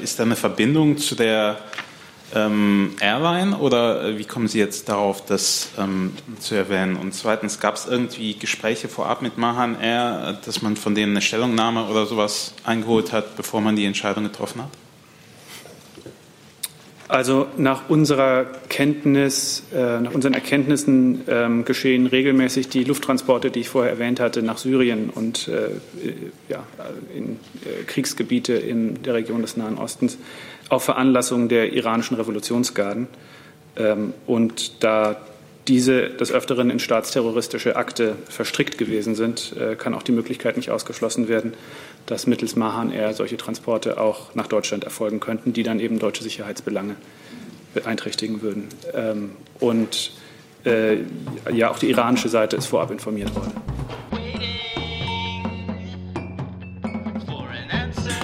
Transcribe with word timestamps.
ist 0.00 0.18
da 0.18 0.24
eine 0.24 0.36
Verbindung 0.36 0.98
zu 0.98 1.14
der 1.14 1.58
ähm, 2.34 2.94
Airline 3.00 3.56
oder 3.58 4.16
wie 4.16 4.24
kommen 4.24 4.48
Sie 4.48 4.58
jetzt 4.58 4.88
darauf, 4.88 5.24
das 5.24 5.70
ähm, 5.78 6.12
zu 6.38 6.54
erwähnen? 6.54 6.96
Und 6.96 7.14
zweitens, 7.14 7.60
gab 7.60 7.74
es 7.76 7.86
irgendwie 7.86 8.34
Gespräche 8.38 8.88
vorab 8.88 9.22
mit 9.22 9.38
Mahan 9.38 9.80
Air, 9.80 10.38
dass 10.44 10.62
man 10.62 10.76
von 10.76 10.94
denen 10.94 11.12
eine 11.12 11.22
Stellungnahme 11.22 11.86
oder 11.86 12.06
sowas 12.06 12.54
eingeholt 12.64 13.12
hat, 13.12 13.36
bevor 13.36 13.60
man 13.60 13.76
die 13.76 13.84
Entscheidung 13.84 14.24
getroffen 14.24 14.62
hat? 14.62 14.70
Also 17.10 17.48
nach 17.56 17.88
unserer 17.88 18.46
Kenntnis, 18.68 19.64
äh, 19.74 19.98
nach 19.98 20.14
unseren 20.14 20.32
Erkenntnissen 20.32 21.22
ähm, 21.26 21.64
geschehen 21.64 22.06
regelmäßig 22.06 22.68
die 22.68 22.84
Lufttransporte, 22.84 23.50
die 23.50 23.60
ich 23.60 23.68
vorher 23.68 23.90
erwähnt 23.90 24.20
hatte, 24.20 24.44
nach 24.44 24.58
Syrien 24.58 25.10
und 25.10 25.48
äh, 25.48 25.70
ja, 26.48 26.62
in 27.12 27.32
äh, 27.64 27.82
Kriegsgebiete 27.88 28.52
in 28.52 29.02
der 29.02 29.14
Region 29.14 29.42
des 29.42 29.56
Nahen 29.56 29.76
Ostens 29.76 30.18
auf 30.68 30.84
Veranlassung 30.84 31.48
der 31.48 31.72
iranischen 31.72 32.16
Revolutionsgarden. 32.16 33.08
Ähm, 33.76 34.14
und 34.28 34.84
da 34.84 35.16
diese 35.66 36.10
des 36.10 36.30
Öfteren 36.32 36.70
in 36.70 36.78
staatsterroristische 36.78 37.76
Akte 37.76 38.14
verstrickt 38.28 38.78
gewesen 38.78 39.16
sind, 39.16 39.54
äh, 39.58 39.74
kann 39.74 39.94
auch 39.94 40.04
die 40.04 40.12
Möglichkeit 40.12 40.56
nicht 40.56 40.70
ausgeschlossen 40.70 41.28
werden, 41.28 41.54
dass 42.06 42.26
mittels 42.26 42.56
Mahan 42.56 42.92
Air 42.92 43.14
solche 43.14 43.36
Transporte 43.36 44.00
auch 44.00 44.34
nach 44.34 44.46
Deutschland 44.46 44.84
erfolgen 44.84 45.20
könnten, 45.20 45.52
die 45.52 45.62
dann 45.62 45.80
eben 45.80 45.98
deutsche 45.98 46.22
Sicherheitsbelange 46.22 46.96
beeinträchtigen 47.74 48.42
würden. 48.42 48.68
Ähm, 48.94 49.30
und 49.60 50.12
äh, 50.64 50.98
ja, 51.52 51.70
auch 51.70 51.78
die 51.78 51.90
iranische 51.90 52.28
Seite 52.28 52.56
ist 52.56 52.66
vorab 52.66 52.90
informiert 52.90 53.34
worden. 53.34 53.52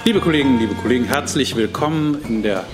Liebe 0.05 0.19
Kolleginnen, 0.21 0.59
liebe 0.59 0.73
Kollegen, 0.75 1.03
herzlich 1.03 1.55
willkommen 1.57 2.21
in 2.29 2.41
der 2.41 2.65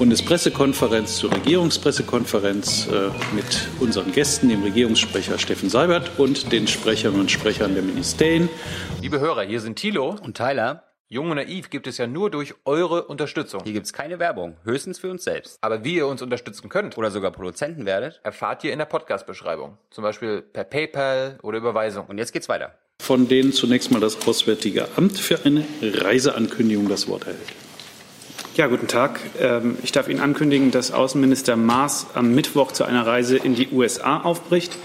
Bundespressekonferenz 0.00 1.16
zur 1.16 1.30
Regierungspressekonferenz 1.30 2.88
äh, 2.88 3.10
mit 3.34 3.68
unseren 3.80 4.12
Gästen, 4.12 4.48
dem 4.48 4.62
Regierungssprecher 4.62 5.38
Steffen 5.38 5.68
Seibert 5.68 6.18
und 6.18 6.52
den 6.52 6.66
Sprechern 6.66 7.20
und 7.20 7.30
Sprechern 7.30 7.74
der 7.74 7.82
Ministerien. 7.82 8.48
Liebe 9.02 9.20
Hörer, 9.20 9.42
hier 9.42 9.60
sind 9.60 9.76
Thilo 9.76 10.16
und 10.22 10.38
Tyler. 10.38 10.84
Jung 11.08 11.28
und 11.28 11.36
Naiv 11.36 11.68
gibt 11.68 11.86
es 11.86 11.98
ja 11.98 12.06
nur 12.06 12.30
durch 12.30 12.54
eure 12.64 13.08
Unterstützung. 13.08 13.60
Hier 13.62 13.74
gibt 13.74 13.84
es 13.84 13.92
keine 13.92 14.18
Werbung, 14.18 14.56
höchstens 14.64 14.98
für 14.98 15.10
uns 15.10 15.24
selbst. 15.24 15.58
Aber 15.60 15.84
wie 15.84 15.96
ihr 15.96 16.06
uns 16.06 16.22
unterstützen 16.22 16.70
könnt 16.70 16.96
oder 16.96 17.10
sogar 17.10 17.30
Produzenten 17.30 17.84
werdet, 17.84 18.22
erfahrt 18.24 18.64
ihr 18.64 18.72
in 18.72 18.78
der 18.78 18.86
Podcast-Beschreibung. 18.86 19.76
Zum 19.90 20.02
Beispiel 20.02 20.40
per 20.40 20.64
PayPal 20.64 21.38
oder 21.42 21.58
Überweisung. 21.58 22.06
Und 22.06 22.16
jetzt 22.16 22.32
geht's 22.32 22.48
weiter. 22.48 22.74
Von 23.02 23.28
denen 23.28 23.52
zunächst 23.52 23.90
mal 23.90 24.00
das 24.00 24.26
Auswärtige 24.26 24.88
Amt 24.96 25.18
für 25.18 25.44
eine 25.44 25.62
Reiseankündigung 25.82 26.88
das 26.88 27.06
Wort 27.06 27.26
erhält. 27.26 27.52
Ja, 28.56 28.66
guten 28.66 28.88
Tag. 28.88 29.20
Ähm, 29.40 29.78
ich 29.84 29.92
darf 29.92 30.08
Ihnen 30.08 30.18
ankündigen, 30.18 30.72
dass 30.72 30.90
Außenminister 30.90 31.54
Maas 31.54 32.08
am 32.14 32.34
Mittwoch 32.34 32.72
zu 32.72 32.82
einer 32.82 33.06
Reise 33.06 33.36
in 33.36 33.54
die 33.54 33.68
USA 33.70 34.22
aufbricht, 34.22 34.76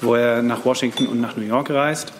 wo 0.00 0.16
er 0.16 0.42
nach 0.42 0.64
Washington 0.64 1.06
und 1.06 1.20
nach 1.20 1.36
New 1.36 1.44
York 1.44 1.70
reist. 1.70 2.12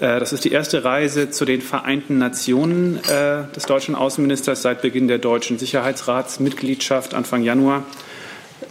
Äh, 0.00 0.18
das 0.18 0.32
ist 0.32 0.44
die 0.44 0.50
erste 0.50 0.82
Reise 0.82 1.30
zu 1.30 1.44
den 1.44 1.60
Vereinten 1.60 2.18
Nationen 2.18 2.96
äh, 3.04 3.44
des 3.54 3.66
deutschen 3.66 3.94
Außenministers 3.94 4.60
seit 4.60 4.82
Beginn 4.82 5.06
der 5.06 5.18
deutschen 5.18 5.56
Sicherheitsratsmitgliedschaft 5.56 7.14
Anfang 7.14 7.44
Januar. 7.44 7.84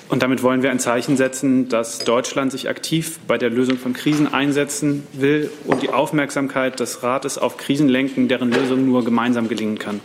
Und 0.10 0.24
damit 0.24 0.44
wollen 0.44 0.64
wir 0.64 0.72
ein 0.72 0.80
Zeichen 0.80 1.16
setzen, 1.16 1.70
dass 1.70 2.00
Deutschland 2.00 2.52
sich 2.52 2.68
aktiv 2.68 3.20
bei 3.26 3.38
der 3.38 3.50
Lösung 3.50 3.78
von 3.78 3.94
Krisen 3.94 4.34
einsetzen 4.34 5.08
will 5.14 5.50
und 5.66 5.82
die 5.82 5.92
Aufmerksamkeit 5.92 6.82
des 6.82 7.04
Rates 7.04 7.38
auf 7.38 7.56
Krisen 7.56 7.88
lenken, 7.88 8.28
deren 8.28 8.52
Lösung 8.52 8.86
nur 8.86 9.06
gemeinsam 9.06 9.48
gelingen 9.48 9.80
kann 9.80 10.02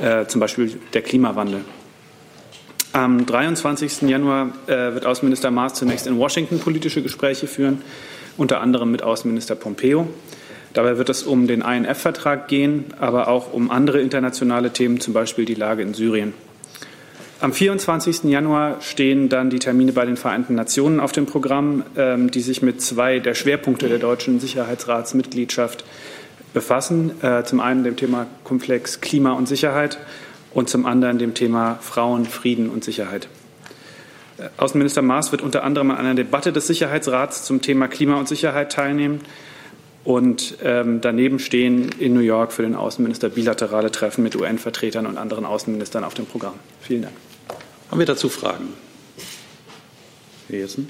äh, 0.00 0.26
zum 0.26 0.40
Beispiel 0.40 0.78
der 0.92 1.02
Klimawandel. 1.02 1.64
Am 2.92 3.24
23. 3.24 4.02
Januar 4.02 4.52
äh, 4.66 4.94
wird 4.94 5.06
Außenminister 5.06 5.50
Maas 5.50 5.74
zunächst 5.74 6.06
in 6.06 6.18
Washington 6.18 6.58
politische 6.58 7.02
Gespräche 7.02 7.46
führen, 7.46 7.82
unter 8.36 8.60
anderem 8.60 8.90
mit 8.90 9.02
Außenminister 9.02 9.54
Pompeo. 9.54 10.08
Dabei 10.74 10.98
wird 10.98 11.08
es 11.08 11.22
um 11.22 11.46
den 11.46 11.62
INF-Vertrag 11.62 12.48
gehen, 12.48 12.86
aber 12.98 13.28
auch 13.28 13.52
um 13.52 13.70
andere 13.70 14.00
internationale 14.00 14.72
Themen, 14.72 15.00
zum 15.00 15.14
Beispiel 15.14 15.44
die 15.44 15.54
Lage 15.54 15.82
in 15.82 15.94
Syrien. 15.94 16.34
Am 17.40 17.52
24. 17.52 18.24
Januar 18.24 18.80
stehen 18.80 19.28
dann 19.28 19.50
die 19.50 19.58
Termine 19.58 19.92
bei 19.92 20.06
den 20.06 20.16
Vereinten 20.16 20.54
Nationen 20.54 21.00
auf 21.00 21.12
dem 21.12 21.26
Programm, 21.26 21.82
ähm, 21.96 22.30
die 22.30 22.40
sich 22.40 22.62
mit 22.62 22.80
zwei 22.80 23.18
der 23.18 23.34
Schwerpunkte 23.34 23.88
der 23.88 23.98
deutschen 23.98 24.38
Sicherheitsratsmitgliedschaft 24.38 25.84
befassen. 26.52 27.22
Äh, 27.22 27.44
zum 27.44 27.60
einen 27.60 27.84
dem 27.84 27.96
Thema 27.96 28.26
Komplex 28.44 29.00
Klima 29.00 29.32
und 29.32 29.46
Sicherheit 29.46 29.98
und 30.52 30.68
zum 30.68 30.86
anderen 30.86 31.18
dem 31.18 31.34
Thema 31.34 31.78
Frauen, 31.80 32.24
Frieden 32.24 32.68
und 32.70 32.84
Sicherheit. 32.84 33.28
Äh, 34.38 34.48
Außenminister 34.56 35.02
Maas 35.02 35.32
wird 35.32 35.42
unter 35.42 35.64
anderem 35.64 35.90
an 35.90 35.98
einer 35.98 36.14
Debatte 36.14 36.52
des 36.52 36.66
Sicherheitsrats 36.66 37.44
zum 37.44 37.62
Thema 37.62 37.88
Klima 37.88 38.16
und 38.16 38.28
Sicherheit 38.28 38.72
teilnehmen. 38.72 39.20
Und 40.04 40.58
ähm, 40.64 41.00
daneben 41.00 41.38
stehen 41.38 41.90
in 41.98 42.12
New 42.12 42.20
York 42.20 42.52
für 42.52 42.62
den 42.62 42.74
Außenminister 42.74 43.28
bilaterale 43.28 43.92
Treffen 43.92 44.24
mit 44.24 44.34
UN-Vertretern 44.34 45.06
und 45.06 45.16
anderen 45.16 45.44
Außenministern 45.44 46.02
auf 46.02 46.14
dem 46.14 46.26
Programm. 46.26 46.54
Vielen 46.80 47.02
Dank. 47.02 47.14
Haben 47.88 47.98
wir 48.00 48.06
dazu 48.06 48.28
Fragen? 48.28 48.72
Herr 50.48 50.58
Jessen? 50.58 50.88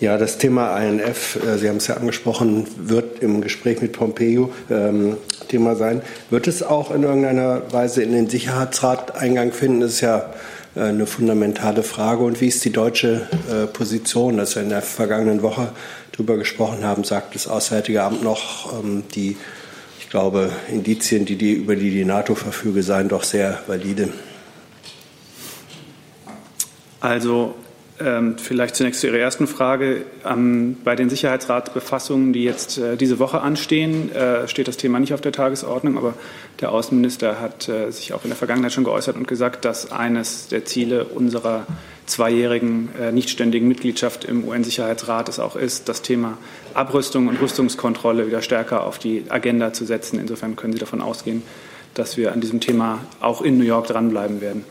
Ja, 0.00 0.16
das 0.16 0.38
Thema 0.38 0.78
INF, 0.78 1.36
äh, 1.44 1.58
Sie 1.58 1.68
haben 1.68 1.78
es 1.78 1.88
ja 1.88 1.96
angesprochen, 1.96 2.68
wird 2.76 3.20
im 3.20 3.40
Gespräch 3.40 3.82
mit 3.82 3.92
Pompeo 3.92 4.52
ähm, 4.70 5.16
Thema 5.48 5.74
sein. 5.74 6.02
Wird 6.30 6.46
es 6.46 6.62
auch 6.62 6.92
in 6.92 7.02
irgendeiner 7.02 7.72
Weise 7.72 8.04
in 8.04 8.12
den 8.12 8.30
Sicherheitsrat 8.30 9.16
Eingang 9.16 9.50
finden? 9.50 9.80
Das 9.80 9.94
ist 9.94 10.00
ja 10.02 10.32
äh, 10.76 10.82
eine 10.82 11.06
fundamentale 11.06 11.82
Frage. 11.82 12.22
Und 12.22 12.40
wie 12.40 12.46
ist 12.46 12.64
die 12.64 12.70
deutsche 12.70 13.28
äh, 13.50 13.66
Position, 13.66 14.36
dass 14.36 14.54
wir 14.54 14.62
in 14.62 14.68
der 14.68 14.82
vergangenen 14.82 15.42
Woche 15.42 15.72
darüber 16.12 16.36
gesprochen 16.36 16.84
haben, 16.84 17.02
sagt 17.02 17.34
das 17.34 17.48
Auswärtige 17.48 18.04
Amt 18.04 18.22
noch, 18.22 18.72
ähm, 18.80 19.02
die, 19.16 19.36
ich 19.98 20.10
glaube, 20.10 20.50
Indizien, 20.70 21.24
die, 21.24 21.34
die 21.34 21.54
über 21.54 21.74
die 21.74 21.90
die 21.90 22.04
NATO 22.04 22.36
verfüge, 22.36 22.84
seien 22.84 23.08
doch 23.08 23.24
sehr 23.24 23.62
valide. 23.66 24.10
Also 27.00 27.56
vielleicht 28.36 28.76
zunächst 28.76 29.00
zu 29.00 29.08
Ihrer 29.08 29.18
ersten 29.18 29.46
Frage. 29.46 30.02
Ähm, 30.24 30.76
bei 30.84 30.94
den 30.94 31.10
Sicherheitsratsbefassungen, 31.10 32.32
die 32.32 32.44
jetzt 32.44 32.78
äh, 32.78 32.96
diese 32.96 33.18
Woche 33.18 33.40
anstehen, 33.40 34.14
äh, 34.14 34.46
steht 34.46 34.68
das 34.68 34.76
Thema 34.76 35.00
nicht 35.00 35.14
auf 35.14 35.20
der 35.20 35.32
Tagesordnung, 35.32 35.98
aber 35.98 36.14
der 36.60 36.70
Außenminister 36.70 37.40
hat 37.40 37.68
äh, 37.68 37.90
sich 37.90 38.12
auch 38.12 38.24
in 38.24 38.30
der 38.30 38.36
Vergangenheit 38.36 38.72
schon 38.72 38.84
geäußert 38.84 39.16
und 39.16 39.26
gesagt, 39.26 39.64
dass 39.64 39.90
eines 39.90 40.48
der 40.48 40.64
Ziele 40.64 41.04
unserer 41.06 41.66
zweijährigen 42.06 42.88
nichtständigen 43.12 43.68
Mitgliedschaft 43.68 44.24
im 44.24 44.48
UN-Sicherheitsrat 44.48 45.28
es 45.28 45.38
auch 45.38 45.56
ist, 45.56 45.90
das 45.90 46.00
Thema 46.00 46.38
Abrüstung 46.72 47.28
und 47.28 47.38
Rüstungskontrolle 47.38 48.26
wieder 48.26 48.40
stärker 48.40 48.84
auf 48.84 48.98
die 48.98 49.24
Agenda 49.28 49.74
zu 49.74 49.84
setzen. 49.84 50.18
Insofern 50.18 50.56
können 50.56 50.72
Sie 50.72 50.78
davon 50.78 51.02
ausgehen, 51.02 51.42
dass 51.92 52.16
wir 52.16 52.32
an 52.32 52.40
diesem 52.40 52.60
Thema 52.60 53.00
auch 53.20 53.42
in 53.42 53.58
New 53.58 53.64
York 53.64 53.88
dranbleiben 53.88 54.40
werden. 54.40 54.64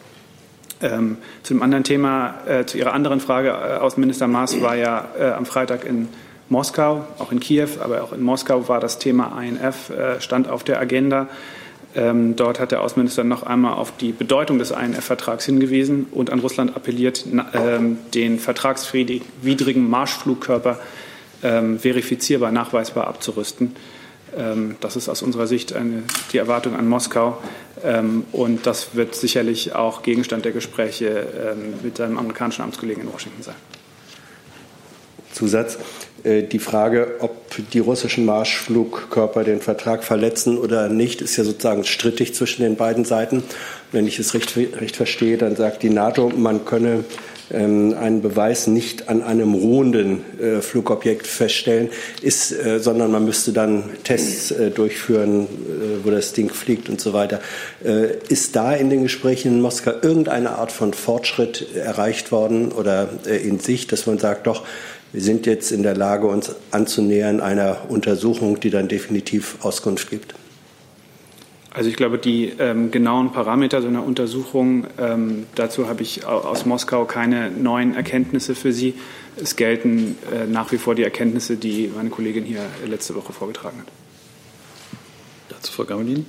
Ähm, 0.82 1.18
zu 1.44 1.54
dem 1.54 1.64
anderen 1.64 1.84
Thema, 1.84 2.36
äh, 2.48 2.66
zu 2.66 2.78
Ihrer 2.78 2.94
anderen 2.94 3.20
Frage, 3.20 3.50
äh, 3.50 3.78
Außenminister 3.78 4.28
Maas 4.28 4.62
war 4.62 4.76
ja 4.76 5.08
äh, 5.20 5.32
am 5.32 5.46
Freitag 5.46 5.86
in 5.86 6.08
Moskau, 6.50 7.06
auch 7.20 7.32
in 7.32 7.40
Kiew, 7.40 7.68
aber 7.84 8.04
auch 8.04 8.14
in 8.14 8.22
Moskau 8.22 8.68
war 8.70 8.80
das 8.80 9.00
Thema 9.00 9.42
INF, 9.42 9.90
äh, 9.90 10.22
stand 10.22 10.48
auf 10.48 10.64
der 10.64 10.80
Agenda. 10.80 11.28
Ähm, 11.96 12.36
dort 12.36 12.60
hat 12.60 12.72
der 12.72 12.82
Außenminister 12.82 13.24
noch 13.24 13.44
einmal 13.44 13.74
auf 13.74 13.98
die 13.98 14.12
Bedeutung 14.12 14.60
des 14.60 14.72
INF-Vertrags 14.72 15.46
hingewiesen 15.46 16.06
und 16.12 16.32
an 16.32 16.40
Russland 16.40 16.76
appelliert, 16.76 17.26
na, 17.32 17.48
ähm, 17.54 17.98
den 18.14 18.38
vertragswidrigen 18.38 19.90
Marschflugkörper 19.90 20.80
ähm, 21.44 21.80
verifizierbar, 21.80 22.52
nachweisbar 22.52 23.08
abzurüsten. 23.08 23.76
Ähm, 24.36 24.76
das 24.80 24.96
ist 24.96 25.10
aus 25.10 25.22
unserer 25.22 25.48
Sicht 25.48 25.74
eine, 25.74 26.04
die 26.32 26.38
Erwartung 26.38 26.76
an 26.76 26.88
Moskau. 26.88 27.38
Ähm, 27.84 28.26
und 28.32 28.66
das 28.66 28.96
wird 28.96 29.16
sicherlich 29.16 29.76
auch 29.76 30.02
Gegenstand 30.02 30.46
der 30.46 30.52
Gespräche 30.52 31.08
ähm, 31.08 31.76
mit 31.84 31.98
seinem 31.98 32.18
amerikanischen 32.18 32.64
Amtskollegen 32.64 33.04
in 33.04 33.14
Washington 33.14 33.44
sein. 33.44 33.56
Zusatz. 35.34 35.78
Äh, 36.24 36.44
die 36.44 36.60
Frage, 36.60 37.16
ob 37.20 37.56
die 37.72 37.80
russischen 37.80 38.26
Marschflugkörper 38.26 39.44
den 39.44 39.62
Vertrag 39.62 40.04
verletzen 40.04 40.58
oder 40.58 40.90
nicht, 40.90 41.22
ist 41.22 41.38
ja 41.38 41.44
sozusagen 41.44 41.84
strittig 41.84 42.34
zwischen 42.34 42.64
den 42.64 42.76
beiden 42.76 43.06
Seiten. 43.06 43.44
Wenn 43.92 44.08
ich 44.08 44.20
es 44.20 44.34
recht, 44.34 44.58
recht 44.58 44.96
verstehe, 44.96 45.38
dann 45.38 45.56
sagt 45.56 45.84
die 45.84 45.90
NATO, 45.90 46.32
man 46.36 46.66
könne 46.66 47.06
einen 47.54 48.22
Beweis 48.22 48.68
nicht 48.68 49.10
an 49.10 49.22
einem 49.22 49.54
ruhenden 49.54 50.22
äh, 50.40 50.62
Flugobjekt 50.62 51.28
feststellen, 51.28 51.90
ist, 52.22 52.52
äh, 52.52 52.80
sondern 52.80 53.12
man 53.12 53.26
müsste 53.26 53.54
dann 53.54 53.84
Tests 54.04 54.52
äh, 54.52 54.72
durchführen, 54.72 55.48
wo 56.04 56.12
das 56.12 56.34
Ding 56.34 56.50
fliegt 56.50 56.90
und 56.90 57.00
so 57.00 57.14
weiter. 57.14 57.40
Ist 58.30 58.56
da 58.56 58.74
in 58.74 58.90
den 58.90 59.04
Gesprächen 59.04 59.54
in 59.54 59.62
Moskau 59.62 59.92
irgendeine 60.02 60.52
Art 60.52 60.72
von 60.72 60.94
Fortschritt 60.94 61.76
erreicht 61.76 62.32
worden 62.32 62.72
oder 62.72 63.10
in 63.26 63.60
Sicht, 63.60 63.92
dass 63.92 64.06
man 64.06 64.18
sagt, 64.18 64.48
doch, 64.48 64.64
wir 65.14 65.22
sind 65.22 65.46
jetzt 65.46 65.72
in 65.72 65.84
der 65.84 65.96
Lage, 65.96 66.28
uns 66.28 66.56
anzunähern 66.72 67.40
einer 67.40 67.90
Untersuchung, 67.90 68.60
die 68.60 68.70
dann 68.70 68.88
definitiv 68.88 69.58
Auskunft 69.62 70.10
gibt? 70.10 70.34
Also 71.78 71.92
ich 71.92 71.96
glaube, 71.96 72.18
die 72.18 72.54
ähm, 72.58 72.90
genauen 72.90 73.32
Parameter 73.32 73.84
so 73.84 73.88
einer 73.88 74.04
Untersuchung, 74.04 74.88
ähm, 74.98 75.46
dazu 75.54 75.88
habe 75.88 76.02
ich 76.02 76.26
aus 76.26 76.66
Moskau 76.66 77.06
keine 77.06 77.52
neuen 77.52 77.94
Erkenntnisse 77.94 78.56
für 78.56 78.74
Sie. 78.74 78.96
Es 79.40 79.56
gelten 79.56 80.18
äh, 80.34 80.48
nach 80.48 80.72
wie 80.72 80.80
vor 80.80 80.96
die 80.96 81.04
Erkenntnisse, 81.04 81.56
die 81.56 81.92
meine 81.96 82.10
Kollegin 82.10 82.46
hier 82.46 82.64
letzte 82.88 83.14
Woche 83.14 83.32
vorgetragen 83.32 83.78
hat. 83.78 83.88
Dazu 85.50 85.72
Frau 85.72 85.84
Gamelin. 85.84 86.26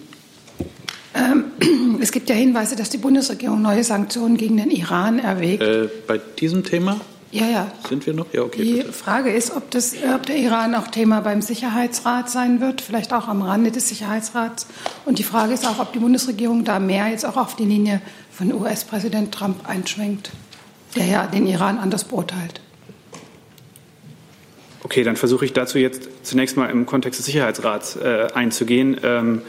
Ähm, 1.15 1.45
es 2.03 2.13
gibt 2.13 2.29
ja 2.29 2.35
Hinweise, 2.35 2.77
dass 2.77 2.91
die 2.91 2.99
Bundesregierung 2.99 3.63
neue 3.63 3.85
Sanktionen 3.85 4.37
gegen 4.37 4.59
den 4.59 4.71
Iran 4.71 5.19
erwägt. 5.19 5.63
Äh, 5.63 5.89
bei 6.07 6.21
diesem 6.39 6.63
Thema? 6.63 7.01
Ja, 7.31 7.47
ja. 7.47 7.73
Sind 7.87 8.07
wir 8.07 8.15
noch? 8.15 8.33
Ja, 8.33 8.43
okay. 8.43 8.63
Die 8.63 8.73
bitte. 8.75 8.93
Frage 8.93 9.31
ist, 9.31 9.55
ob, 9.55 9.71
das, 9.71 9.95
ob 10.15 10.25
der 10.25 10.37
Iran 10.37 10.75
auch 10.75 10.89
Thema 10.89 11.21
beim 11.21 11.43
Sicherheitsrat 11.43 12.31
sein 12.31 12.61
wird, 12.61 12.81
vielleicht 12.81 13.13
auch 13.13 13.29
am 13.29 13.43
Rande 13.43 13.71
des 13.71 13.89
Sicherheitsrats. 13.89 14.67
Und 15.05 15.19
die 15.19 15.25
Frage 15.25 15.53
ist 15.53 15.67
auch, 15.67 15.79
ob 15.79 15.93
die 15.93 15.99
Bundesregierung 15.99 16.65
da 16.65 16.79
mehr 16.79 17.09
jetzt 17.09 17.27
auch 17.27 17.37
auf 17.37 17.55
die 17.55 17.67
Linie 17.67 18.01
von 18.31 18.53
US-Präsident 18.53 19.33
Trump 19.35 19.69
einschwenkt, 19.69 20.31
der 20.97 21.05
ja 21.05 21.27
den 21.27 21.47
Iran 21.47 21.79
anders 21.79 22.05
beurteilt. 22.05 22.63
Okay, 24.83 25.03
dann 25.03 25.17
versuche 25.17 25.45
ich 25.45 25.53
dazu 25.53 25.77
jetzt 25.77 26.09
zunächst 26.23 26.57
mal 26.57 26.71
im 26.71 26.87
Kontext 26.87 27.19
des 27.19 27.27
Sicherheitsrats 27.27 27.97
äh, 27.97 28.29
einzugehen. 28.33 28.99
Ähm, 29.03 29.43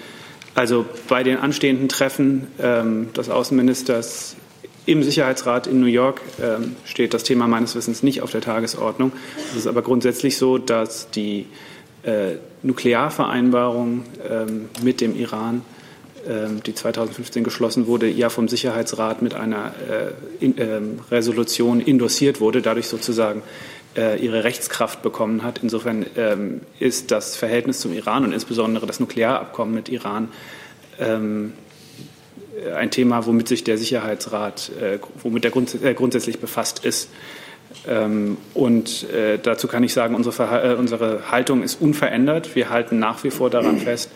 also 0.53 0.85
bei 1.07 1.23
den 1.23 1.37
anstehenden 1.37 1.87
Treffen 1.87 2.47
ähm, 2.59 3.13
des 3.13 3.29
Außenministers 3.29 4.35
im 4.85 5.03
Sicherheitsrat 5.03 5.67
in 5.67 5.79
New 5.79 5.85
York 5.85 6.21
ähm, 6.41 6.75
steht 6.85 7.13
das 7.13 7.23
Thema 7.23 7.47
meines 7.47 7.75
Wissens 7.75 8.03
nicht 8.03 8.21
auf 8.21 8.31
der 8.31 8.41
Tagesordnung. 8.41 9.11
Es 9.51 9.57
ist 9.57 9.67
aber 9.67 9.81
grundsätzlich 9.81 10.37
so, 10.37 10.57
dass 10.57 11.11
die 11.11 11.45
äh, 12.03 12.35
Nuklearvereinbarung 12.63 14.03
ähm, 14.29 14.69
mit 14.81 15.01
dem 15.01 15.15
Iran, 15.15 15.61
ähm, 16.27 16.61
die 16.65 16.73
2015 16.73 17.43
geschlossen 17.43 17.87
wurde, 17.87 18.07
ja 18.07 18.29
vom 18.29 18.47
Sicherheitsrat 18.47 19.21
mit 19.21 19.33
einer 19.33 19.73
äh, 19.89 20.43
in, 20.43 20.55
ähm, 20.57 20.99
Resolution 21.11 21.85
endossiert 21.85 22.41
wurde, 22.41 22.61
dadurch 22.61 22.87
sozusagen 22.87 23.41
äh, 23.95 24.23
ihre 24.23 24.43
Rechtskraft 24.43 25.01
bekommen 25.01 25.43
hat. 25.43 25.59
Insofern 25.61 26.05
ähm, 26.15 26.61
ist 26.79 27.11
das 27.11 27.35
Verhältnis 27.35 27.79
zum 27.79 27.93
Iran 27.93 28.23
und 28.23 28.33
insbesondere 28.33 28.85
das 28.85 28.99
Nuklearabkommen 28.99 29.73
mit 29.73 29.89
Iran 29.89 30.29
ähm, 30.99 31.53
ein 32.75 32.91
Thema, 32.91 33.25
womit 33.25 33.47
sich 33.47 33.63
der 33.63 33.77
Sicherheitsrat, 33.77 34.71
äh, 34.81 34.99
womit 35.23 35.45
er 35.45 35.51
grunds 35.51 35.75
äh, 35.75 35.93
grundsätzlich 35.93 36.39
befasst 36.39 36.85
ist. 36.85 37.09
Ähm, 37.87 38.37
und 38.53 39.09
äh, 39.11 39.37
dazu 39.41 39.67
kann 39.67 39.83
ich 39.83 39.93
sagen, 39.93 40.15
unsere, 40.15 40.71
äh, 40.71 40.75
unsere, 40.75 41.31
Haltung 41.31 41.63
ist 41.63 41.81
unverändert. 41.81 42.55
Wir 42.55 42.69
halten 42.69 42.99
nach 42.99 43.23
wie 43.23 43.31
vor 43.31 43.49
daran 43.49 43.77
fest, 43.79 44.09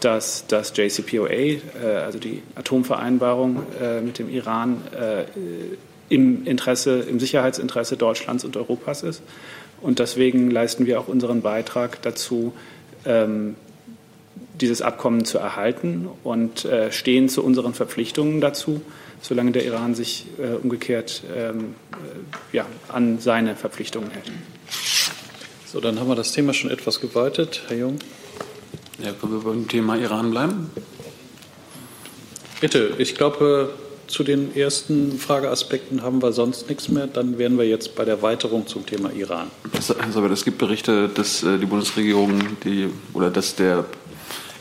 dass 0.00 0.46
das 0.46 0.72
JCPOA, 0.76 1.30
äh, 1.30 1.60
also 2.04 2.18
die 2.18 2.42
Atomvereinbarung 2.54 3.62
äh, 3.80 4.00
mit 4.00 4.18
dem 4.18 4.28
Iran, 4.28 4.82
im 6.08 6.44
Interesse, 6.44 7.00
im 7.00 7.18
Sicherheitsinteresse 7.18 7.96
Deutschlands 7.96 8.44
und 8.44 8.56
Europas 8.56 9.02
ist. 9.02 9.22
Und 9.80 9.98
deswegen 9.98 10.50
leisten 10.50 10.86
wir 10.86 11.00
auch 11.00 11.08
unseren 11.08 11.40
Beitrag 11.40 12.02
dazu, 12.02 12.52
ähm, 13.06 13.56
dieses 14.60 14.82
Abkommen 14.82 15.24
zu 15.24 15.38
erhalten 15.38 16.08
und 16.24 16.64
äh, 16.64 16.92
stehen 16.92 17.28
zu 17.28 17.42
unseren 17.42 17.74
Verpflichtungen 17.74 18.40
dazu, 18.40 18.80
solange 19.20 19.52
der 19.52 19.64
Iran 19.64 19.94
sich 19.94 20.26
äh, 20.38 20.54
umgekehrt 20.56 21.22
ähm, 21.34 21.74
äh, 21.92 22.56
ja, 22.56 22.66
an 22.88 23.18
seine 23.18 23.56
Verpflichtungen 23.56 24.10
hält. 24.10 24.30
So, 25.66 25.80
dann 25.80 25.98
haben 25.98 26.08
wir 26.08 26.16
das 26.16 26.32
Thema 26.32 26.52
schon 26.52 26.70
etwas 26.70 27.00
geweitet. 27.00 27.62
Herr 27.68 27.78
Jung. 27.78 27.98
Ja, 29.02 29.12
können 29.12 29.32
wir 29.32 29.50
beim 29.50 29.68
Thema 29.68 29.96
Iran 29.96 30.30
bleiben? 30.30 30.70
Bitte, 32.60 32.92
ich 32.98 33.14
glaube, 33.14 33.70
zu 34.06 34.22
den 34.22 34.54
ersten 34.54 35.18
Frageaspekten 35.18 36.02
haben 36.02 36.22
wir 36.22 36.32
sonst 36.32 36.68
nichts 36.68 36.88
mehr. 36.88 37.06
Dann 37.06 37.38
wären 37.38 37.56
wir 37.56 37.66
jetzt 37.66 37.96
bei 37.96 38.04
der 38.04 38.20
Weiterung 38.20 38.66
zum 38.66 38.84
Thema 38.84 39.10
Iran. 39.10 39.50
Aber 40.14 40.30
es 40.30 40.44
gibt 40.44 40.58
Berichte, 40.58 41.08
dass 41.08 41.42
äh, 41.42 41.58
die 41.58 41.66
Bundesregierung 41.66 42.58
die, 42.62 42.88
oder 43.14 43.30
dass 43.30 43.56
der 43.56 43.86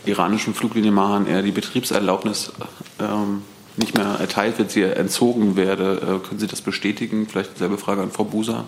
iranischen 0.06 0.54
Fluglinie 0.54 0.92
Mahan 0.92 1.28
Air 1.28 1.42
die 1.42 1.52
Betriebserlaubnis 1.52 2.52
ähm, 3.00 3.44
nicht 3.78 3.98
mehr 3.98 4.18
erteilt 4.20 4.58
wird, 4.58 4.72
sie 4.72 4.84
entzogen 4.84 5.56
werde. 5.56 6.22
Äh, 6.24 6.28
können 6.28 6.40
Sie 6.40 6.48
das 6.48 6.62
bestätigen? 6.62 7.28
Vielleicht 7.28 7.54
dieselbe 7.56 7.78
Frage 7.78 8.02
an 8.02 8.12
Frau 8.12 8.24
Buser. 8.24 8.66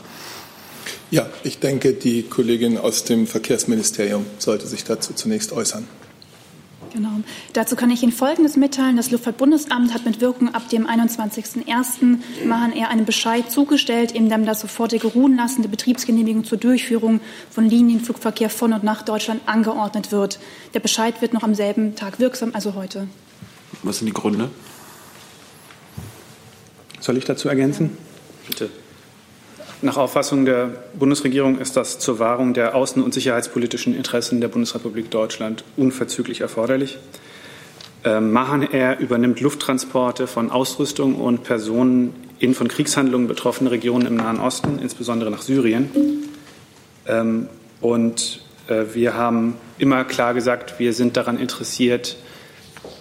Ja, 1.11 1.27
ich 1.43 1.59
denke, 1.59 1.93
die 1.93 2.23
Kollegin 2.23 2.77
aus 2.77 3.03
dem 3.03 3.27
Verkehrsministerium 3.27 4.25
sollte 4.39 4.67
sich 4.67 4.83
dazu 4.83 5.13
zunächst 5.13 5.51
äußern. 5.51 5.87
Genau. 6.93 7.09
Dazu 7.53 7.75
kann 7.75 7.89
ich 7.89 8.03
Ihnen 8.03 8.11
Folgendes 8.11 8.55
mitteilen. 8.55 8.97
Das 8.97 9.09
Luftfahrtbundesamt 9.09 9.93
hat 9.93 10.05
mit 10.05 10.21
Wirkung 10.21 10.53
ab 10.53 10.69
dem 10.69 10.87
21.01. 10.87 12.19
Mahan 12.45 12.71
Air 12.71 12.89
einen 12.89 13.05
Bescheid 13.05 13.49
zugestellt, 13.49 14.11
in 14.11 14.29
dem 14.29 14.45
das 14.45 14.61
sofortige 14.61 15.07
Ruhen 15.07 15.35
lassende 15.35 15.69
Betriebsgenehmigung 15.69 16.43
zur 16.43 16.59
Durchführung 16.59 17.19
von 17.49 17.67
Linienflugverkehr 17.67 18.49
von 18.49 18.73
und 18.73 18.83
nach 18.83 19.01
Deutschland 19.01 19.41
angeordnet 19.47 20.11
wird. 20.11 20.39
Der 20.75 20.79
Bescheid 20.81 21.21
wird 21.21 21.33
noch 21.33 21.43
am 21.43 21.55
selben 21.55 21.95
Tag 21.95 22.19
wirksam, 22.19 22.51
also 22.53 22.75
heute. 22.75 23.07
Was 23.81 23.97
sind 23.97 24.07
die 24.07 24.13
Gründe? 24.13 24.51
Soll 26.99 27.17
ich 27.17 27.25
dazu 27.25 27.49
ergänzen? 27.49 27.97
Bitte. 28.47 28.69
Nach 29.83 29.97
Auffassung 29.97 30.45
der 30.45 30.69
Bundesregierung 30.97 31.59
ist 31.59 31.75
das 31.75 31.99
zur 31.99 32.17
Wahrung 32.17 32.53
der 32.53 32.73
außen- 32.73 33.01
und 33.01 33.13
sicherheitspolitischen 33.13 33.93
Interessen 33.93 34.39
der 34.39 34.47
Bundesrepublik 34.47 35.11
Deutschland 35.11 35.65
unverzüglich 35.75 36.39
erforderlich. 36.39 36.99
Ähm, 38.05 38.31
Mahan 38.31 38.61
Air 38.61 38.99
übernimmt 38.99 39.41
Lufttransporte 39.41 40.25
von 40.25 40.51
Ausrüstung 40.51 41.15
und 41.15 41.43
Personen 41.43 42.15
in 42.39 42.53
von 42.53 42.69
Kriegshandlungen 42.69 43.27
betroffene 43.27 43.71
Regionen 43.71 44.07
im 44.07 44.15
Nahen 44.15 44.39
Osten, 44.39 44.79
insbesondere 44.79 45.29
nach 45.29 45.41
Syrien. 45.41 45.89
Ähm, 47.05 47.49
und 47.81 48.39
äh, 48.69 48.85
wir 48.93 49.15
haben 49.15 49.57
immer 49.79 50.05
klar 50.05 50.33
gesagt, 50.33 50.79
wir 50.79 50.93
sind 50.93 51.17
daran 51.17 51.37
interessiert, 51.37 52.15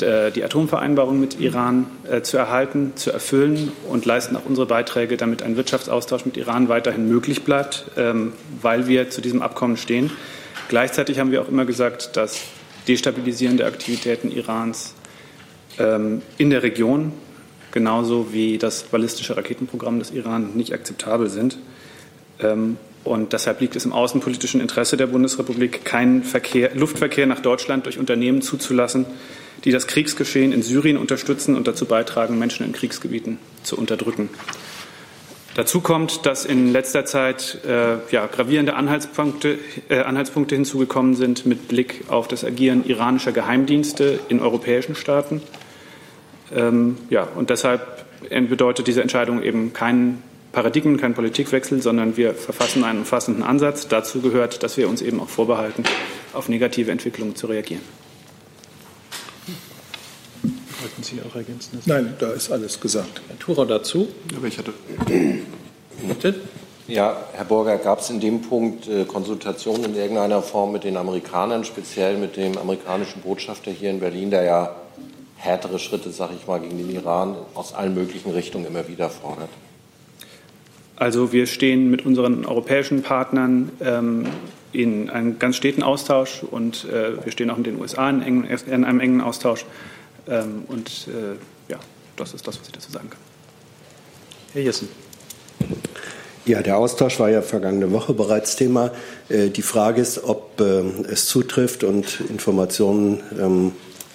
äh, 0.03 0.31
die 0.31 0.45
Atomvereinbarung 0.45 1.19
mit 1.19 1.41
Iran 1.41 1.87
äh, 2.11 2.23
zu 2.23 2.37
erhalten, 2.37 2.93
zu 2.97 3.11
erfüllen 3.11 3.73
und 3.89 4.05
leisten 4.05 4.37
auch 4.37 4.45
unsere 4.45 4.67
Beiträge, 4.67 5.17
damit 5.17 5.43
ein 5.43 5.57
Wirtschaftsaustausch 5.57 6.27
mit 6.27 6.37
Iran 6.37 6.69
weiterhin 6.69 7.09
möglich 7.09 7.45
bleibt, 7.45 7.87
ähm, 7.97 8.33
weil 8.61 8.89
wir 8.89 9.11
zu 9.11 9.21
diesem 9.21 9.43
Abkommen 9.43 9.77
stehen. 9.77 10.11
Gleichzeitig 10.69 11.19
haben 11.19 11.31
wir 11.31 11.43
auch 11.43 11.49
immer 11.49 11.65
gesagt, 11.65 12.17
dass 12.17 12.41
destabilisierende 12.89 13.65
Aktivitäten 13.65 14.31
Irans 14.31 14.95
ähm, 15.79 16.23
in 16.39 16.51
der 16.51 16.63
Region 16.63 17.13
genauso 17.71 18.33
wie 18.33 18.59
das 18.59 18.83
ballistische 18.85 19.37
Raketenprogramm 19.37 19.99
des 19.99 20.11
Iran 20.11 20.51
nicht 20.55 20.73
akzeptabel 20.73 21.29
sind. 21.29 21.59
Ähm, 22.41 22.77
und 23.05 23.33
deshalb 23.33 23.61
liegt 23.61 23.75
es 23.75 23.85
im 23.85 23.93
außenpolitischen 23.93 24.61
Interesse 24.61 24.97
der 24.97 25.09
Bundesrepublik, 25.09 25.85
keinen 25.85 26.23
Verkehr, 26.23 26.71
Luftverkehr 26.75 27.27
nach 27.27 27.41
Deutschland 27.41 27.87
durch 27.87 27.99
Unternehmen 27.99 28.43
zuzulassen, 28.43 29.07
die 29.65 29.71
das 29.71 29.87
Kriegsgeschehen 29.87 30.53
in 30.53 30.63
Syrien 30.63 30.97
unterstützen 30.97 31.57
und 31.57 31.69
dazu 31.69 31.87
beitragen, 31.87 32.39
Menschen 32.39 32.67
in 32.67 32.73
Kriegsgebieten 32.73 33.39
zu 33.63 33.77
unterdrücken. 33.77 34.29
Dazu 35.55 35.83
kommt, 35.83 36.25
dass 36.25 36.47
in 36.47 36.73
letzter 36.73 37.05
Zeit 37.05 37.59
äh, 37.67 37.97
ja, 38.11 38.27
gravierende 38.27 38.75
Anhaltspunkte, 38.75 39.59
äh, 39.91 39.99
Anhaltspunkte 39.99 40.55
hinzugekommen 40.55 41.15
sind 41.15 41.45
mit 41.45 41.69
Blick 41.69 42.05
auf 42.09 42.27
das 42.27 42.43
Agieren 42.43 42.87
iranischer 42.87 43.33
Geheimdienste 43.33 44.19
in 44.29 44.41
europäischen 44.41 44.95
Staaten. 44.95 45.43
Ähm, 46.55 46.97
ja, 47.11 47.25
und 47.25 47.51
deshalb 47.51 48.07
bedeutet 48.31 48.87
diese 48.87 49.03
Entscheidung 49.03 49.43
eben 49.43 49.73
keinen 49.73 50.23
Paradigmen, 50.53 50.97
keinen 50.97 51.15
Politikwechsel, 51.15 51.83
sondern 51.83 52.17
wir 52.17 52.35
verfassen 52.35 52.85
einen 52.85 53.01
umfassenden 53.01 53.43
Ansatz. 53.43 53.89
Dazu 53.89 54.21
gehört, 54.21 54.63
dass 54.63 54.77
wir 54.77 54.89
uns 54.89 55.03
eben 55.03 55.21
auch 55.21 55.29
vorbehalten, 55.29 55.83
auf 56.33 56.49
negative 56.49 56.91
Entwicklungen 56.91 57.37
zu 57.37 57.47
reagieren. 57.47 57.83
Wollten 60.83 61.03
Sie 61.03 61.21
auch 61.23 61.35
ergänzen? 61.37 61.81
Nein, 61.87 62.15
da 62.19 62.33
ist 62.33 62.51
alles 62.51 62.81
gesagt. 62.81 63.23
Herr 63.29 63.39
Thurer 63.39 63.67
dazu? 63.67 64.09
Aber 64.37 64.47
ich 64.49 64.59
hatte. 64.59 64.73
Bitte? 66.09 66.35
Ja, 66.89 67.17
Herr 67.33 67.45
Burger, 67.45 67.79
gab 67.79 68.01
es 68.01 68.11
in 68.11 68.19
dem 68.19 68.43
Punkt 68.43 68.89
äh, 68.89 69.05
Konsultationen 69.05 69.85
in 69.85 69.95
irgendeiner 69.95 70.43
Form 70.43 70.73
mit 70.73 70.83
den 70.83 70.97
Amerikanern, 70.97 71.65
speziell 71.65 72.19
mit 72.19 72.37
dem 72.37 72.59
amerikanischen 72.59 73.23
Botschafter 73.23 73.71
hier 73.71 73.91
in 73.91 74.01
Berlin, 74.01 74.31
der 74.31 74.43
ja 74.43 74.77
härtere 75.37 75.79
Schritte, 75.79 76.11
sage 76.11 76.35
ich 76.39 76.47
mal, 76.47 76.59
gegen 76.61 76.79
den 76.79 76.91
Iran 76.91 77.37
aus 77.55 77.73
allen 77.75 77.95
möglichen 77.95 78.31
Richtungen 78.33 78.67
immer 78.67 78.89
wieder 78.89 79.11
fordert? 79.11 79.49
Also 80.97 81.33
wir 81.33 81.47
stehen 81.47 81.91
mit 81.91 82.05
unseren 82.05 82.45
europäischen 82.45 83.03
Partnern 83.03 83.71
ähm, 83.81 84.27
in 84.73 85.11
einem 85.11 85.39
ganz 85.39 85.57
steten 85.57 85.83
Austausch 85.83 86.43
und 86.43 86.85
äh, 86.85 87.25
wir 87.25 87.33
stehen 87.33 87.51
auch 87.51 87.57
mit 87.57 87.67
den 87.67 87.81
USA 87.81 88.11
in, 88.11 88.23
engen, 88.23 88.45
in 88.45 88.85
einem 88.85 89.01
engen 89.01 89.21
Austausch. 89.21 89.65
Ähm, 90.29 90.65
und 90.69 91.09
äh, 91.09 91.71
ja, 91.71 91.79
das 92.17 92.35
ist 92.35 92.47
das, 92.47 92.59
was 92.59 92.67
ich 92.67 92.73
dazu 92.73 92.91
sagen 92.91 93.11
kann. 93.11 93.21
Herr 94.53 94.63
Jessen. 94.63 94.89
Ja, 96.45 96.61
der 96.61 96.77
Austausch 96.77 97.21
war 97.21 97.31
ja 97.31 97.41
vergangene 97.41 97.93
Woche 97.93 98.15
bereits 98.15 98.57
Thema. 98.57 98.91
Äh, 99.29 99.51
die 99.51 99.63
Frage 99.63 100.01
ist, 100.01 100.25
ob 100.25 100.61
äh, 100.61 100.81
es 101.11 101.27
zutrifft 101.27 101.85
und 101.85 102.21
Informationen 102.29 103.21
ähm, 103.41 103.73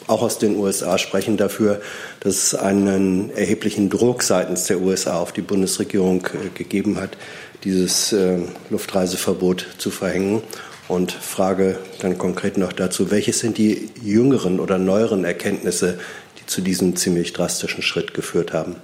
auch 0.08 0.22
aus 0.22 0.40
den 0.40 0.58
USA, 0.58 0.98
sprechen 0.98 1.38
dafür, 1.38 1.82
dass 2.22 2.36
es 2.36 2.56
einen 2.56 3.30
erheblichen 3.32 3.90
Druck 3.90 4.24
seitens 4.24 4.66
der 4.66 4.82
USA 4.82 5.20
auf 5.20 5.34
die 5.34 5.42
Bundesregierung 5.42 6.26
äh, 6.28 6.50
gegeben 6.54 7.00
hat, 7.00 7.18
dieses 7.64 8.14
äh, 8.14 8.40
Luftreiseverbot 8.70 9.66
zu 9.78 9.92
verhängen. 9.92 10.42
Und 10.88 11.12
frage 11.12 11.78
dann 12.02 12.18
konkret 12.18 12.58
noch 12.58 12.72
dazu, 12.72 13.12
welches 13.12 13.40
sind 13.40 13.58
die 13.58 13.90
jüngeren 14.02 14.60
oder 14.60 14.78
neueren 14.78 15.26
Erkenntnisse, 15.26 16.00
die 16.40 16.46
zu 16.46 16.62
diesem 16.62 16.96
ziemlich 16.96 17.34
drastischen 17.34 17.82
Schritt 17.82 18.14
geführt 18.14 18.54
haben? 18.54 18.78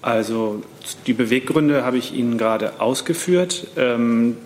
Also 0.00 0.62
die 1.06 1.12
Beweggründe 1.12 1.84
habe 1.84 1.98
ich 1.98 2.14
Ihnen 2.14 2.38
gerade 2.38 2.80
ausgeführt. 2.80 3.66
Ähm, 3.76 4.36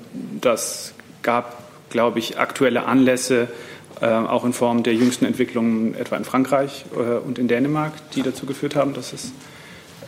das 0.40 0.92
gab, 1.22 1.62
glaube 1.90 2.18
ich, 2.18 2.38
aktuelle 2.38 2.84
Anlässe, 2.86 3.48
äh, 4.00 4.06
auch 4.06 4.44
in 4.44 4.52
Form 4.52 4.82
der 4.82 4.94
jüngsten 4.94 5.24
Entwicklungen 5.24 5.94
etwa 5.94 6.16
in 6.16 6.24
Frankreich 6.24 6.84
äh, 6.96 7.18
und 7.24 7.38
in 7.38 7.46
Dänemark, 7.46 7.92
die 8.12 8.22
dazu 8.22 8.46
geführt 8.46 8.74
haben, 8.74 8.94
dass 8.94 9.12
es 9.12 9.30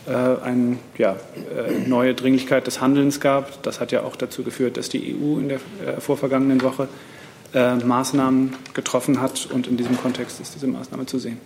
eine 0.07 0.77
ja, 0.97 1.15
neue 1.87 2.13
Dringlichkeit 2.13 2.67
des 2.67 2.79
Handelns 2.79 3.19
gab. 3.19 3.63
Das 3.63 3.79
hat 3.79 3.91
ja 3.91 4.03
auch 4.03 4.15
dazu 4.15 4.43
geführt, 4.43 4.77
dass 4.77 4.89
die 4.89 5.15
EU 5.15 5.39
in 5.39 5.49
der 5.49 5.59
vorvergangenen 5.99 6.61
Woche 6.61 6.87
Maßnahmen 7.53 8.53
getroffen 8.73 9.19
hat. 9.21 9.47
Und 9.51 9.67
in 9.67 9.77
diesem 9.77 9.97
Kontext 9.97 10.39
ist 10.39 10.53
diese 10.55 10.67
Maßnahme 10.67 11.05
zu 11.05 11.17
sehen. 11.17 11.39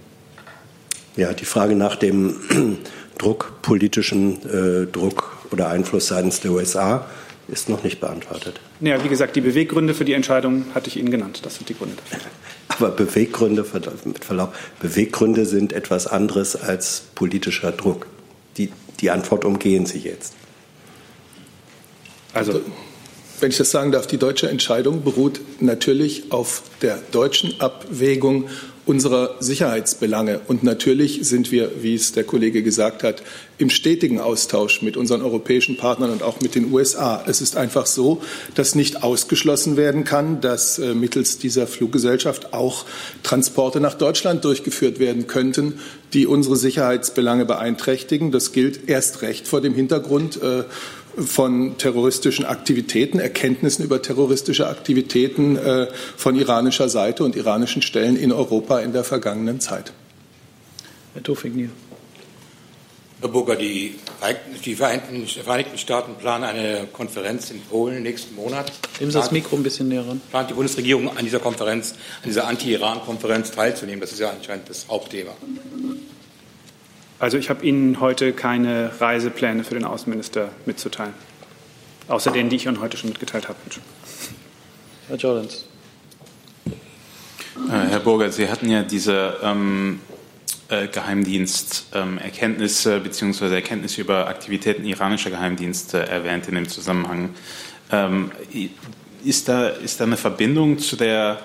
Ja, 1.16 1.34
die 1.34 1.46
Frage 1.46 1.76
nach 1.76 1.96
dem 1.96 2.36
Druck, 3.18 3.62
politischen 3.62 4.38
äh, 4.48 4.86
Druck 4.86 5.38
oder 5.52 5.68
Einfluss 5.68 6.08
seitens 6.08 6.40
der 6.40 6.52
USA 6.52 7.06
ist 7.48 7.68
noch 7.68 7.84
nicht 7.84 8.00
beantwortet. 8.00 8.62
Ja, 8.80 9.04
wie 9.04 9.10
gesagt, 9.10 9.36
die 9.36 9.42
Beweggründe 9.42 9.94
für 9.94 10.06
die 10.06 10.14
Entscheidung 10.14 10.66
hatte 10.74 10.88
ich 10.88 10.98
Ihnen 10.98 11.12
genannt. 11.12 11.42
Das 11.44 11.56
sind 11.56 11.68
die 11.68 11.74
Gründe 11.76 11.96
dafür. 11.98 12.20
Aber 12.70 12.92
Beweggründe, 12.92 13.66
mit 14.06 14.24
Verlaub, 14.24 14.54
Beweggründe 14.80 15.46
sind 15.46 15.74
etwas 15.74 16.08
anderes 16.08 16.56
als 16.56 17.04
politischer 17.16 17.72
Druck. 17.72 18.06
Die, 18.58 18.72
die 19.00 19.10
Antwort 19.10 19.46
umgehen 19.46 19.86
Sie 19.86 20.00
jetzt. 20.00 20.34
Also, 22.34 22.62
wenn 23.40 23.50
ich 23.50 23.58
das 23.58 23.72
sagen 23.72 23.92
darf, 23.92 24.08
die 24.08 24.18
deutsche 24.18 24.50
Entscheidung 24.50 25.04
beruht 25.04 25.40
natürlich 25.60 26.32
auf 26.32 26.64
der 26.82 26.98
deutschen 27.12 27.60
Abwägung 27.62 28.50
unserer 28.86 29.36
Sicherheitsbelange. 29.40 30.42
Und 30.48 30.64
natürlich 30.64 31.20
sind 31.22 31.52
wir, 31.52 31.72
wie 31.82 31.96
es 31.96 32.12
der 32.12 32.24
Kollege 32.24 32.64
gesagt 32.64 33.04
hat, 33.04 33.22
im 33.58 33.70
stetigen 33.70 34.20
Austausch 34.20 34.82
mit 34.82 34.98
unseren 34.98 35.22
europäischen 35.22 35.78
Partnern 35.78 36.12
und 36.12 36.24
auch 36.24 36.40
mit 36.42 36.56
den 36.56 36.72
USA. 36.72 37.24
Es 37.28 37.42
ist 37.42 37.58
einfach 37.58 37.86
so, 37.86 38.22
dass 38.56 38.74
nicht 38.74 39.04
ausgeschlossen 39.04 39.78
werden 39.78 40.06
kann, 40.06 40.42
dass 40.42 40.80
äh, 40.80 40.94
mittels 40.94 41.38
dieser 41.38 41.68
Fluggesellschaft 41.68 42.54
auch 42.54 42.86
Transporte 43.22 43.80
nach 43.80 43.96
Deutschland 43.96 44.46
durchgeführt 44.46 45.00
werden 45.00 45.28
könnten, 45.28 45.80
die 46.14 46.26
unsere 46.26 46.56
Sicherheitsbelange 46.56 47.46
beeinträchtigen. 47.46 48.32
Das 48.32 48.54
gilt 48.54 48.90
erst 48.90 49.22
recht 49.22 49.48
vor 49.48 49.62
dem 49.62 49.74
Hintergrund 49.74 50.42
äh, 50.42 50.64
von 51.26 51.78
terroristischen 51.78 52.46
Aktivitäten, 52.46 53.20
Erkenntnissen 53.20 53.84
über 53.84 54.02
terroristische 54.02 54.68
Aktivitäten 54.68 55.58
äh, 55.58 55.88
von 56.16 56.36
iranischer 56.36 56.90
Seite 56.90 57.24
und 57.24 57.36
iranischen 57.36 57.82
Stellen 57.82 58.16
in 58.16 58.32
Europa 58.32 58.80
in 58.80 58.94
der 58.94 59.04
vergangenen 59.04 59.60
Zeit. 59.60 59.94
Herr 61.14 61.24
Tofing, 61.24 61.70
Herr 63.22 63.28
Burger, 63.28 63.58
die, 63.58 63.96
Vereinigten, 64.76 65.78
Staaten 65.78 66.16
planen 66.16 66.46
eine 66.46 66.88
Konferenz 66.94 67.52
in 67.52 67.60
Polen 67.60 68.02
nächsten 68.02 68.34
Monat. 68.36 68.72
Nehmen 69.00 69.12
Sie 69.12 69.18
das 69.18 69.32
Mikro 69.32 69.58
ein 69.58 69.64
bisschen 69.64 69.90
näher 69.90 70.08
ran. 70.08 70.22
Plant 70.30 70.50
die 70.50 70.54
Bundesregierung 70.54 71.10
an 71.18 71.26
dieser 71.26 71.40
Konferenz, 71.40 71.96
an 72.24 72.30
dieser 72.30 72.48
Anti-Iran-Konferenz 72.48 73.52
teilzunehmen? 73.52 74.00
Das 74.00 74.14
ist 74.14 74.20
ja 74.20 74.30
anscheinend 74.30 74.70
das 74.70 74.88
Hauptthema. 74.88 75.32
Also 77.20 77.38
ich 77.38 77.50
habe 77.50 77.66
Ihnen 77.66 78.00
heute 78.00 78.32
keine 78.32 78.92
Reisepläne 79.00 79.66
für 79.66 79.74
den 79.74 79.84
Außenminister 79.84 80.52
mitzuteilen, 80.66 81.14
außer 82.08 82.32
denen, 82.32 82.50
die 82.50 82.56
ich 82.56 82.66
Ihnen 82.66 82.80
heute 82.80 82.96
schon 82.96 83.10
mitgeteilt 83.10 83.50
habe. 83.50 83.58
Herr 85.10 85.18
Jordans. 85.18 85.66
Äh, 86.66 87.90
Herr 87.90 88.00
Burger, 88.00 88.32
Sie 88.32 88.50
hatten 88.50 88.70
ja 88.70 88.84
diese 88.84 89.36
ähm, 89.44 90.00
äh, 90.70 90.88
Geheimdiensterkenntnisse 90.88 92.96
ähm, 92.96 93.04
bzw. 93.04 93.54
Erkenntnisse 93.54 94.00
über 94.00 94.28
Aktivitäten 94.28 94.86
iranischer 94.86 95.30
Geheimdienste 95.30 96.08
erwähnt 96.08 96.48
in 96.48 96.56
dem 96.56 96.70
Zusammenhang. 96.70 97.32
Ähm, 97.92 98.32
ist, 99.26 99.50
da, 99.50 99.68
ist 99.68 100.00
da 100.00 100.06
eine 100.06 100.16
Verbindung 100.16 100.80
zu 100.80 100.96
der 100.96 101.42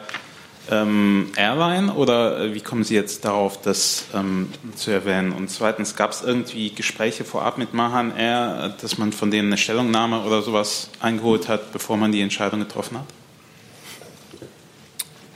ähm, 0.71 1.31
Airline 1.37 1.93
oder 1.93 2.41
äh, 2.41 2.55
wie 2.55 2.61
kommen 2.61 2.85
Sie 2.85 2.95
jetzt 2.95 3.25
darauf, 3.25 3.61
das 3.61 4.07
ähm, 4.15 4.49
zu 4.75 4.91
erwähnen? 4.91 5.33
Und 5.33 5.51
zweitens, 5.51 5.97
gab 5.97 6.13
es 6.13 6.23
irgendwie 6.23 6.71
Gespräche 6.75 7.25
vorab 7.25 7.59
mit 7.59 7.75
Mahan 7.75 8.17
Air, 8.17 8.75
dass 8.81 8.99
man 8.99 9.13
von 9.13 9.31
denen 9.31 9.49
eine 9.49 9.59
Stellungnahme 9.59 10.23
oder 10.23 10.43
sowas 10.43 10.91
eingeholt 11.01 11.49
hat, 11.49 11.73
bevor 11.73 11.97
man 11.97 12.13
die 12.13 12.21
Entscheidung 12.21 12.61
getroffen 12.61 12.99
hat? 12.99 13.07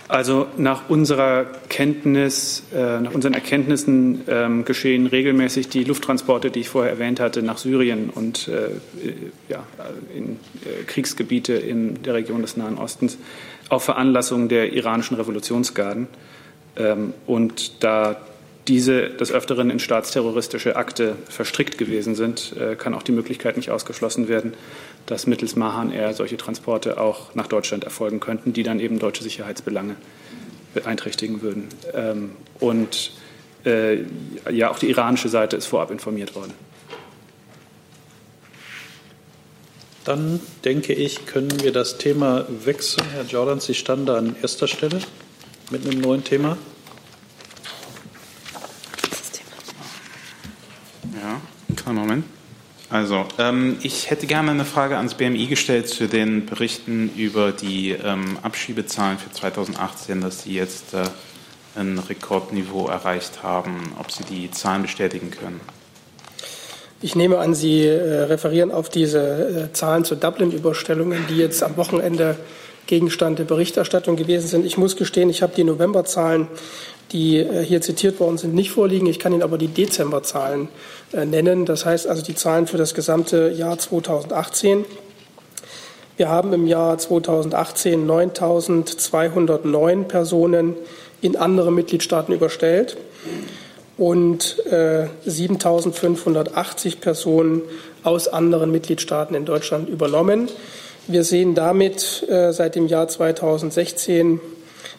Also 0.09 0.47
nach 0.57 0.89
unserer 0.89 1.45
Kenntnis, 1.69 2.63
äh, 2.75 2.99
nach 3.01 3.13
unseren 3.13 3.35
Erkenntnissen 3.35 4.23
ähm, 4.27 4.65
geschehen 4.65 5.07
regelmäßig 5.07 5.69
die 5.69 5.85
Lufttransporte, 5.85 6.51
die 6.51 6.61
ich 6.61 6.71
vorher 6.71 6.93
erwähnt 6.93 7.21
hatte, 7.21 7.43
nach 7.43 7.59
Syrien 7.59 8.09
und 8.09 8.49
äh, 8.49 8.71
ja, 9.51 9.65
in 10.17 10.37
äh, 10.65 10.85
Kriegsgebiete 10.87 11.53
in 11.53 12.03
der 12.05 12.15
Region 12.15 12.41
des 12.41 12.57
Nahen 12.57 12.79
Ostens 12.79 13.19
auf 13.69 13.85
Veranlassung 13.85 14.49
der 14.49 14.73
iranischen 14.73 15.17
Revolutionsgarden. 15.17 16.09
Ähm, 16.77 17.15
und 17.27 17.83
da 17.83 18.17
diese 18.69 19.09
des 19.09 19.33
Öfteren 19.33 19.71
in 19.71 19.79
staatsterroristische 19.79 20.77
Akte 20.77 21.17
verstrickt 21.29 21.79
gewesen 21.79 22.15
sind, 22.15 22.55
äh, 22.59 22.77
kann 22.77 22.95
auch 22.95 23.03
die 23.03 23.13
Möglichkeit 23.13 23.57
nicht 23.57 23.71
ausgeschlossen 23.71 24.29
werden, 24.29 24.53
dass 25.07 25.27
mittels 25.27 25.57
Mahan 25.57 25.91
Air 25.91 26.13
solche 26.13 26.37
Transporte 26.37 27.01
auch 27.01 27.35
nach 27.35 27.47
Deutschland 27.47 27.85
erfolgen 27.85 28.21
könnten, 28.21 28.53
die 28.53 28.63
dann 28.63 28.79
eben 28.79 28.99
deutsche 28.99 29.23
Sicherheitsbelange 29.23 29.97
beeinträchtigen 30.75 31.41
würden. 31.41 31.69
Ähm, 31.95 32.33
und 32.61 33.13
äh, 33.65 34.05
ja, 34.51 34.71
auch 34.71 34.79
die 34.79 34.91
iranische 34.91 35.31
Seite 35.31 35.57
ist 35.57 35.67
vorab 35.67 35.91
informiert 35.91 36.35
worden. 36.35 36.53
Dann 40.05 40.41
denke 40.65 40.93
ich, 40.93 41.27
können 41.27 41.63
wir 41.63 41.73
das 41.73 41.99
Thema 41.99 42.47
wechseln. 42.65 43.07
Herr 43.13 43.25
Jordan, 43.25 43.61
Sie 43.61 43.75
standen 43.75 44.07
da 44.07 44.17
an 44.17 44.37
erster 44.41 44.69
Stelle 44.69 45.01
mit 45.71 45.87
einem 45.87 46.01
neuen 46.01 46.25
Thema. 46.25 46.57
Ja, 51.21 51.41
kleinen 51.77 51.99
Moment. 51.99 52.25
Also, 52.91 53.27
ähm, 53.37 53.77
ich 53.83 54.09
hätte 54.09 54.27
gerne 54.27 54.51
eine 54.51 54.65
Frage 54.65 54.97
ans 54.97 55.15
BMI 55.15 55.47
gestellt 55.47 55.89
zu 55.89 56.09
den 56.09 56.47
Berichten 56.47 57.11
über 57.17 57.53
die 57.53 57.91
ähm, 57.91 58.39
Abschiebezahlen 58.43 59.19
für 59.19 59.31
2018, 59.31 60.23
dass 60.23 60.45
Sie 60.45 60.55
jetzt 60.55 60.95
äh, 60.95 61.05
ein 61.77 61.99
Rekordniveau 61.99 62.89
erreicht 62.89 63.43
haben. 63.43 63.93
Ob 63.99 64.11
Sie 64.11 64.25
die 64.25 64.51
Zahlen 64.51 64.83
bestätigen 64.83 65.31
können? 65.31 65.61
Ich 67.01 67.15
nehme 67.15 67.39
an, 67.39 67.55
Sie 67.55 67.87
äh, 67.87 68.23
referieren 68.23 68.73
auf 68.73 68.89
diese 68.89 69.69
äh, 69.71 69.73
Zahlen 69.73 70.05
zu 70.05 70.17
Dublin-Überstellungen, 70.17 71.27
die 71.29 71.37
jetzt 71.37 71.63
am 71.63 71.77
Wochenende 71.77 72.35
Gegenstand 72.89 73.39
der 73.39 73.45
Berichterstattung 73.45 74.17
gewesen 74.17 74.49
sind. 74.49 74.67
Ich 74.67 74.79
muss 74.79 74.97
gestehen, 74.97 75.31
ich 75.31 75.43
habe 75.43 75.53
die 75.55 75.65
Novemberzahlen 75.65 76.49
die 77.13 77.39
äh, 77.39 77.65
hier 77.65 77.81
zitiert 77.81 78.21
worden 78.21 78.37
sind, 78.37 78.53
nicht 78.55 78.71
vorliegen. 78.71 79.07
Ich 79.07 79.19
kann 79.19 79.33
Ihnen 79.33 79.43
aber 79.43 79.57
die 79.57 79.69
Dezemberzahlen 79.69 80.69
nennen. 81.13 81.65
Das 81.65 81.87
heißt 81.87 82.07
also 82.07 82.23
die 82.23 82.35
Zahlen 82.35 82.67
für 82.67 82.77
das 82.77 82.93
gesamte 82.93 83.49
Jahr 83.49 83.79
2018. 83.79 84.85
Wir 86.19 86.29
haben 86.29 86.53
im 86.53 86.67
Jahr 86.67 86.99
2018 86.99 88.07
9.209 88.07 90.05
Personen 90.05 90.75
in 91.23 91.37
andere 91.37 91.73
Mitgliedstaaten 91.73 92.35
überstellt 92.35 92.99
und 93.99 94.65
äh, 94.67 95.09
7.580 95.27 97.01
Personen 97.01 97.63
aus 98.05 98.29
anderen 98.29 98.71
Mitgliedstaaten 98.71 99.35
in 99.35 99.45
Deutschland 99.45 99.89
übernommen. 99.89 100.49
Wir 101.09 101.25
sehen 101.25 101.57
damit 101.57 102.25
äh, 102.29 102.53
seit 102.53 102.77
dem 102.77 102.87
Jahr 102.87 103.09
2016 103.09 104.41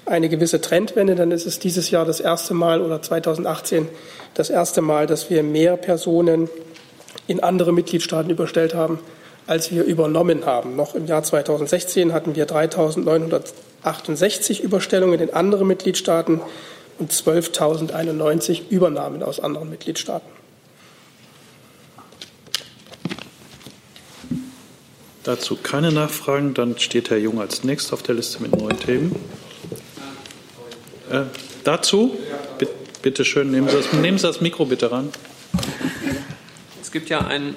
eine 0.05 0.27
gewisse 0.27 0.59
Trendwende, 0.59 1.15
dann 1.15 1.31
ist 1.31 1.45
es 1.45 1.59
dieses 1.59 1.91
Jahr 1.91 2.05
das 2.05 2.19
erste 2.19 2.53
Mal 2.53 2.81
oder 2.81 3.01
2018 3.01 3.87
das 4.33 4.49
erste 4.49 4.81
Mal, 4.81 5.07
dass 5.07 5.29
wir 5.29 5.43
mehr 5.43 5.77
Personen 5.77 6.49
in 7.27 7.41
andere 7.41 7.71
Mitgliedstaaten 7.71 8.29
überstellt 8.29 8.73
haben, 8.73 8.99
als 9.47 9.71
wir 9.71 9.83
übernommen 9.83 10.45
haben. 10.45 10.75
Noch 10.75 10.95
im 10.95 11.05
Jahr 11.05 11.23
2016 11.23 12.11
hatten 12.11 12.35
wir 12.35 12.47
3.968 12.47 14.61
Überstellungen 14.61 15.19
in 15.19 15.33
andere 15.33 15.65
Mitgliedstaaten 15.65 16.41
und 16.99 17.11
12.091 17.11 18.69
Übernahmen 18.69 19.23
aus 19.23 19.39
anderen 19.39 19.69
Mitgliedstaaten. 19.69 20.29
Dazu 25.23 25.57
keine 25.61 25.91
Nachfragen. 25.91 26.53
Dann 26.53 26.77
steht 26.79 27.09
Herr 27.09 27.17
Jung 27.17 27.39
als 27.39 27.63
nächster 27.63 27.93
auf 27.93 28.03
der 28.03 28.15
Liste 28.15 28.41
mit 28.41 28.55
neuen 28.57 28.79
Themen. 28.79 29.15
Äh, 31.09 31.23
dazu? 31.63 32.17
Bitte, 33.01 33.23
schön, 33.23 33.49
nehmen 33.49 33.69
Sie, 33.69 33.77
das, 33.77 33.93
nehmen 33.93 34.17
Sie 34.17 34.27
das 34.27 34.41
Mikro 34.41 34.65
bitte 34.65 34.91
ran. 34.91 35.09
Es 36.81 36.91
gibt 36.91 37.09
ja 37.09 37.19
ein, 37.19 37.55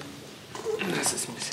das 1.03 1.13
ist 1.13 1.29
ein 1.29 1.35
bisschen, 1.35 1.51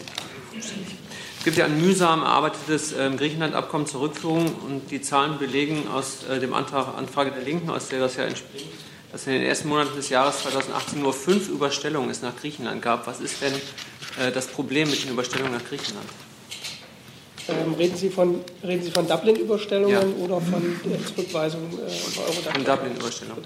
gibt 1.49 1.57
ja 1.57 1.65
ein 1.65 1.81
mühsam 1.81 2.21
erarbeitetes 2.21 2.93
äh, 2.93 3.09
Griechenland-Abkommen 3.09 3.87
zur 3.87 4.01
Rückführung 4.01 4.53
und 4.67 4.91
die 4.91 5.01
Zahlen 5.01 5.39
belegen 5.39 5.87
aus 5.87 6.23
äh, 6.29 6.39
dem 6.39 6.53
Antrag, 6.53 6.95
Anfrage 6.95 7.31
der 7.31 7.41
Linken, 7.41 7.71
aus 7.71 7.87
der 7.87 7.99
das 7.99 8.17
ja 8.17 8.25
entspringt, 8.25 8.69
dass 9.11 9.25
in 9.25 9.33
den 9.33 9.41
ersten 9.41 9.67
Monaten 9.67 9.95
des 9.95 10.09
Jahres 10.09 10.43
2018 10.43 11.01
nur 11.01 11.11
fünf 11.11 11.49
Überstellungen 11.49 12.11
es 12.11 12.21
nach 12.21 12.35
Griechenland 12.35 12.83
gab. 12.83 13.07
Was 13.07 13.19
ist 13.19 13.41
denn 13.41 13.53
äh, 14.19 14.31
das 14.31 14.45
Problem 14.45 14.91
mit 14.91 15.03
den 15.03 15.09
Überstellungen 15.09 15.53
nach 15.53 15.65
Griechenland? 15.67 16.05
Ähm, 17.49 17.73
reden, 17.73 17.97
Sie 17.97 18.09
von, 18.09 18.41
reden 18.63 18.83
Sie 18.83 18.91
von 18.91 19.07
Dublin-Überstellungen 19.07 20.19
ja. 20.19 20.23
oder 20.23 20.39
von 20.41 20.79
der 20.85 21.05
Zurückweisung 21.05 21.61
äh, 21.73 22.19
Eurodac? 22.19 22.53
Von 22.53 22.65
Dublin-Überstellungen. 22.65 23.43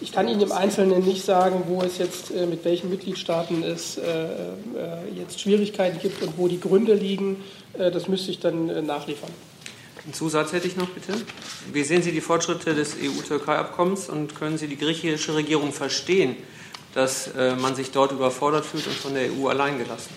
Ich 0.00 0.12
kann 0.12 0.28
Ihnen 0.28 0.40
im 0.40 0.52
Einzelnen 0.52 1.04
nicht 1.04 1.24
sagen, 1.24 1.64
wo 1.66 1.82
es 1.82 1.98
jetzt 1.98 2.30
äh, 2.30 2.46
mit 2.46 2.64
welchen 2.64 2.90
Mitgliedstaaten 2.90 3.62
es 3.62 3.98
äh, 3.98 4.02
äh, 4.02 4.28
jetzt 5.16 5.40
Schwierigkeiten 5.40 5.98
gibt 6.00 6.22
und 6.22 6.36
wo 6.36 6.48
die 6.48 6.60
Gründe 6.60 6.94
liegen. 6.94 7.42
Äh, 7.74 7.90
das 7.90 8.08
müsste 8.08 8.30
ich 8.30 8.40
dann 8.40 8.68
äh, 8.68 8.82
nachliefern. 8.82 9.30
Einen 10.04 10.14
Zusatz 10.14 10.52
hätte 10.52 10.66
ich 10.68 10.76
noch, 10.76 10.88
bitte. 10.88 11.14
Wie 11.72 11.82
sehen 11.82 12.02
Sie 12.02 12.12
die 12.12 12.20
Fortschritte 12.20 12.74
des 12.74 12.94
EU-Türkei-Abkommens 12.94 14.08
und 14.08 14.34
können 14.36 14.56
Sie 14.56 14.68
die 14.68 14.76
griechische 14.76 15.34
Regierung 15.34 15.72
verstehen, 15.72 16.36
dass 16.94 17.30
man 17.34 17.74
sich 17.74 17.90
dort 17.90 18.12
überfordert 18.12 18.64
fühlt 18.64 18.86
und 18.86 18.94
von 18.94 19.14
der 19.14 19.32
EU 19.32 19.48
alleingelassen? 19.48 20.12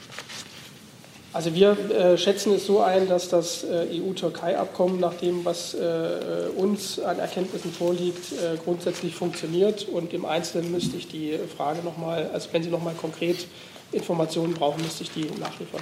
Also 1.31 1.53
wir 1.53 1.77
äh, 1.91 2.17
schätzen 2.17 2.53
es 2.53 2.65
so 2.65 2.81
ein, 2.81 3.07
dass 3.07 3.29
das 3.29 3.63
äh, 3.63 4.01
EU-Türkei-Abkommen 4.01 4.99
nach 4.99 5.13
dem, 5.13 5.45
was 5.45 5.75
äh, 5.75 6.49
uns 6.55 6.99
an 6.99 7.19
Erkenntnissen 7.19 7.71
vorliegt, 7.71 8.31
äh, 8.31 8.57
grundsätzlich 8.63 9.13
funktioniert. 9.15 9.87
Und 9.87 10.11
im 10.13 10.25
Einzelnen 10.25 10.71
müsste 10.71 10.97
ich 10.97 11.07
die 11.07 11.37
Frage 11.55 11.83
nochmal, 11.83 12.31
also 12.33 12.49
wenn 12.51 12.63
Sie 12.63 12.71
nochmal 12.71 12.95
konkret 12.95 13.45
Informationen 13.91 14.53
brauchen, 14.53 14.81
müsste 14.81 15.03
ich 15.03 15.11
die 15.11 15.25
nachliefern. 15.39 15.81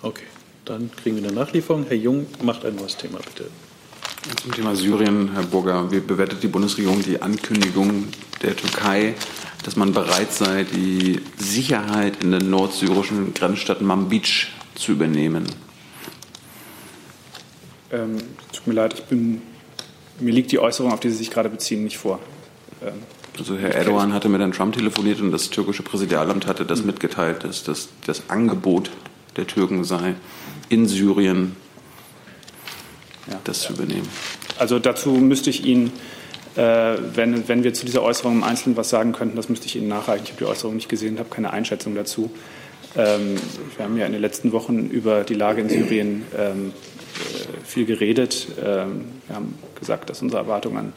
Okay, 0.00 0.24
dann 0.64 0.90
kriegen 0.96 1.16
wir 1.16 1.24
eine 1.28 1.32
Nachlieferung. 1.32 1.84
Herr 1.86 1.96
Jung 1.96 2.26
macht 2.42 2.64
ein 2.64 2.76
neues 2.76 2.96
Thema, 2.96 3.18
bitte. 3.18 3.50
Zum 4.42 4.52
Thema 4.52 4.74
Syrien, 4.76 5.32
Herr 5.34 5.42
Burger, 5.42 5.90
wie 5.90 6.00
bewertet 6.00 6.42
die 6.42 6.48
Bundesregierung 6.48 7.02
die 7.02 7.20
Ankündigung 7.20 8.08
der 8.42 8.56
Türkei, 8.56 9.14
dass 9.64 9.76
man 9.76 9.92
bereit 9.92 10.32
sei, 10.32 10.64
die 10.64 11.20
Sicherheit 11.38 12.22
in 12.22 12.30
der 12.30 12.42
nordsyrischen 12.42 13.34
Grenzstadt 13.34 13.82
Manbij 13.82 14.48
zu 14.80 14.92
übernehmen? 14.92 15.44
Ähm, 17.92 18.18
tut 18.52 18.66
mir 18.66 18.74
leid, 18.74 18.94
ich 18.94 19.04
bin, 19.04 19.42
mir 20.20 20.32
liegt 20.32 20.52
die 20.52 20.58
Äußerung, 20.58 20.92
auf 20.92 21.00
die 21.00 21.10
Sie 21.10 21.16
sich 21.16 21.30
gerade 21.30 21.48
beziehen, 21.48 21.84
nicht 21.84 21.98
vor. 21.98 22.20
Ähm, 22.82 22.94
also 23.38 23.56
Herr 23.56 23.74
Erdogan 23.74 24.12
hatte 24.12 24.28
mit 24.28 24.40
Herrn 24.40 24.52
Trump 24.52 24.74
telefoniert 24.74 25.20
und 25.20 25.30
das 25.30 25.50
türkische 25.50 25.82
Präsidialamt 25.82 26.46
hatte 26.46 26.64
das 26.64 26.84
mitgeteilt, 26.84 27.44
dass 27.44 27.64
das 27.64 27.88
das 28.06 28.28
Angebot 28.28 28.90
der 29.36 29.46
Türken 29.46 29.84
sei, 29.84 30.14
in 30.68 30.86
Syrien 30.86 31.56
ja. 33.28 33.40
das 33.44 33.62
zu 33.62 33.72
übernehmen. 33.72 34.08
Also 34.58 34.78
dazu 34.78 35.10
müsste 35.12 35.50
ich 35.50 35.64
Ihnen, 35.64 35.92
äh, 36.56 36.96
wenn, 37.14 37.48
wenn 37.48 37.64
wir 37.64 37.72
zu 37.72 37.86
dieser 37.86 38.02
Äußerung 38.02 38.36
im 38.38 38.44
Einzelnen 38.44 38.76
was 38.76 38.90
sagen 38.90 39.12
könnten, 39.12 39.36
das 39.36 39.48
müsste 39.48 39.66
ich 39.66 39.76
Ihnen 39.76 39.88
nachreichen. 39.88 40.24
Ich 40.24 40.30
habe 40.32 40.44
die 40.44 40.50
Äußerung 40.50 40.74
nicht 40.74 40.88
gesehen, 40.88 41.18
habe 41.18 41.30
keine 41.30 41.52
Einschätzung 41.52 41.94
dazu. 41.94 42.30
Ähm, 42.96 43.36
wir 43.76 43.84
haben 43.84 43.96
ja 43.96 44.06
in 44.06 44.12
den 44.12 44.20
letzten 44.20 44.52
Wochen 44.52 44.86
über 44.86 45.24
die 45.24 45.34
Lage 45.34 45.60
in 45.60 45.68
Syrien 45.68 46.24
ähm, 46.36 46.72
äh, 46.72 47.64
viel 47.64 47.86
geredet. 47.86 48.48
Ähm, 48.58 49.06
wir 49.26 49.36
haben 49.36 49.58
gesagt, 49.78 50.10
dass 50.10 50.22
unsere 50.22 50.42
Erwartung 50.42 50.76
an 50.76 50.92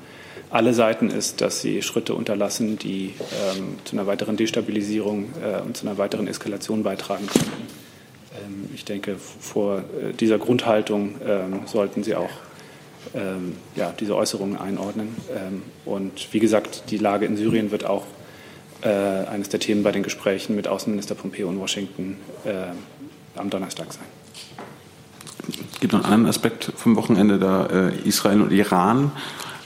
alle 0.50 0.74
Seiten 0.74 1.10
ist, 1.10 1.42
dass 1.42 1.62
sie 1.62 1.82
Schritte 1.82 2.14
unterlassen, 2.14 2.78
die 2.78 3.14
ähm, 3.56 3.78
zu 3.86 3.96
einer 3.96 4.08
weiteren 4.08 4.38
Destabilisierung 4.38 5.30
äh, 5.44 5.62
und 5.62 5.78
zu 5.78 5.88
einer 5.88 5.98
weiteren 5.98 6.28
Eskalation 6.28 6.84
beitragen 6.84 7.28
können. 7.28 7.68
Ähm, 8.36 8.70
ich 8.74 8.86
denke, 8.86 9.18
vor 9.18 9.80
äh, 9.80 10.14
dieser 10.14 10.38
Grundhaltung 10.40 11.16
ähm, 11.26 11.62
sollten 11.66 12.04
Sie 12.04 12.16
auch 12.16 12.32
ja, 13.76 13.94
diese 14.00 14.16
Äußerungen 14.16 14.58
einordnen. 14.58 15.16
und 15.84 16.30
wie 16.32 16.40
gesagt, 16.40 16.90
die 16.90 16.98
Lage 16.98 17.26
in 17.26 17.36
Syrien 17.36 17.70
wird 17.70 17.86
auch 17.86 18.06
äh, 18.84 19.28
eines 19.28 19.50
der 19.50 19.60
Themen 19.60 19.84
bei 19.84 19.92
den 19.92 20.04
Gesprächen 20.04 20.56
mit 20.56 20.68
Außenminister 20.68 21.16
Pompeo 21.16 21.50
in 21.50 21.60
Washington 21.60 22.18
äh, 22.46 23.40
am 23.40 23.50
Donnerstag 23.50 23.94
sein. 23.94 24.06
Es 25.74 25.80
gibt 25.80 25.94
noch 25.94 26.06
einen 26.06 26.26
Aspekt 26.26 26.72
vom 26.76 26.96
Wochenende, 26.96 27.38
da 27.40 27.66
äh, 27.66 28.08
Israel 28.08 28.42
und 28.42 28.52
Iran. 28.52 29.12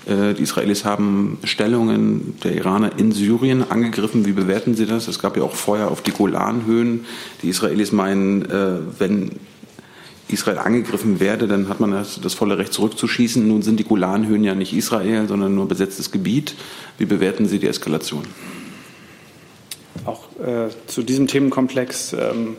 Äh, 0.07 0.33
die 0.33 0.43
Israelis 0.43 0.85
haben 0.85 1.37
Stellungen 1.43 2.39
der 2.43 2.55
Iraner 2.55 2.97
in 2.97 3.11
Syrien 3.11 3.69
angegriffen. 3.69 4.25
Wie 4.25 4.31
bewerten 4.31 4.75
Sie 4.75 4.85
das? 4.85 5.07
Es 5.07 5.19
gab 5.19 5.37
ja 5.37 5.43
auch 5.43 5.53
Feuer 5.53 5.89
auf 5.89 6.01
die 6.01 6.11
Golanhöhen. 6.11 7.05
Die 7.43 7.49
Israelis 7.49 7.91
meinen, 7.91 8.49
äh, 8.49 8.79
wenn 8.97 9.31
Israel 10.29 10.57
angegriffen 10.57 11.19
werde, 11.19 11.47
dann 11.47 11.69
hat 11.69 11.79
man 11.79 11.91
das, 11.91 12.19
das, 12.21 12.33
volle 12.33 12.57
Recht 12.57 12.73
zurückzuschießen. 12.73 13.47
Nun 13.47 13.61
sind 13.61 13.79
die 13.79 13.85
Golanhöhen 13.85 14.43
ja 14.43 14.55
nicht 14.55 14.73
Israel, 14.73 15.27
sondern 15.27 15.55
nur 15.55 15.67
besetztes 15.67 16.11
Gebiet. 16.11 16.55
Wie 16.97 17.05
bewerten 17.05 17.45
Sie 17.47 17.59
die 17.59 17.67
Eskalation? 17.67 18.23
Äh, 20.39 20.69
zu 20.85 21.01
diesem 21.01 21.27
Themenkomplex 21.27 22.13
ähm, 22.13 22.57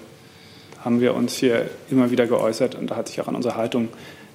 haben 0.84 1.00
wir 1.00 1.14
uns 1.14 1.36
hier 1.36 1.70
immer 1.90 2.10
wieder 2.10 2.26
geäußert 2.26 2.74
und 2.74 2.90
da 2.90 2.96
hat 2.96 3.08
sich 3.08 3.20
auch 3.20 3.28
an 3.28 3.36
unserer 3.36 3.56
Haltung 3.56 3.88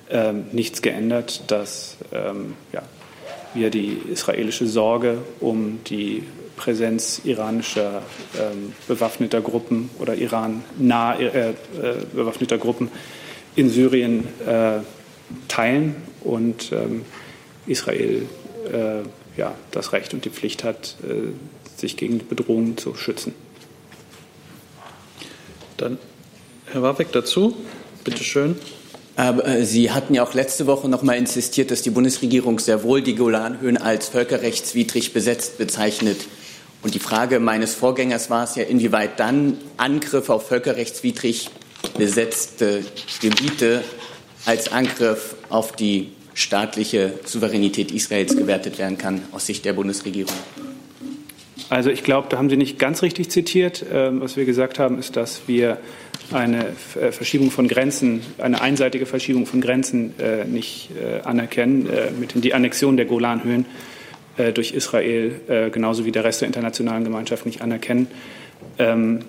ähm, 0.09 0.45
nichts 0.51 0.81
geändert, 0.81 1.43
dass 1.47 1.97
ähm, 2.13 2.53
ja, 2.71 2.83
wir 3.53 3.69
die 3.69 3.99
israelische 4.11 4.67
Sorge 4.67 5.17
um 5.39 5.79
die 5.87 6.23
Präsenz 6.55 7.21
iranischer 7.25 8.03
ähm, 8.39 8.73
bewaffneter 8.87 9.41
Gruppen 9.41 9.89
oder 9.99 10.15
Iran 10.15 10.63
nah 10.77 11.19
äh, 11.19 11.49
äh, 11.49 11.53
bewaffneter 12.13 12.57
Gruppen 12.57 12.89
in 13.55 13.69
Syrien 13.69 14.27
äh, 14.45 14.79
teilen 15.47 15.95
und 16.21 16.71
ähm, 16.71 17.03
Israel 17.65 18.23
äh, 18.71 19.39
ja, 19.39 19.55
das 19.71 19.93
Recht 19.93 20.13
und 20.13 20.25
die 20.25 20.29
Pflicht 20.29 20.63
hat, 20.63 20.95
sich 21.83 21.97
gegen 21.97 22.25
Bedrohungen 22.27 22.77
zu 22.77 22.95
schützen. 22.95 23.33
Dann 25.77 25.97
Herr 26.71 26.81
Warbeck 26.81 27.11
dazu. 27.11 27.55
Bitte 28.03 28.23
schön. 28.23 28.55
Aber 29.15 29.45
äh, 29.45 29.65
Sie 29.65 29.91
hatten 29.91 30.15
ja 30.15 30.23
auch 30.23 30.33
letzte 30.33 30.65
Woche 30.65 30.89
noch 30.89 31.03
mal 31.03 31.13
insistiert, 31.13 31.69
dass 31.69 31.81
die 31.81 31.91
Bundesregierung 31.91 32.57
sehr 32.57 32.83
wohl 32.83 33.01
die 33.01 33.15
Golanhöhen 33.15 33.77
als 33.77 34.07
völkerrechtswidrig 34.09 35.13
besetzt 35.13 35.57
bezeichnet. 35.57 36.17
Und 36.81 36.95
die 36.95 36.99
Frage 36.99 37.39
meines 37.39 37.75
Vorgängers 37.75 38.29
war 38.29 38.45
es 38.45 38.55
ja, 38.55 38.63
inwieweit 38.63 39.19
dann 39.19 39.57
Angriffe 39.77 40.33
auf 40.33 40.47
völkerrechtswidrig 40.47 41.49
besetzte 41.97 42.83
Gebiete 43.21 43.83
als 44.45 44.71
Angriff 44.71 45.35
auf 45.49 45.73
die 45.73 46.11
staatliche 46.33 47.13
Souveränität 47.25 47.91
Israels 47.91 48.35
gewertet 48.35 48.79
werden 48.79 48.97
kann 48.97 49.21
aus 49.31 49.45
Sicht 49.45 49.65
der 49.65 49.73
Bundesregierung. 49.73 50.33
Also 51.69 51.89
ich 51.89 52.03
glaube, 52.03 52.27
da 52.29 52.37
haben 52.37 52.49
Sie 52.49 52.57
nicht 52.57 52.79
ganz 52.79 53.01
richtig 53.01 53.29
zitiert. 53.29 53.85
Ähm, 53.91 54.21
was 54.21 54.37
wir 54.37 54.45
gesagt 54.45 54.79
haben, 54.79 54.99
ist, 54.99 55.15
dass 55.15 55.47
wir 55.47 55.77
eine 56.31 56.65
äh, 56.99 57.11
Verschiebung 57.11 57.51
von 57.51 57.67
Grenzen, 57.67 58.21
eine 58.37 58.61
einseitige 58.61 59.05
Verschiebung 59.05 59.45
von 59.45 59.61
Grenzen 59.61 60.17
äh, 60.19 60.45
nicht 60.45 60.89
äh, 60.91 61.21
anerkennen, 61.21 61.89
mit 62.19 62.31
die 62.43 62.53
Annexion 62.53 62.97
der 62.97 63.05
Golanhöhen 63.05 63.65
durch 64.55 64.71
Israel 64.71 65.69
genauso 65.71 66.05
wie 66.05 66.11
der 66.11 66.23
Rest 66.23 66.41
der 66.41 66.47
internationalen 66.47 67.03
Gemeinschaft 67.03 67.45
nicht 67.45 67.61
anerkennen. 67.61 68.07
Ähm, 68.79 69.19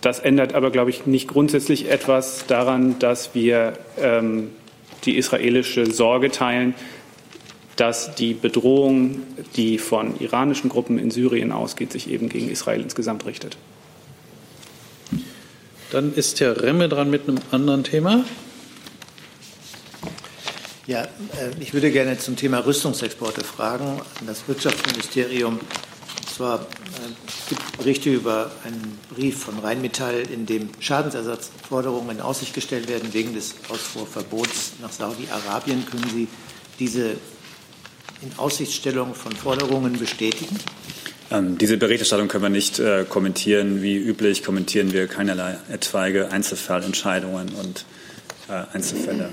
das 0.00 0.18
ändert 0.18 0.54
aber, 0.54 0.70
glaube 0.70 0.90
ich, 0.90 1.06
nicht 1.06 1.28
grundsätzlich 1.28 1.90
etwas 1.90 2.46
daran, 2.46 2.98
dass 2.98 3.34
wir 3.34 3.74
ähm, 4.00 4.50
die 5.04 5.16
israelische 5.16 5.86
Sorge 5.86 6.30
teilen, 6.30 6.74
dass 7.80 8.14
die 8.14 8.34
Bedrohung, 8.34 9.22
die 9.56 9.78
von 9.78 10.20
iranischen 10.20 10.68
Gruppen 10.68 10.98
in 10.98 11.10
Syrien 11.10 11.50
ausgeht, 11.50 11.92
sich 11.92 12.10
eben 12.10 12.28
gegen 12.28 12.50
Israel 12.50 12.82
insgesamt 12.82 13.24
richtet. 13.24 13.56
Dann 15.90 16.12
ist 16.12 16.40
Herr 16.40 16.62
Remme 16.62 16.90
dran 16.90 17.08
mit 17.08 17.26
einem 17.26 17.38
anderen 17.50 17.82
Thema. 17.82 18.22
Ja, 20.86 21.04
äh, 21.04 21.08
ich 21.58 21.72
würde 21.72 21.90
gerne 21.90 22.18
zum 22.18 22.36
Thema 22.36 22.58
Rüstungsexporte 22.58 23.42
fragen 23.44 24.02
an 24.20 24.26
das 24.26 24.46
Wirtschaftsministerium. 24.46 25.54
Und 25.54 26.28
zwar 26.28 26.60
äh, 26.60 26.64
es 27.26 27.48
gibt 27.48 27.78
Berichte 27.78 28.10
über 28.10 28.50
einen 28.62 28.98
Brief 29.14 29.38
von 29.44 29.58
Rheinmetall, 29.58 30.24
in 30.30 30.44
dem 30.44 30.68
Schadensersatzforderungen 30.80 32.18
in 32.18 32.20
Aussicht 32.20 32.52
gestellt 32.52 32.88
werden 32.90 33.14
wegen 33.14 33.32
des 33.32 33.54
Ausfuhrverbots 33.70 34.74
nach 34.82 34.92
Saudi-Arabien. 34.92 35.86
Können 35.86 36.10
Sie 36.12 36.28
diese 36.78 37.16
in 38.22 38.38
Aussichtstellung 38.38 39.14
von 39.14 39.32
Forderungen 39.32 39.98
bestätigen? 39.98 40.56
Ähm, 41.30 41.58
diese 41.58 41.76
Berichterstattung 41.76 42.28
können 42.28 42.42
wir 42.42 42.50
nicht 42.50 42.78
äh, 42.78 43.04
kommentieren. 43.08 43.82
Wie 43.82 43.96
üblich 43.96 44.42
kommentieren 44.42 44.92
wir 44.92 45.06
keinerlei 45.06 45.58
etwaige 45.70 46.30
Einzelfallentscheidungen 46.32 47.50
und 47.54 47.84
äh, 48.48 48.64
Einzelfälle. 48.74 49.30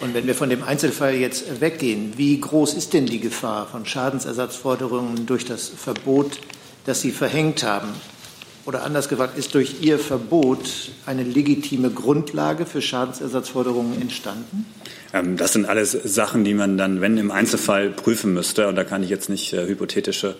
Und 0.00 0.14
wenn 0.14 0.26
wir 0.26 0.34
von 0.34 0.50
dem 0.50 0.62
Einzelfall 0.62 1.14
jetzt 1.14 1.60
weggehen, 1.60 2.12
wie 2.16 2.38
groß 2.38 2.74
ist 2.74 2.92
denn 2.92 3.06
die 3.06 3.18
Gefahr 3.18 3.66
von 3.66 3.86
Schadensersatzforderungen 3.86 5.26
durch 5.26 5.46
das 5.46 5.68
Verbot, 5.68 6.38
das 6.84 7.00
Sie 7.00 7.12
verhängt 7.12 7.62
haben? 7.62 7.88
Oder 8.66 8.82
anders 8.82 9.08
gesagt, 9.08 9.38
ist 9.38 9.54
durch 9.54 9.76
Ihr 9.80 9.98
Verbot 9.98 10.90
eine 11.06 11.22
legitime 11.22 11.88
Grundlage 11.90 12.66
für 12.66 12.82
Schadensersatzforderungen 12.82 14.00
entstanden? 14.02 14.66
Ähm, 15.12 15.36
das 15.36 15.52
sind 15.52 15.66
alles 15.66 15.92
Sachen, 15.92 16.42
die 16.42 16.52
man 16.52 16.76
dann, 16.76 17.00
wenn 17.00 17.16
im 17.16 17.30
Einzelfall, 17.30 17.90
prüfen 17.90 18.34
müsste. 18.34 18.66
Und 18.66 18.74
da 18.74 18.82
kann 18.82 19.04
ich 19.04 19.08
jetzt 19.08 19.28
nicht 19.28 19.52
äh, 19.52 19.66
hypothetische 19.68 20.34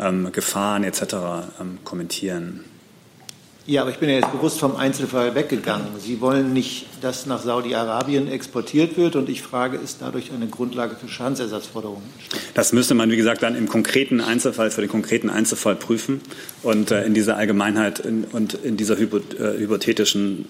ähm, 0.00 0.32
Gefahren 0.32 0.82
etc. 0.82 1.02
Ähm, 1.60 1.78
kommentieren. 1.84 2.64
Ja, 3.68 3.82
aber 3.82 3.90
ich 3.90 3.98
bin 3.98 4.08
ja 4.08 4.14
jetzt 4.14 4.32
bewusst 4.32 4.58
vom 4.58 4.76
Einzelfall 4.76 5.34
weggegangen. 5.34 5.88
Sie 6.00 6.22
wollen 6.22 6.54
nicht, 6.54 6.86
dass 7.02 7.26
nach 7.26 7.42
Saudi-Arabien 7.42 8.26
exportiert 8.26 8.96
wird. 8.96 9.14
Und 9.14 9.28
ich 9.28 9.42
frage, 9.42 9.76
ist 9.76 9.98
dadurch 10.00 10.32
eine 10.32 10.46
Grundlage 10.46 10.96
für 10.96 11.06
Schadensersatzforderungen? 11.06 12.02
Das 12.54 12.72
müsste 12.72 12.94
man, 12.94 13.10
wie 13.10 13.18
gesagt, 13.18 13.42
dann 13.42 13.54
im 13.54 13.68
konkreten 13.68 14.22
Einzelfall, 14.22 14.70
für 14.70 14.80
den 14.80 14.88
konkreten 14.88 15.28
Einzelfall 15.28 15.76
prüfen. 15.76 16.22
Und 16.62 16.92
äh, 16.92 17.04
in 17.04 17.12
dieser 17.12 17.36
Allgemeinheit 17.36 17.98
in, 17.98 18.24
und 18.24 18.54
in 18.54 18.78
dieser 18.78 18.96
hypo, 18.96 19.18
äh, 19.18 19.58
hypothetischen 19.58 20.46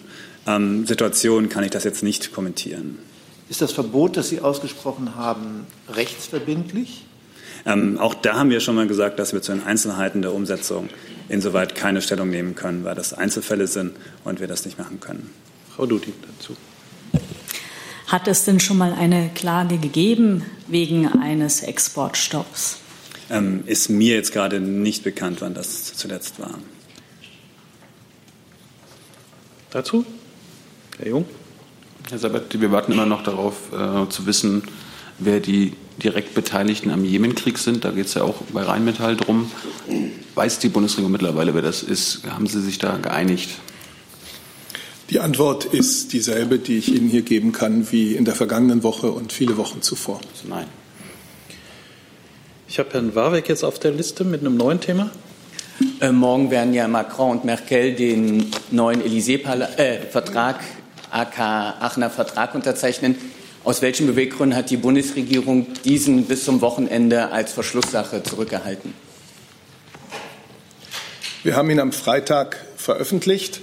ähm, 0.47 0.87
Situation 0.87 1.49
kann 1.49 1.65
ich 1.65 1.73
das 1.73 1.83
jetzt 1.83 2.05
nicht 2.05 2.33
kommentieren. 2.33 3.01
Ist 3.49 3.61
das 3.61 3.73
Verbot, 3.73 4.17
das 4.17 4.29
Sie 4.29 4.43
ausgesprochen 4.43 5.17
haben, 5.17 5.67
rechtsverbindlich? 5.93 7.08
Ähm, 7.69 7.99
auch 7.99 8.15
da 8.15 8.37
haben 8.37 8.49
wir 8.49 8.61
schon 8.61 8.77
mal 8.77 8.87
gesagt, 8.87 9.19
dass 9.19 9.35
wir 9.35 9.43
zu 9.43 9.53
den 9.53 9.63
Einzelheiten 9.63 10.23
der 10.23 10.33
Umsetzung 10.33 10.89
insoweit 11.29 11.75
keine 11.75 12.01
Stellung 12.01 12.31
nehmen 12.31 12.55
können, 12.55 12.83
weil 12.83 12.95
das 12.95 13.13
Einzelfälle 13.13 13.67
sind 13.67 13.95
und 14.25 14.41
wir 14.41 14.47
das 14.47 14.65
nicht 14.65 14.79
machen 14.79 15.01
können. 15.01 15.31
Frau 15.77 15.85
Dudi 15.85 16.15
dazu. 16.39 16.57
Hat 18.07 18.27
es 18.27 18.47
denn 18.47 18.59
schon 18.59 18.79
mal 18.79 18.95
eine 18.95 19.29
Klage 19.35 19.77
gegeben 19.77 20.47
wegen 20.67 21.09
eines 21.09 21.63
Exportstopps? 21.63 22.79
Ähm, 23.29 23.65
ist 23.67 23.91
mir 23.91 24.15
jetzt 24.15 24.33
gerade 24.33 24.61
nicht 24.61 25.05
bekannt, 25.05 25.43
wann 25.43 25.53
das 25.53 25.93
zuletzt 25.93 26.41
war. 26.41 26.55
Dazu? 29.69 30.07
Herr 30.97 31.09
Jung? 31.09 31.27
Herr 32.09 32.19
Sabat, 32.19 32.59
wir 32.59 32.73
warten 32.73 32.93
immer 32.93 33.05
noch 33.05 33.23
darauf 33.23 33.71
äh, 33.75 34.09
zu 34.09 34.25
wissen, 34.25 34.63
wer 35.19 35.41
die 35.41 35.75
direkt 36.03 36.35
Beteiligten 36.35 36.91
am 36.91 37.05
Jemenkrieg 37.05 37.59
sind. 37.59 37.85
Da 37.85 37.91
geht 37.91 38.07
es 38.07 38.15
ja 38.15 38.23
auch 38.23 38.37
bei 38.53 38.63
Rheinmetall 38.63 39.17
drum. 39.17 39.51
Weiß 40.35 40.59
die 40.59 40.69
Bundesregierung 40.69 41.13
mittlerweile, 41.13 41.55
wer 41.55 41.63
das 41.63 41.83
ist? 41.83 42.23
Haben 42.29 42.47
Sie 42.47 42.61
sich 42.61 42.79
da 42.79 42.97
geeinigt? 42.97 43.51
Die 45.11 45.21
Antwort 45.21 45.65
ist 45.65 46.13
dieselbe, 46.13 46.59
die 46.59 46.77
ich 46.77 46.95
Ihnen 46.95 47.09
hier 47.09 47.23
geben 47.23 47.53
kann, 47.53 47.91
wie 47.91 48.15
in 48.15 48.25
der 48.25 48.35
vergangenen 48.35 48.83
Woche 48.83 49.11
und 49.11 49.33
viele 49.33 49.57
Wochen 49.57 49.81
zuvor. 49.81 50.21
Also 50.33 50.49
nein. 50.49 50.67
Ich 52.69 52.79
habe 52.79 52.91
Herrn 52.93 53.15
Warwick 53.15 53.49
jetzt 53.49 53.65
auf 53.65 53.79
der 53.79 53.93
Liste 53.93 54.25
mit 54.25 54.41
einem 54.41 54.59
neuen 54.59 54.81
Thema. 54.81 55.11
Äh, 56.01 56.13
morgen 56.13 56.51
werden 56.51 56.75
ja 56.75 56.87
Macron 56.87 57.39
und 57.39 57.45
Merkel 57.45 57.95
den 57.95 58.51
neuen 58.71 59.01
Élysée-Vertrag, 59.01 60.57
äh, 60.57 61.17
AK 61.17 61.39
Aachener 61.81 62.11
Vertrag 62.11 62.55
unterzeichnen. 62.55 63.17
Aus 63.69 63.83
welchen 63.83 64.07
Beweggründen 64.07 64.57
hat 64.57 64.71
die 64.71 64.79
Bundesregierung 64.79 65.67
diesen 65.85 66.25
bis 66.25 66.45
zum 66.45 66.63
Wochenende 66.63 67.33
als 67.33 67.53
Verschlusssache 67.53 68.23
zurückgehalten? 68.23 68.95
Wir 71.43 71.55
haben 71.55 71.69
ihn 71.69 71.79
am 71.79 71.93
Freitag 71.93 72.65
veröffentlicht. 72.79 73.61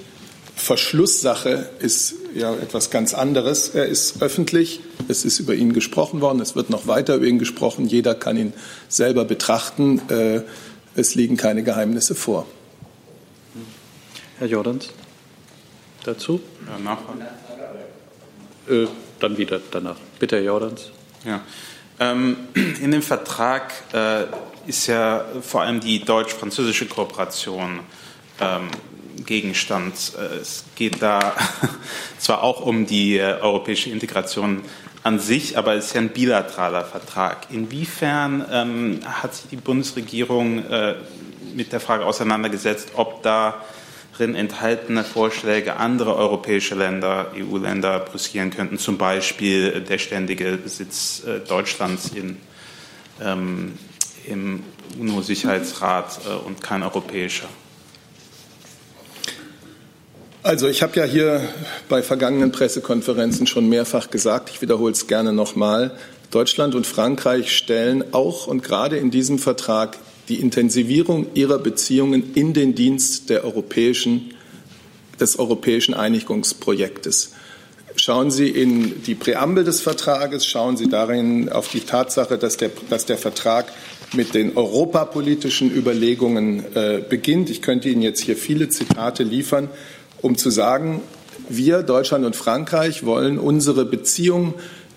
Verschlusssache 0.56 1.72
ist 1.80 2.14
ja 2.36 2.54
etwas 2.54 2.92
ganz 2.92 3.16
anderes. 3.16 3.70
Er 3.70 3.88
ist 3.88 4.22
öffentlich, 4.22 4.82
es 5.08 5.26
ist 5.26 5.40
über 5.40 5.56
ihn 5.56 5.74
gesprochen 5.74 6.22
worden, 6.22 6.40
es 6.40 6.56
wird 6.56 6.70
noch 6.70 6.86
weiter 6.86 7.16
über 7.16 7.26
ihn 7.26 7.40
gesprochen, 7.40 7.88
jeder 7.88 8.14
kann 8.14 8.38
ihn 8.38 8.54
selber 8.88 9.26
betrachten. 9.26 10.08
Äh, 10.12 10.42
es 10.96 11.16
liegen 11.16 11.36
keine 11.36 11.64
Geheimnisse 11.64 12.14
vor. 12.14 12.46
Herr 14.38 14.48
Jordans, 14.48 14.90
dazu? 16.04 16.42
Ja, 16.68 16.78
Nachfrage. 16.78 17.26
Äh, 18.70 18.88
dann 19.20 19.38
wieder 19.38 19.60
danach. 19.72 19.98
Bitte, 20.20 20.38
Herr 20.38 20.44
Jordans. 20.44 20.92
Ja. 21.24 21.42
Ähm, 22.00 22.38
in 22.82 22.92
dem 22.92 23.02
Vertrag 23.02 23.74
äh, 23.94 24.26
ist 24.68 24.88
ja 24.88 25.26
vor 25.42 25.62
allem 25.62 25.80
die 25.80 26.04
deutsch-französische 26.04 26.88
Kooperation 26.88 27.80
ähm, 28.40 28.70
Gegenstand. 29.26 30.14
Äh, 30.18 30.36
es 30.38 30.66
geht 30.76 31.02
da 31.02 31.34
zwar 32.18 32.44
auch 32.44 32.62
um 32.62 32.86
die 32.86 33.18
äh, 33.18 33.40
europäische 33.42 33.90
Integration 33.90 34.62
an 35.04 35.20
sich, 35.20 35.58
aber 35.58 35.76
es 35.76 35.88
ist 35.88 35.94
ja 35.94 36.02
ein 36.02 36.10
bilateraler 36.10 36.84
Vertrag. 36.84 37.48
Inwiefern 37.52 38.46
ähm, 38.52 39.00
hat 39.06 39.36
sich 39.36 39.50
die 39.50 39.56
Bundesregierung 39.56 40.66
äh, 40.66 40.96
mit 41.54 41.72
der 41.72 41.80
Frage 41.80 42.06
auseinandergesetzt, 42.06 42.90
ob 42.96 43.22
da 43.22 43.64
drin 44.18 44.36
enthaltene 44.36 45.04
Vorschläge 45.04 45.78
andere 45.78 46.16
europäische 46.16 46.76
Länder, 46.76 47.32
EU-Länder 47.36 48.00
brüskieren 48.00 48.50
könnten, 48.50 48.78
zum 48.78 48.98
Beispiel 48.98 49.82
der 49.82 49.98
ständige 49.98 50.60
Sitz 50.66 51.24
äh, 51.26 51.40
Deutschlands 51.40 52.12
in, 52.14 52.38
ähm, 53.22 53.74
im 54.26 54.64
UNO-Sicherheitsrat 55.00 56.20
äh, 56.26 56.48
und 56.48 56.62
kein 56.62 56.84
europäischer. 56.84 57.48
Also 60.44 60.68
ich 60.68 60.84
habe 60.84 60.96
ja 60.96 61.06
hier 61.06 61.42
bei 61.90 62.04
vergangenen 62.04 62.52
Pressekonferenzen 62.52 63.48
schon 63.48 63.68
mehrfach 63.68 64.12
gesagt, 64.12 64.50
ich 64.50 64.62
wiederhole 64.62 64.92
es 64.92 65.08
gerne 65.08 65.34
nochmal, 65.34 65.98
Deutschland 66.32 66.76
und 66.76 66.86
Frankreich 66.86 67.56
stellen 67.56 68.14
auch 68.14 68.48
und 68.48 68.62
gerade 68.62 68.98
in 68.98 69.10
diesem 69.10 69.40
Vertrag 69.40 69.98
die 70.30 70.42
Intensivierung 70.42 71.28
ihrer 71.34 71.60
Beziehungen 71.60 72.34
in 72.34 72.54
den 72.54 72.76
Dienst 72.76 73.32
europäischen, 73.32 74.34
des 75.20 75.38
europäischen 75.40 75.94
Einigungsprojektes. 75.94 77.34
Schauen 77.98 78.30
Sie 78.30 78.50
in 78.50 79.04
die 79.04 79.16
Präambel 79.16 79.64
des 79.64 79.80
Vertrages, 79.80 80.46
schauen 80.46 80.76
Sie 80.76 80.90
darin 80.90 81.50
auf 81.50 81.70
die 81.70 81.80
Tatsache, 81.80 82.38
dass 82.38 82.58
der, 82.58 82.72
dass 82.90 83.06
der 83.06 83.18
Vertrag 83.18 83.72
mit 84.14 84.34
den 84.34 84.58
europapolitischen 84.58 85.74
Überlegungen 85.74 86.64
äh, 86.76 87.02
beginnt. 87.08 87.50
Ich 87.50 87.62
könnte 87.62 87.90
Ihnen 87.90 88.02
jetzt 88.02 88.20
hier 88.20 88.36
viele 88.36 88.68
Zitate 88.70 89.24
liefern, 89.24 89.70
um 90.22 90.38
zu 90.38 90.50
sagen, 90.50 91.02
wir, 91.48 91.84
Deutschland 91.84 92.26
und 92.26 92.36
Frankreich, 92.36 93.06
wollen 93.06 93.38
unsere 93.38 93.86
Beziehungen 93.86 94.56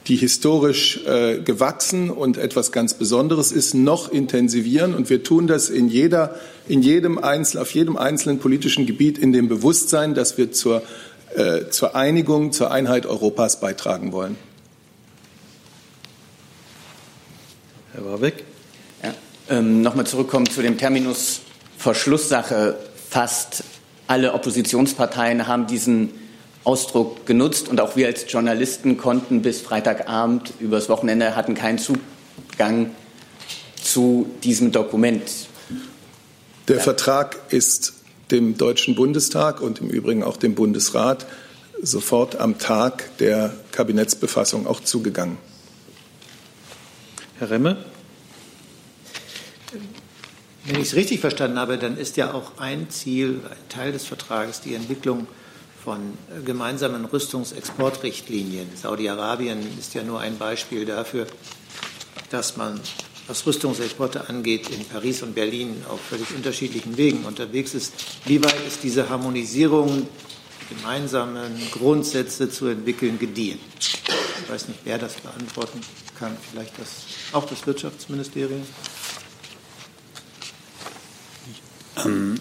die 0.09 0.17
historisch 0.17 1.05
äh, 1.05 1.39
gewachsen 1.39 2.11
und 2.11 2.39
etwas 2.39 2.73
ganz 2.73 2.95
Besonderes 2.95 3.53
ist, 3.53 3.75
noch 3.75 4.11
intensivieren. 4.11 4.95
Und 4.95 5.11
wir 5.11 5.23
tun 5.23 5.47
das 5.47 5.69
in, 5.69 5.89
jeder, 5.89 6.35
in 6.67 6.83
jedem 6.83 7.19
Einzel, 7.19 7.61
auf 7.61 7.73
jedem 7.73 7.99
einzelnen 7.99 8.39
politischen 8.39 8.87
Gebiet 8.87 9.19
in 9.19 9.33
dem 9.33 9.49
Bewusstsein, 9.49 10.15
dass 10.15 10.39
wir 10.39 10.51
zur, 10.51 10.83
äh, 11.35 11.69
zur 11.69 11.95
Einigung, 11.95 12.53
zur 12.53 12.71
Einheit 12.71 13.05
Europas 13.05 13.61
beitragen 13.61 14.13
wollen. 14.13 14.37
Herr 17.93 18.07
Warbeck. 18.07 18.45
Ja, 19.03 19.15
ähm, 19.51 19.83
Nochmal 19.83 20.07
zurückkommen 20.07 20.49
zu 20.49 20.63
dem 20.63 20.79
Terminus 20.79 21.43
Verschlusssache. 21.77 22.79
Fast 23.11 23.63
alle 24.07 24.33
Oppositionsparteien 24.33 25.47
haben 25.47 25.67
diesen 25.67 26.13
Ausdruck 26.65 27.25
genutzt 27.27 27.69
und 27.69 27.81
auch 27.81 27.97
wir 27.97 28.07
als 28.07 28.31
Journalisten 28.31 28.97
konnten 28.99 29.43
bis 29.43 29.61
Freitagabend 29.61 30.53
übers 30.61 30.89
Wochenende 30.89 31.35
hatten 31.37 31.55
keinen 31.55 31.79
Zugang 31.79 32.91
zu 33.81 34.29
diesem 34.43 34.73
Dokument. 34.73 35.23
Der 36.69 36.77
ja. 36.77 36.83
Vertrag 36.83 37.39
ist 37.51 37.95
dem 38.31 38.59
Deutschen 38.59 38.95
Bundestag 38.95 39.61
und 39.61 39.81
im 39.81 39.89
Übrigen 39.89 40.23
auch 40.23 40.37
dem 40.37 40.55
Bundesrat 40.55 41.27
sofort 41.81 42.37
am 42.37 42.59
Tag 42.59 43.17
der 43.19 43.55
Kabinettsbefassung 43.73 44.67
auch 44.67 44.81
zugegangen. 44.81 45.39
Herr 47.39 47.51
Remme? 47.51 47.85
Wenn 50.65 50.77
ich 50.77 50.89
es 50.89 50.95
richtig 50.97 51.21
verstanden 51.21 51.59
habe, 51.59 51.79
dann 51.79 51.97
ist 51.97 52.17
ja 52.17 52.35
auch 52.35 52.59
ein 52.59 52.91
Ziel, 52.91 53.41
ein 53.49 53.69
Teil 53.71 53.93
des 53.93 54.05
Vertrages 54.05 54.61
die 54.61 54.75
Entwicklung 54.75 55.27
von 55.89 56.19
gemeinsamen 56.45 57.07
Rüstungsexportrichtlinien. 57.07 58.69
Saudi-Arabien 58.77 59.59
ist 59.79 59.95
ja 59.95 60.03
nur 60.03 60.21
ein 60.21 60.37
Beispiel 60.37 60.85
dafür, 60.85 61.27
dass 62.29 62.59
man, 62.59 62.79
was 63.27 63.47
Rüstungsexporte 63.47 64.29
angeht, 64.29 64.69
in 64.69 64.85
Paris 64.85 65.23
und 65.23 65.35
Berlin 65.35 65.83
auf 65.89 65.99
völlig 65.99 66.31
unterschiedlichen 66.35 66.99
Wegen 66.99 67.25
unterwegs 67.25 67.73
ist. 67.73 67.95
Wie 68.27 68.45
weit 68.45 68.67
ist 68.67 68.83
diese 68.83 69.09
Harmonisierung, 69.09 70.07
gemeinsamen 70.69 71.59
Grundsätze 71.71 72.51
zu 72.51 72.67
entwickeln, 72.67 73.19
gediehen? 73.19 73.59
Ich 73.79 74.51
weiß 74.51 74.69
nicht, 74.69 74.81
wer 74.85 74.99
das 74.99 75.15
beantworten 75.15 75.81
kann. 76.19 76.37
Vielleicht 76.51 76.79
das, 76.79 77.07
auch 77.33 77.47
das 77.47 77.67
Wirtschaftsministerium? 77.67 78.61
Ähm, 82.05 82.39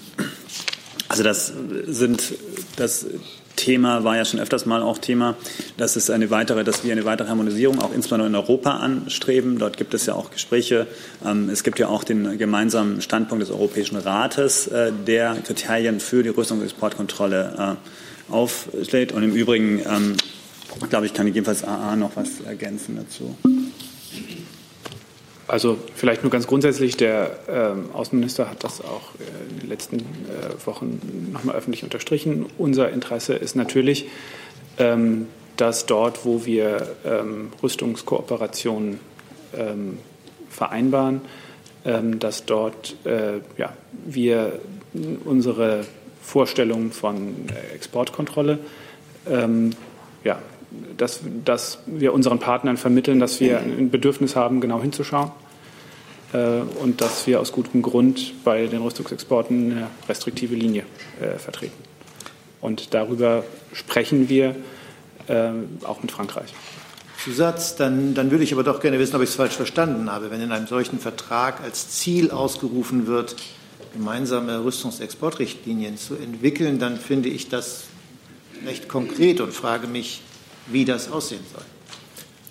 also 1.17 1.23
das 1.23 1.51
sind 1.88 2.36
das 2.75 3.08
Thema 3.56 4.03
war 4.03 4.17
ja 4.17 4.23
schon 4.23 4.39
öfters 4.39 4.67
mal 4.67 4.84
auch 4.84 4.99
Thema, 4.99 5.36
dass 5.77 5.95
es 5.95 6.12
eine 6.12 6.30
weitere, 6.30 6.63
dass 6.63 6.84
wir 6.84 6.91
eine 6.91 7.06
weitere 7.06 7.27
Harmonisierung 7.27 7.80
auch 7.80 7.91
insbesondere 7.91 8.30
in 8.30 8.36
Europa 8.36 8.77
anstreben. 8.77 9.58
Dort 9.58 9.77
gibt 9.77 9.95
es 9.95 10.06
ja 10.06 10.13
auch 10.13 10.30
Gespräche. 10.30 10.86
Ähm, 11.25 11.49
es 11.49 11.63
gibt 11.63 11.80
ja 11.80 11.88
auch 11.88 12.03
den 12.03 12.38
gemeinsamen 12.38 13.01
Standpunkt 13.01 13.41
des 13.41 13.49
Europäischen 13.49 13.97
Rates, 13.97 14.67
äh, 14.67 14.91
der 15.08 15.38
Kriterien 15.43 15.99
für 15.99 16.21
die 16.21 16.30
Rüstungsexportkontrolle 16.30 17.77
äh, 18.30 18.32
aufschlägt. 18.32 19.12
Und 19.12 19.23
im 19.23 19.34
Übrigen, 19.34 19.80
ähm, 19.80 20.17
glaube 20.91 21.08
ich, 21.08 21.15
kann 21.15 21.25
jedenfalls 21.25 21.63
AA 21.63 21.95
noch 21.95 22.15
was 22.15 22.41
ergänzen 22.45 22.97
dazu. 22.97 23.36
Also 25.47 25.77
vielleicht 25.95 26.23
nur 26.23 26.31
ganz 26.31 26.45
grundsätzlich, 26.45 26.97
der 26.97 27.39
ähm, 27.47 27.89
Außenminister 27.93 28.49
hat 28.49 28.63
das 28.63 28.81
auch 28.81 29.13
äh, 29.19 29.53
in 29.53 29.60
den 29.62 29.69
letzten 29.69 29.99
äh, 29.99 30.65
Wochen 30.65 31.29
nochmal 31.31 31.55
öffentlich 31.55 31.83
unterstrichen. 31.83 32.47
Unser 32.57 32.91
Interesse 32.91 33.33
ist 33.33 33.55
natürlich, 33.55 34.07
ähm, 34.77 35.27
dass 35.55 35.86
dort, 35.86 36.25
wo 36.25 36.45
wir 36.45 36.95
ähm, 37.05 37.51
Rüstungskooperationen 37.63 38.99
ähm, 39.55 39.99
vereinbaren, 40.49 41.21
ähm, 41.86 42.19
dass 42.19 42.45
dort 42.45 42.95
äh, 43.05 43.39
ja, 43.57 43.73
wir 44.05 44.60
unsere 45.23 45.86
Vorstellungen 46.21 46.91
von 46.91 47.36
Exportkontrolle 47.73 48.60
ähm, 49.29 49.71
ja, 50.23 50.39
dass, 50.97 51.21
dass 51.45 51.80
wir 51.86 52.13
unseren 52.13 52.39
Partnern 52.39 52.77
vermitteln, 52.77 53.19
dass 53.19 53.39
wir 53.39 53.60
ein 53.60 53.89
Bedürfnis 53.89 54.36
haben, 54.36 54.62
genau 54.62 54.82
hinzuschauen 54.82 55.32
äh, 56.34 56.60
und 56.82 57.01
dass 57.01 57.27
wir 57.27 57.39
aus 57.39 57.51
gutem 57.51 57.82
Grund 57.82 58.43
bei 58.43 58.67
den 58.67 58.82
Rüstungsexporten 58.82 59.71
eine 59.71 59.88
restriktive 60.08 60.56
Linie 60.56 60.84
äh, 61.21 61.38
vertreten. 61.38 61.84
Und 62.62 62.93
darüber 62.93 63.43
sprechen 63.73 64.30
wir 64.30 64.56
äh, 65.27 65.49
auch 65.84 66.01
mit 66.01 66.12
Frankreich. 66.12 66.53
Zusatz, 67.23 67.75
dann, 67.75 68.13
dann 68.13 68.32
würde 68.32 68.43
ich 68.43 68.53
aber 68.53 68.63
doch 68.63 68.80
gerne 68.80 68.99
wissen, 68.99 69.15
ob 69.15 69.21
ich 69.21 69.30
es 69.30 69.36
falsch 69.36 69.56
verstanden 69.56 70.12
habe. 70.12 70.32
Wenn 70.32 70.41
in 70.41 70.51
einem 70.51 70.67
solchen 70.67 70.99
Vertrag 70.99 71.62
als 71.62 71.89
Ziel 71.89 72.32
ausgerufen 72.32 73.08
wird, 73.08 73.36
gemeinsame 73.93 74.63
Rüstungsexportrichtlinien 74.63 75.97
zu 75.97 76.15
entwickeln, 76.15 76.80
dann 76.80 76.97
finde 76.97 77.30
ich 77.30 77.49
das 77.49 77.86
recht 78.65 78.88
konkret 78.88 79.41
und 79.41 79.53
frage 79.53 79.88
mich, 79.88 80.21
wie 80.71 80.86
das 80.86 81.12
aussehen 81.12 81.41
soll. 81.51 81.63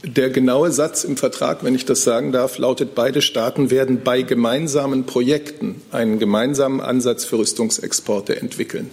Der 0.03 0.31
genaue 0.31 0.71
Satz 0.71 1.05
im 1.05 1.17
Vertrag, 1.17 1.65
wenn 1.65 1.75
ich 1.75 1.85
das 1.85 2.05
sagen 2.05 2.31
darf, 2.31 2.59
lautet, 2.59 2.95
beide 2.95 3.23
Staaten 3.23 3.71
werden 3.71 4.03
bei 4.05 4.23
gemeinsamen 4.23 5.05
Projekten 5.05 5.83
einen 5.91 6.19
gemeinsamen 6.19 6.81
Ansatz 6.81 7.25
für 7.25 7.39
Rüstungsexporte 7.39 8.41
entwickeln. 8.41 8.91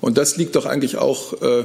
Und 0.00 0.18
das 0.18 0.36
liegt 0.36 0.56
doch 0.56 0.66
eigentlich 0.66 0.96
auch 0.96 1.40
äh, 1.42 1.64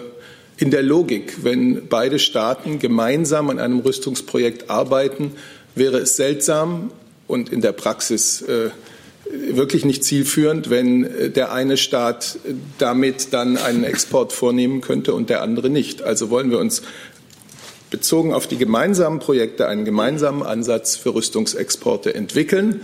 in 0.57 0.71
der 0.71 0.83
Logik. 0.83 1.43
Wenn 1.43 1.87
beide 1.87 2.19
Staaten 2.19 2.79
gemeinsam 2.79 3.49
an 3.49 3.59
einem 3.59 3.79
Rüstungsprojekt 3.79 4.69
arbeiten, 4.69 5.31
wäre 5.73 5.97
es 5.97 6.15
seltsam 6.15 6.91
und 7.27 7.49
in 7.49 7.61
der 7.61 7.71
Praxis 7.71 8.41
äh, 8.41 8.69
wirklich 9.31 9.85
nicht 9.85 10.03
zielführend, 10.03 10.69
wenn 10.69 11.03
äh, 11.03 11.29
der 11.29 11.51
eine 11.51 11.77
Staat 11.77 12.39
damit 12.77 13.33
dann 13.33 13.57
einen 13.57 13.83
Export 13.83 14.33
vornehmen 14.33 14.81
könnte 14.81 15.13
und 15.13 15.29
der 15.29 15.41
andere 15.41 15.69
nicht. 15.69 16.03
Also 16.03 16.29
wollen 16.29 16.51
wir 16.51 16.59
uns 16.59 16.81
bezogen 17.89 18.33
auf 18.33 18.47
die 18.47 18.57
gemeinsamen 18.57 19.19
Projekte 19.19 19.67
einen 19.67 19.85
gemeinsamen 19.85 20.43
Ansatz 20.43 20.95
für 20.95 21.13
Rüstungsexporte 21.15 22.13
entwickeln. 22.13 22.81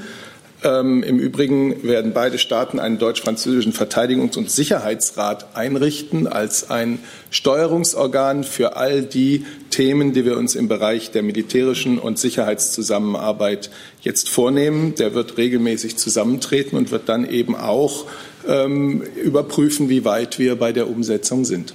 Ähm, 0.63 1.01
Im 1.01 1.17
Übrigen 1.17 1.83
werden 1.83 2.13
beide 2.13 2.37
Staaten 2.37 2.79
einen 2.79 2.99
deutsch-französischen 2.99 3.73
Verteidigungs- 3.73 4.37
und 4.37 4.51
Sicherheitsrat 4.51 5.55
einrichten 5.55 6.27
als 6.27 6.69
ein 6.69 6.99
Steuerungsorgan 7.31 8.43
für 8.43 8.75
all 8.75 9.01
die 9.01 9.45
Themen, 9.71 10.13
die 10.13 10.23
wir 10.23 10.37
uns 10.37 10.53
im 10.53 10.67
Bereich 10.67 11.09
der 11.09 11.23
militärischen 11.23 11.97
und 11.97 12.19
Sicherheitszusammenarbeit 12.19 13.71
jetzt 14.01 14.29
vornehmen. 14.29 14.93
Der 14.95 15.15
wird 15.15 15.37
regelmäßig 15.37 15.97
zusammentreten 15.97 16.77
und 16.77 16.91
wird 16.91 17.09
dann 17.09 17.27
eben 17.27 17.55
auch 17.55 18.05
ähm, 18.47 19.01
überprüfen, 19.01 19.89
wie 19.89 20.05
weit 20.05 20.37
wir 20.37 20.57
bei 20.57 20.73
der 20.73 20.87
Umsetzung 20.87 21.43
sind. 21.43 21.73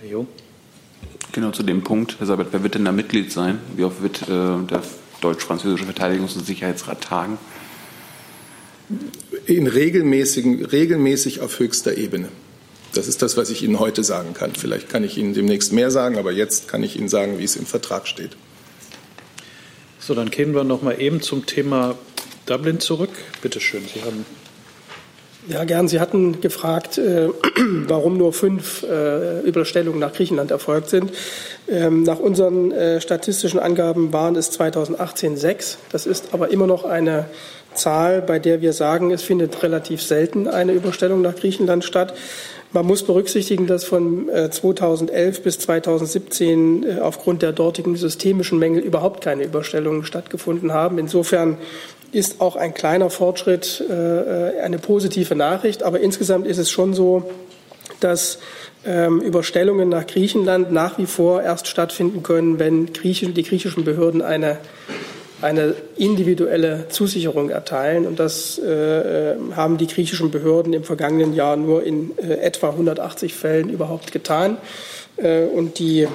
Herr 0.00 0.10
Jo. 0.10 0.26
Genau 1.30 1.52
zu 1.52 1.62
dem 1.62 1.84
Punkt, 1.84 2.16
Herr 2.18 2.26
Seibert, 2.26 2.48
wer 2.50 2.64
wird 2.64 2.74
denn 2.74 2.84
da 2.84 2.90
Mitglied 2.90 3.30
sein? 3.30 3.60
Wie 3.76 3.84
oft 3.84 4.02
wird 4.02 4.22
äh, 4.22 4.26
der 4.26 4.82
deutsch-französische 5.20 5.84
Verteidigungs- 5.84 6.36
und 6.36 6.46
Sicherheitsrat 6.46 7.02
tagen? 7.02 7.38
In 9.46 9.66
regelmäßigen, 9.66 10.64
regelmäßig 10.64 11.40
auf 11.40 11.58
höchster 11.58 11.96
Ebene. 11.96 12.28
Das 12.94 13.06
ist 13.06 13.20
das, 13.20 13.36
was 13.36 13.50
ich 13.50 13.62
Ihnen 13.62 13.78
heute 13.78 14.02
sagen 14.02 14.32
kann. 14.32 14.54
Vielleicht 14.54 14.88
kann 14.88 15.04
ich 15.04 15.18
Ihnen 15.18 15.34
demnächst 15.34 15.72
mehr 15.72 15.90
sagen, 15.90 16.16
aber 16.16 16.32
jetzt 16.32 16.68
kann 16.68 16.82
ich 16.82 16.98
Ihnen 16.98 17.08
sagen, 17.08 17.38
wie 17.38 17.44
es 17.44 17.56
im 17.56 17.66
Vertrag 17.66 18.08
steht. 18.08 18.36
So, 19.98 20.14
dann 20.14 20.30
gehen 20.30 20.54
wir 20.54 20.64
noch 20.64 20.80
mal 20.80 20.98
eben 21.00 21.20
zum 21.20 21.44
Thema 21.44 21.98
Dublin 22.46 22.80
zurück. 22.80 23.10
Bitte 23.42 23.60
schön, 23.60 23.82
Sie 23.92 24.02
haben 24.02 24.24
ja, 25.48 25.64
gern. 25.64 25.88
Sie 25.88 26.00
hatten 26.00 26.40
gefragt, 26.40 26.98
äh, 26.98 27.28
warum 27.86 28.18
nur 28.18 28.32
fünf 28.32 28.82
äh, 28.82 29.40
Überstellungen 29.40 29.98
nach 29.98 30.12
Griechenland 30.12 30.50
erfolgt 30.50 30.90
sind. 30.90 31.10
Ähm, 31.68 32.02
nach 32.02 32.18
unseren 32.18 32.70
äh, 32.72 33.00
statistischen 33.00 33.58
Angaben 33.58 34.12
waren 34.12 34.36
es 34.36 34.50
2018 34.50 35.36
sechs. 35.36 35.78
Das 35.90 36.06
ist 36.06 36.28
aber 36.32 36.50
immer 36.50 36.66
noch 36.66 36.84
eine 36.84 37.26
Zahl, 37.74 38.22
bei 38.22 38.38
der 38.38 38.60
wir 38.60 38.72
sagen, 38.72 39.10
es 39.10 39.22
findet 39.22 39.62
relativ 39.62 40.02
selten 40.02 40.48
eine 40.48 40.72
Überstellung 40.72 41.22
nach 41.22 41.36
Griechenland 41.36 41.84
statt. 41.84 42.14
Man 42.72 42.86
muss 42.86 43.02
berücksichtigen, 43.02 43.66
dass 43.66 43.84
von 43.84 44.28
2011 44.28 45.42
bis 45.42 45.58
2017 45.60 47.00
aufgrund 47.00 47.40
der 47.40 47.52
dortigen 47.52 47.96
systemischen 47.96 48.58
Mängel 48.58 48.82
überhaupt 48.82 49.24
keine 49.24 49.44
Überstellungen 49.44 50.04
stattgefunden 50.04 50.74
haben. 50.74 50.98
Insofern 50.98 51.56
ist 52.12 52.40
auch 52.40 52.56
ein 52.56 52.74
kleiner 52.74 53.10
Fortschritt 53.10 53.84
äh, 53.88 54.60
eine 54.60 54.78
positive 54.78 55.34
Nachricht. 55.34 55.82
Aber 55.82 56.00
insgesamt 56.00 56.46
ist 56.46 56.58
es 56.58 56.70
schon 56.70 56.94
so, 56.94 57.30
dass 58.00 58.38
ähm, 58.86 59.20
Überstellungen 59.20 59.88
nach 59.88 60.06
Griechenland 60.06 60.72
nach 60.72 60.98
wie 60.98 61.06
vor 61.06 61.42
erst 61.42 61.66
stattfinden 61.66 62.22
können, 62.22 62.58
wenn 62.58 62.86
die 62.86 63.42
griechischen 63.42 63.84
Behörden 63.84 64.22
eine, 64.22 64.58
eine 65.42 65.74
individuelle 65.96 66.86
Zusicherung 66.88 67.50
erteilen. 67.50 68.06
Und 68.06 68.18
das 68.18 68.58
äh, 68.58 69.34
haben 69.54 69.78
die 69.78 69.86
griechischen 69.86 70.30
Behörden 70.30 70.72
im 70.72 70.84
vergangenen 70.84 71.34
Jahr 71.34 71.56
nur 71.56 71.82
in 71.82 72.16
äh, 72.18 72.34
etwa 72.34 72.70
180 72.70 73.34
Fällen 73.34 73.68
überhaupt 73.68 74.12
getan. 74.12 74.58
Äh, 75.16 75.44
und 75.44 75.78
die 75.78 76.06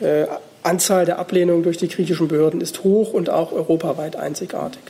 äh, 0.00 0.26
Anzahl 0.62 1.06
der 1.06 1.18
Ablehnungen 1.18 1.62
durch 1.62 1.78
die 1.78 1.88
griechischen 1.88 2.28
Behörden 2.28 2.60
ist 2.60 2.84
hoch 2.84 3.12
und 3.12 3.30
auch 3.30 3.52
europaweit 3.52 4.16
einzigartig. 4.16 4.82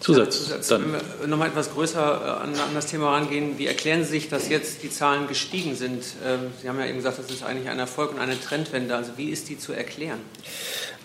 Zusatz. 0.00 0.44
Zusatz. 0.44 0.68
Dann. 0.68 0.84
Wenn 0.84 0.92
wir 0.92 1.26
noch 1.26 1.38
mal 1.38 1.48
etwas 1.48 1.72
größer 1.72 1.98
äh, 1.98 2.42
an, 2.42 2.50
an, 2.50 2.74
das 2.74 2.86
Thema 2.86 3.10
rangehen, 3.12 3.58
wie 3.58 3.66
erklären 3.66 4.04
Sie 4.04 4.10
sich, 4.10 4.28
dass 4.28 4.48
jetzt 4.48 4.82
die 4.82 4.90
Zahlen 4.90 5.26
gestiegen 5.26 5.74
sind? 5.74 6.04
Ähm, 6.24 6.52
Sie 6.60 6.68
haben 6.68 6.78
ja 6.78 6.86
eben 6.86 6.98
gesagt, 6.98 7.18
das 7.18 7.30
ist 7.30 7.42
eigentlich 7.42 7.68
ein 7.68 7.78
Erfolg 7.78 8.12
und 8.12 8.20
eine 8.20 8.40
Trendwende. 8.40 8.94
Also 8.94 9.12
wie 9.16 9.30
ist 9.30 9.48
die 9.48 9.58
zu 9.58 9.72
erklären? 9.72 10.20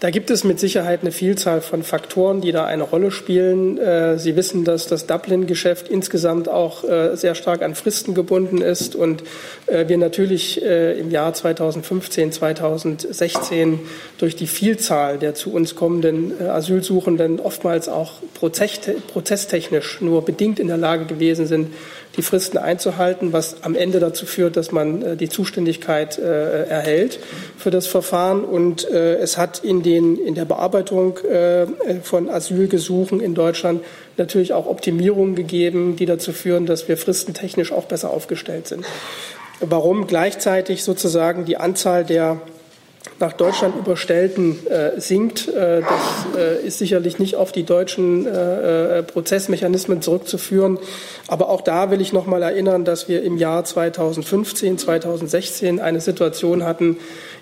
Da 0.01 0.09
gibt 0.09 0.31
es 0.31 0.43
mit 0.43 0.59
Sicherheit 0.59 1.01
eine 1.01 1.11
Vielzahl 1.11 1.61
von 1.61 1.83
Faktoren, 1.83 2.41
die 2.41 2.51
da 2.51 2.65
eine 2.65 2.81
Rolle 2.81 3.11
spielen. 3.11 3.77
Äh, 3.77 4.17
Sie 4.17 4.35
wissen, 4.35 4.65
dass 4.65 4.87
das 4.87 5.05
Dublin-Geschäft 5.05 5.89
insgesamt 5.89 6.49
auch 6.49 6.83
äh, 6.83 7.15
sehr 7.15 7.35
stark 7.35 7.61
an 7.61 7.75
Fristen 7.75 8.15
gebunden 8.15 8.63
ist 8.63 8.95
und 8.95 9.21
äh, 9.67 9.87
wir 9.87 9.99
natürlich 9.99 10.59
im 10.63 11.11
Jahr 11.11 11.35
2015, 11.35 12.31
2016 12.31 13.79
durch 14.17 14.35
die 14.35 14.47
Vielzahl 14.47 15.19
der 15.19 15.35
zu 15.35 15.53
uns 15.53 15.75
kommenden 15.75 16.41
Asylsuchenden 16.41 17.39
oftmals 17.39 17.87
auch 17.87 18.13
prozesstechnisch 18.33 20.01
nur 20.01 20.25
bedingt 20.25 20.59
in 20.59 20.67
der 20.67 20.77
Lage 20.77 21.05
gewesen 21.05 21.45
sind, 21.45 21.67
die 22.17 22.21
Fristen 22.21 22.57
einzuhalten, 22.57 23.31
was 23.31 23.63
am 23.63 23.75
Ende 23.75 23.99
dazu 23.99 24.25
führt, 24.25 24.57
dass 24.57 24.71
man 24.71 25.01
äh, 25.01 25.15
die 25.15 25.29
Zuständigkeit 25.29 26.17
äh, 26.17 26.65
erhält 26.65 27.19
für 27.57 27.71
das 27.71 27.87
Verfahren. 27.87 28.43
Und 28.43 28.89
äh, 28.89 29.15
es 29.15 29.37
hat 29.37 29.59
in, 29.59 29.81
den, 29.81 30.17
in 30.17 30.35
der 30.35 30.45
Bearbeitung 30.45 31.19
von 32.03 32.29
Asylgesuchen 32.29 33.19
in 33.19 33.33
Deutschland 33.33 33.83
natürlich 34.17 34.53
auch 34.53 34.65
Optimierungen 34.65 35.35
gegeben, 35.35 35.95
die 35.95 36.05
dazu 36.05 36.31
führen, 36.31 36.65
dass 36.65 36.87
wir 36.87 36.97
fristentechnisch 36.97 37.71
auch 37.71 37.85
besser 37.85 38.11
aufgestellt 38.11 38.67
sind. 38.67 38.85
Warum 39.59 40.07
gleichzeitig 40.07 40.83
sozusagen 40.83 41.45
die 41.45 41.57
Anzahl 41.57 42.03
der 42.03 42.41
nach 43.19 43.33
Deutschland 43.33 43.75
überstellten 43.75 44.65
äh, 44.67 44.99
sinkt. 44.99 45.47
Äh, 45.47 45.81
das 45.81 46.37
äh, 46.37 46.65
ist 46.65 46.79
sicherlich 46.79 47.19
nicht 47.19 47.35
auf 47.35 47.51
die 47.51 47.63
deutschen 47.63 48.25
äh, 48.25 48.99
äh, 48.99 49.03
Prozessmechanismen 49.03 50.01
zurückzuführen. 50.01 50.79
Aber 51.27 51.49
auch 51.49 51.61
da 51.61 51.91
will 51.91 52.01
ich 52.01 52.13
noch 52.13 52.25
mal 52.25 52.41
erinnern, 52.43 52.85
dass 52.85 53.07
wir 53.07 53.23
im 53.23 53.37
Jahr 53.37 53.63
2015, 53.63 54.77
2016 54.77 55.79
eine 55.79 56.01
Situation 56.01 56.63
hatten, 56.63 56.97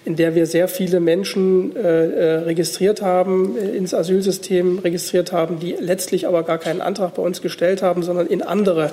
in 0.06 0.16
der 0.16 0.34
wir 0.36 0.46
sehr 0.46 0.68
viele 0.68 1.00
Menschen 1.00 1.76
äh, 1.76 1.90
registriert 1.90 3.02
haben, 3.02 3.58
ins 3.58 3.94
Asylsystem 3.94 4.80
registriert 4.80 5.32
haben, 5.32 5.60
die 5.60 5.76
letztlich 5.80 6.28
aber 6.28 6.44
gar 6.44 6.58
keinen 6.58 6.82
Antrag 6.82 7.16
bei 7.16 7.22
uns 7.22 7.42
gestellt 7.42 7.82
haben, 7.82 8.04
sondern 8.04 8.28
in 8.28 8.42
andere 8.42 8.92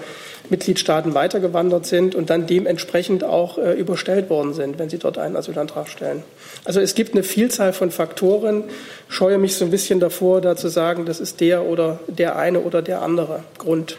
Mitgliedstaaten 0.51 1.14
weitergewandert 1.14 1.87
sind 1.87 2.14
und 2.14 2.31
dann 2.31 2.47
dementsprechend 2.47 3.25
auch 3.25 3.59
überstellt 3.59 4.31
worden 4.31 4.55
sind, 4.55 4.79
wenn 4.79 4.88
sie 4.88 4.99
dort 4.99 5.19
einen 5.19 5.37
Asylantrag 5.37 5.88
stellen. 5.88 6.23
Also 6.64 6.81
es 6.81 6.95
gibt 6.95 7.14
eine 7.14 7.25
Vielzahl 7.25 7.73
von 7.73 7.90
Faktoren. 7.90 8.64
Scheue 9.09 9.38
mich 9.38 9.57
so 9.57 9.64
ein 9.64 9.71
bisschen 9.71 9.99
davor, 9.99 10.40
da 10.40 10.57
zu 10.57 10.69
sagen, 10.69 11.05
das 11.07 11.21
ist 11.21 11.40
der 11.40 11.64
oder 11.64 11.99
der 12.07 12.37
eine 12.37 12.61
oder 12.61 12.83
der 12.83 13.03
andere 13.03 13.42
Grund. 13.59 13.99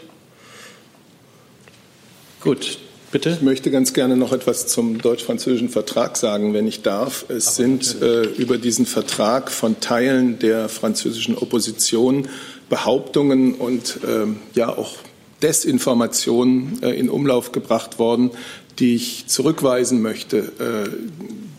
Gut, 2.40 2.78
Bitte? 3.10 3.30
Ich 3.30 3.40
möchte 3.40 3.70
ganz 3.70 3.94
gerne 3.94 4.18
noch 4.18 4.32
etwas 4.32 4.66
zum 4.66 5.00
deutsch-französischen 5.00 5.70
Vertrag 5.70 6.18
sagen, 6.18 6.52
wenn 6.52 6.66
ich 6.66 6.82
darf. 6.82 7.24
Es 7.28 7.46
Aber 7.46 7.54
sind 7.54 8.02
äh, 8.02 8.24
über 8.24 8.58
diesen 8.58 8.84
Vertrag 8.84 9.50
von 9.50 9.80
Teilen 9.80 10.38
der 10.38 10.68
französischen 10.68 11.34
Opposition 11.36 12.28
Behauptungen 12.68 13.54
und 13.54 14.00
äh, 14.04 14.26
ja 14.52 14.76
auch 14.76 14.96
Desinformationen 15.40 16.82
äh, 16.82 16.90
in 16.90 17.08
Umlauf 17.08 17.50
gebracht 17.50 17.98
worden, 17.98 18.30
die 18.78 18.94
ich 18.96 19.26
zurückweisen 19.26 20.02
möchte. 20.02 20.52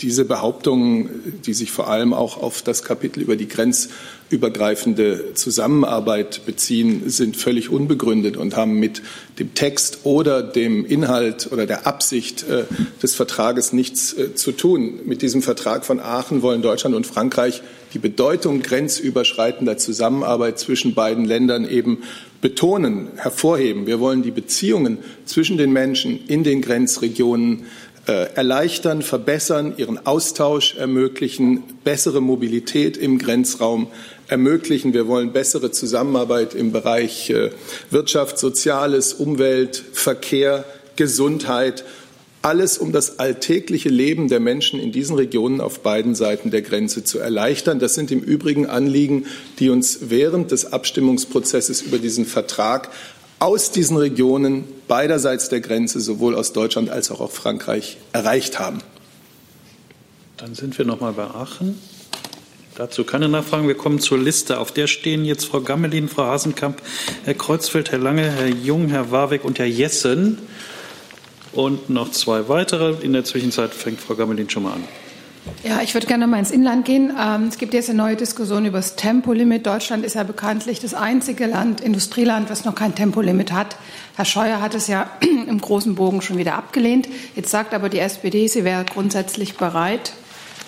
Diese 0.01 0.23
Behauptungen, 0.23 1.41
die 1.45 1.53
sich 1.53 1.71
vor 1.71 1.89
allem 1.89 2.13
auch 2.13 2.41
auf 2.41 2.61
das 2.61 2.83
Kapitel 2.83 3.21
über 3.21 3.35
die 3.35 3.49
grenzübergreifende 3.49 5.33
Zusammenarbeit 5.33 6.45
beziehen, 6.45 7.09
sind 7.09 7.35
völlig 7.35 7.69
unbegründet 7.69 8.37
und 8.37 8.55
haben 8.55 8.79
mit 8.79 9.01
dem 9.39 9.53
Text 9.55 9.99
oder 10.03 10.41
dem 10.41 10.85
Inhalt 10.85 11.51
oder 11.51 11.65
der 11.65 11.85
Absicht 11.85 12.47
äh, 12.47 12.63
des 13.03 13.15
Vertrages 13.15 13.73
nichts 13.73 14.13
äh, 14.13 14.35
zu 14.35 14.53
tun. 14.53 14.99
Mit 15.05 15.21
diesem 15.21 15.41
Vertrag 15.41 15.85
von 15.85 15.99
Aachen 15.99 16.41
wollen 16.41 16.61
Deutschland 16.61 16.95
und 16.95 17.05
Frankreich 17.05 17.61
die 17.93 17.99
Bedeutung 17.99 18.61
grenzüberschreitender 18.61 19.77
Zusammenarbeit 19.77 20.59
zwischen 20.59 20.93
beiden 20.93 21.25
Ländern 21.25 21.67
eben 21.67 22.03
betonen, 22.41 23.09
hervorheben. 23.15 23.85
Wir 23.85 23.99
wollen 23.99 24.21
die 24.21 24.31
Beziehungen 24.31 24.99
zwischen 25.25 25.57
den 25.57 25.73
Menschen 25.73 26.25
in 26.27 26.43
den 26.43 26.61
Grenzregionen 26.61 27.65
erleichtern, 28.11 29.01
verbessern, 29.01 29.73
ihren 29.77 30.05
Austausch 30.05 30.75
ermöglichen, 30.75 31.63
bessere 31.83 32.21
Mobilität 32.21 32.97
im 32.97 33.17
Grenzraum 33.17 33.87
ermöglichen. 34.27 34.93
Wir 34.93 35.07
wollen 35.07 35.31
bessere 35.31 35.71
Zusammenarbeit 35.71 36.55
im 36.55 36.71
Bereich 36.71 37.29
äh, 37.29 37.51
Wirtschaft, 37.89 38.37
Soziales, 38.37 39.13
Umwelt, 39.13 39.83
Verkehr, 39.93 40.65
Gesundheit 40.95 41.83
alles 42.41 42.77
um 42.77 42.91
das 42.91 43.19
alltägliche 43.19 43.89
Leben 43.89 44.29
der 44.29 44.39
Menschen 44.39 44.79
in 44.79 44.91
diesen 44.91 45.15
Regionen 45.15 45.59
auf 45.59 45.81
beiden 45.81 46.15
Seiten 46.15 46.51
der 46.51 46.61
Grenze 46.61 47.03
zu 47.03 47.19
erleichtern. 47.19 47.79
Das 47.79 47.95
sind 47.95 48.11
im 48.11 48.21
Übrigen 48.21 48.65
Anliegen, 48.65 49.25
die 49.59 49.69
uns 49.69 49.99
während 50.09 50.51
des 50.51 50.71
Abstimmungsprozesses 50.71 51.81
über 51.81 51.97
diesen 51.97 52.25
Vertrag 52.25 52.89
aus 53.39 53.71
diesen 53.71 53.97
Regionen 53.97 54.65
beiderseits 54.87 55.49
der 55.49 55.61
Grenze, 55.61 55.99
sowohl 55.99 56.35
aus 56.35 56.53
Deutschland 56.53 56.89
als 56.89 57.09
auch 57.09 57.21
aus 57.21 57.33
Frankreich, 57.33 57.97
erreicht 58.11 58.59
haben. 58.59 58.79
Dann 60.37 60.55
sind 60.55 60.77
wir 60.77 60.85
noch 60.85 60.99
mal 60.99 61.13
bei 61.13 61.23
Aachen. 61.23 61.79
Dazu 62.75 63.03
keine 63.03 63.27
Nachfragen. 63.27 63.67
Wir 63.67 63.75
kommen 63.75 63.99
zur 63.99 64.17
Liste. 64.17 64.57
Auf 64.57 64.71
der 64.71 64.87
stehen 64.87 65.25
jetzt 65.25 65.45
Frau 65.45 65.59
Gammelin, 65.59 66.07
Frau 66.07 66.23
Hasenkamp, 66.23 66.81
Herr 67.25 67.33
Kreuzfeld, 67.33 67.91
Herr 67.91 67.99
Lange, 67.99 68.31
Herr 68.31 68.47
Jung, 68.47 68.87
Herr 68.87 69.11
Warwick 69.11 69.43
und 69.43 69.59
Herr 69.59 69.65
Jessen 69.65 70.37
und 71.51 71.89
noch 71.89 72.11
zwei 72.11 72.47
weitere. 72.47 72.95
In 73.03 73.11
der 73.11 73.25
Zwischenzeit 73.25 73.73
fängt 73.73 73.99
Frau 73.99 74.15
Gammelin 74.15 74.49
schon 74.49 74.63
mal 74.63 74.73
an. 74.73 74.83
Ja, 75.63 75.81
ich 75.81 75.93
würde 75.93 76.07
gerne 76.07 76.27
mal 76.27 76.39
ins 76.39 76.51
Inland 76.51 76.85
gehen. 76.85 77.11
Ähm, 77.19 77.47
es 77.47 77.57
gibt 77.57 77.73
jetzt 77.73 77.89
eine 77.89 77.97
neue 77.97 78.15
Diskussion 78.15 78.65
über 78.65 78.77
das 78.77 78.95
Tempolimit. 78.95 79.65
Deutschland 79.65 80.05
ist 80.05 80.15
ja 80.15 80.23
bekanntlich 80.23 80.79
das 80.79 80.93
einzige 80.93 81.47
Land, 81.47 81.81
Industrieland, 81.81 82.49
was 82.49 82.65
noch 82.65 82.75
kein 82.75 82.95
Tempolimit 82.95 83.51
hat. 83.51 83.75
Herr 84.15 84.25
Scheuer 84.25 84.61
hat 84.61 84.75
es 84.75 84.87
ja 84.87 85.09
im 85.47 85.59
großen 85.59 85.95
Bogen 85.95 86.21
schon 86.21 86.37
wieder 86.37 86.55
abgelehnt. 86.55 87.09
Jetzt 87.35 87.51
sagt 87.51 87.73
aber 87.73 87.89
die 87.89 87.99
SPD, 87.99 88.47
sie 88.47 88.63
wäre 88.63 88.85
grundsätzlich 88.85 89.57
bereit, 89.57 90.13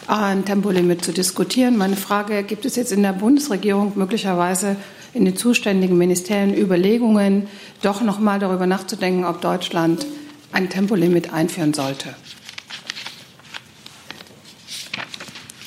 ein 0.07 0.45
Tempolimit 0.45 1.05
zu 1.05 1.13
diskutieren. 1.13 1.77
Meine 1.77 1.95
Frage, 1.95 2.43
gibt 2.43 2.65
es 2.65 2.75
jetzt 2.75 2.91
in 2.91 3.03
der 3.03 3.13
Bundesregierung 3.13 3.93
möglicherweise 3.95 4.75
in 5.13 5.25
den 5.25 5.35
zuständigen 5.35 5.97
Ministerien 5.97 6.55
Überlegungen, 6.55 7.47
doch 7.81 8.01
noch 8.01 8.19
mal 8.19 8.39
darüber 8.39 8.65
nachzudenken, 8.65 9.25
ob 9.25 9.41
Deutschland 9.41 10.05
ein 10.51 10.69
Tempolimit 10.69 11.33
einführen 11.33 11.73
sollte. 11.73 12.09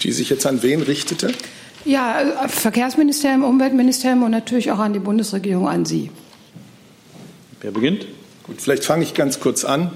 Die 0.04 0.12
sich 0.12 0.30
jetzt 0.30 0.46
an 0.46 0.62
wen 0.62 0.82
richtete? 0.82 1.32
Ja, 1.84 2.46
Verkehrsministerium, 2.48 3.42
Umweltministerium 3.42 4.22
und 4.22 4.30
natürlich 4.30 4.70
auch 4.70 4.78
an 4.78 4.92
die 4.92 4.98
Bundesregierung, 5.00 5.68
an 5.68 5.84
Sie. 5.84 6.10
Wer 7.60 7.72
beginnt? 7.72 8.06
Gut, 8.44 8.60
vielleicht 8.60 8.84
fange 8.84 9.02
ich 9.02 9.14
ganz 9.14 9.40
kurz 9.40 9.64
an. 9.64 9.90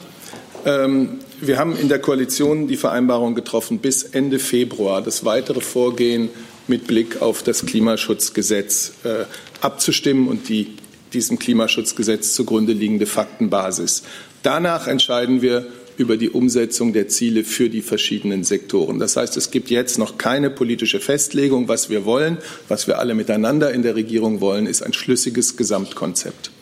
Ähm, 0.64 1.20
wir 1.40 1.58
haben 1.58 1.78
in 1.78 1.88
der 1.88 1.98
Koalition 1.98 2.66
die 2.66 2.76
Vereinbarung 2.76 3.34
getroffen, 3.34 3.78
bis 3.78 4.02
Ende 4.02 4.38
Februar 4.38 5.02
das 5.02 5.24
weitere 5.24 5.60
Vorgehen 5.60 6.30
mit 6.66 6.86
Blick 6.86 7.22
auf 7.22 7.42
das 7.42 7.64
Klimaschutzgesetz 7.64 8.92
äh, 9.04 9.24
abzustimmen 9.60 10.28
und 10.28 10.48
die 10.48 10.76
diesem 11.12 11.38
Klimaschutzgesetz 11.38 12.34
zugrunde 12.34 12.74
liegende 12.74 13.06
Faktenbasis 13.06 14.02
Danach 14.42 14.86
entscheiden 14.86 15.42
wir 15.42 15.66
über 15.98 16.16
die 16.16 16.30
Umsetzung 16.30 16.92
der 16.92 17.08
Ziele 17.08 17.44
für 17.44 17.68
die 17.68 17.82
verschiedenen 17.82 18.44
Sektoren. 18.44 18.98
Das 18.98 19.16
heißt, 19.16 19.37
es 19.37 19.50
gibt 19.50 19.68
jetzt 19.68 19.98
noch 19.98 20.16
keine 20.16 20.48
politische 20.48 21.00
Festlegung. 21.00 21.68
Was 21.68 21.90
wir 21.90 22.04
wollen, 22.04 22.38
was 22.68 22.87
wir 22.87 22.98
alle 22.98 23.14
miteinander 23.14 23.72
in 23.72 23.82
der 23.82 23.96
Regierung 23.96 24.40
wollen, 24.40 24.66
ist 24.66 24.82
ein 24.82 24.92
schlüssiges 24.92 25.56
Gesamtkonzept. 25.56 26.52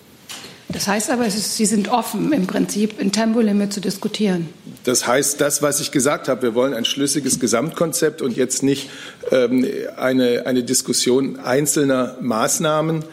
Das 0.68 0.88
heißt 0.88 1.10
aber, 1.10 1.26
ist, 1.26 1.56
Sie 1.56 1.66
sind 1.66 1.88
offen, 1.88 2.32
im 2.32 2.46
Prinzip 2.46 2.98
ein 2.98 3.12
Tempolimit 3.12 3.72
zu 3.72 3.80
diskutieren. 3.80 4.48
Das 4.84 5.06
heißt, 5.06 5.40
das, 5.40 5.62
was 5.62 5.80
ich 5.80 5.92
gesagt 5.92 6.28
habe, 6.28 6.42
wir 6.42 6.54
wollen 6.54 6.74
ein 6.74 6.84
schlüssiges 6.84 7.38
Gesamtkonzept 7.38 8.20
und 8.20 8.36
jetzt 8.36 8.62
nicht 8.62 8.90
ähm, 9.30 9.66
eine, 9.96 10.44
eine 10.46 10.64
Diskussion 10.64 11.38
einzelner 11.38 12.16
Maßnahmen, 12.20 13.04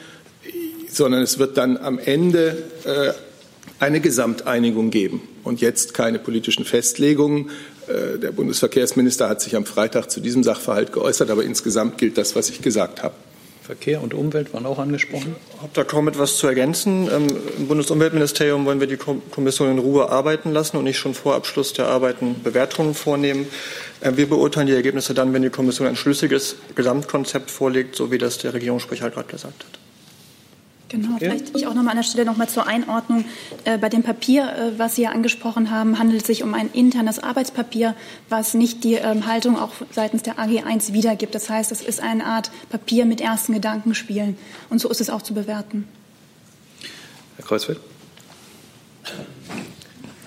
sondern 0.90 1.22
es 1.22 1.40
wird 1.40 1.58
dann 1.58 1.78
am 1.78 2.00
Ende 2.00 2.64
äh, 2.86 3.14
eine 3.84 4.00
Gesamteinigung 4.00 4.92
geben 4.92 5.22
und 5.44 5.60
jetzt 5.60 5.94
keine 5.94 6.18
politischen 6.18 6.64
Festlegungen. 6.64 7.50
Äh, 7.88 8.18
der 8.18 8.32
Bundesverkehrsminister 8.32 9.28
hat 9.28 9.42
sich 9.42 9.58
am 9.58 9.66
Freitag 9.66 10.10
zu 10.10 10.22
diesem 10.22 10.42
Sachverhalt 10.44 10.94
geäußert, 10.94 11.30
aber 11.30 11.44
insgesamt 11.44 11.98
gilt 11.98 12.18
das, 12.18 12.36
was 12.36 12.50
ich 12.50 12.62
gesagt 12.62 13.04
habe. 13.04 13.14
Verkehr 13.62 14.02
und 14.02 14.14
Umwelt 14.14 14.54
waren 14.54 14.66
auch 14.66 14.80
angesprochen. 14.80 15.36
Ich 15.56 15.62
habe 15.62 15.72
da 15.74 15.84
kaum 15.84 16.08
etwas 16.08 16.38
zu 16.38 16.48
ergänzen. 16.48 17.10
Ähm, 17.14 17.28
Im 17.58 17.68
Bundesumweltministerium 17.68 18.66
wollen 18.66 18.80
wir 18.80 18.88
die 18.88 18.98
Kommission 18.98 19.72
in 19.72 19.80
Ruhe 19.80 20.10
arbeiten 20.10 20.52
lassen 20.52 20.78
und 20.78 20.86
nicht 20.86 20.98
schon 20.98 21.14
vor 21.14 21.36
Abschluss 21.36 21.74
der 21.74 21.88
Arbeiten 21.88 22.42
Bewertungen 22.42 22.94
vornehmen. 22.94 23.48
Ähm, 24.02 24.16
wir 24.16 24.30
beurteilen 24.30 24.68
die 24.68 24.74
Ergebnisse 24.74 25.14
dann, 25.14 25.34
wenn 25.34 25.42
die 25.42 25.50
Kommission 25.50 25.88
ein 25.88 25.98
schlüssiges 25.98 26.56
Gesamtkonzept 26.76 27.52
vorlegt, 27.52 27.98
so 27.98 28.12
wie 28.12 28.18
das 28.18 28.38
der 28.38 28.54
Regierungssprecher 28.54 29.10
gerade 29.10 29.28
gesagt 29.28 29.66
hat. 29.66 29.83
Genau, 30.94 31.16
okay. 31.16 31.26
vielleicht 31.26 31.58
ich 31.58 31.66
auch 31.66 31.74
noch 31.74 31.82
mal 31.82 31.90
an 31.90 31.98
der 31.98 32.04
Stelle 32.04 32.24
noch 32.24 32.38
mal 32.38 32.48
zur 32.48 32.68
Einordnung. 32.68 33.26
Äh, 33.64 33.80
bei 33.80 33.90
dem 33.90 34.04
Papier, 34.04 34.44
äh, 34.44 34.78
was 34.78 34.96
Sie 34.96 35.02
ja 35.02 35.10
angesprochen 35.10 35.72
haben, 35.72 35.98
handelt 35.98 36.22
es 36.22 36.28
sich 36.28 36.44
um 36.44 36.54
ein 36.54 36.70
internes 36.72 37.18
Arbeitspapier, 37.18 37.96
was 38.30 38.54
nicht 38.54 38.84
die 38.84 38.94
ähm, 38.94 39.26
Haltung 39.26 39.58
auch 39.58 39.72
seitens 39.92 40.22
der 40.22 40.38
AG1 40.38 40.94
wiedergibt. 40.94 41.34
Das 41.34 41.50
heißt, 41.50 41.72
es 41.72 41.82
ist 41.82 42.00
eine 42.00 42.28
Art 42.28 42.52
Papier 42.70 43.06
mit 43.06 43.22
ersten 43.22 43.54
Gedankenspielen. 43.54 44.38
Und 44.70 44.82
so 44.82 44.90
ist 44.90 45.02
es 45.02 45.10
auch 45.10 45.24
zu 45.24 45.34
bewerten. 45.34 45.88
Herr 47.38 47.46
Kreuzfeld. 47.46 47.80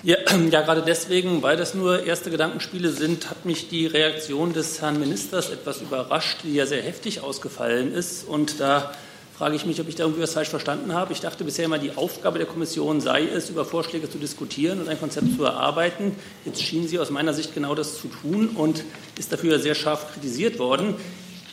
Ja, 0.03 0.17
ja, 0.51 0.63
gerade 0.63 0.83
deswegen, 0.85 1.45
weil 1.45 1.57
das 1.57 1.75
nur 1.75 2.03
erste 2.03 2.33
Gedankenspiele 2.33 2.91
sind, 2.91 3.31
hat 3.31 3.45
mich 3.45 3.69
die 3.69 3.87
Reaktion 3.87 4.53
des 4.53 4.83
Herrn 4.83 4.99
Ministers 4.99 5.49
etwas 5.49 5.81
überrascht, 5.81 6.39
die 6.43 6.55
ja 6.55 6.67
sehr 6.67 6.83
heftig 6.83 7.21
ausgefallen 7.21 7.95
ist. 7.95 8.27
Und 8.27 8.59
da 8.59 8.91
frage 9.37 9.55
ich 9.55 9.67
mich, 9.67 9.79
ob 9.81 9.89
ich 9.89 9.95
da 9.97 10.05
irgendwie 10.05 10.23
was 10.23 10.33
falsch 10.33 10.49
verstanden 10.49 10.95
habe. 10.95 11.13
Ich 11.13 11.21
dachte 11.21 11.45
bisher 11.45 11.67
immer, 11.67 11.79
die 11.79 11.95
Aufgabe 11.95 12.39
der 12.39 12.47
Kommission 12.47 13.03
sei 13.03 13.25
es, 13.25 13.51
über 13.51 13.67
Vorschläge 13.67 14.09
zu 14.09 14.17
diskutieren 14.17 14.81
und 14.81 14.89
ein 14.89 14.99
Konzept 14.99 15.37
zu 15.37 15.45
erarbeiten. 15.45 16.17
Jetzt 16.47 16.63
schien 16.63 16.89
sie 16.89 16.99
aus 16.99 17.11
meiner 17.11 17.35
Sicht 17.35 17.55
genau 17.55 17.75
das 17.75 18.01
zu 18.01 18.09
tun 18.09 18.49
und 18.55 18.83
ist 19.19 19.31
dafür 19.33 19.59
sehr 19.59 19.75
scharf 19.75 20.11
kritisiert 20.15 20.59
worden. 20.59 20.95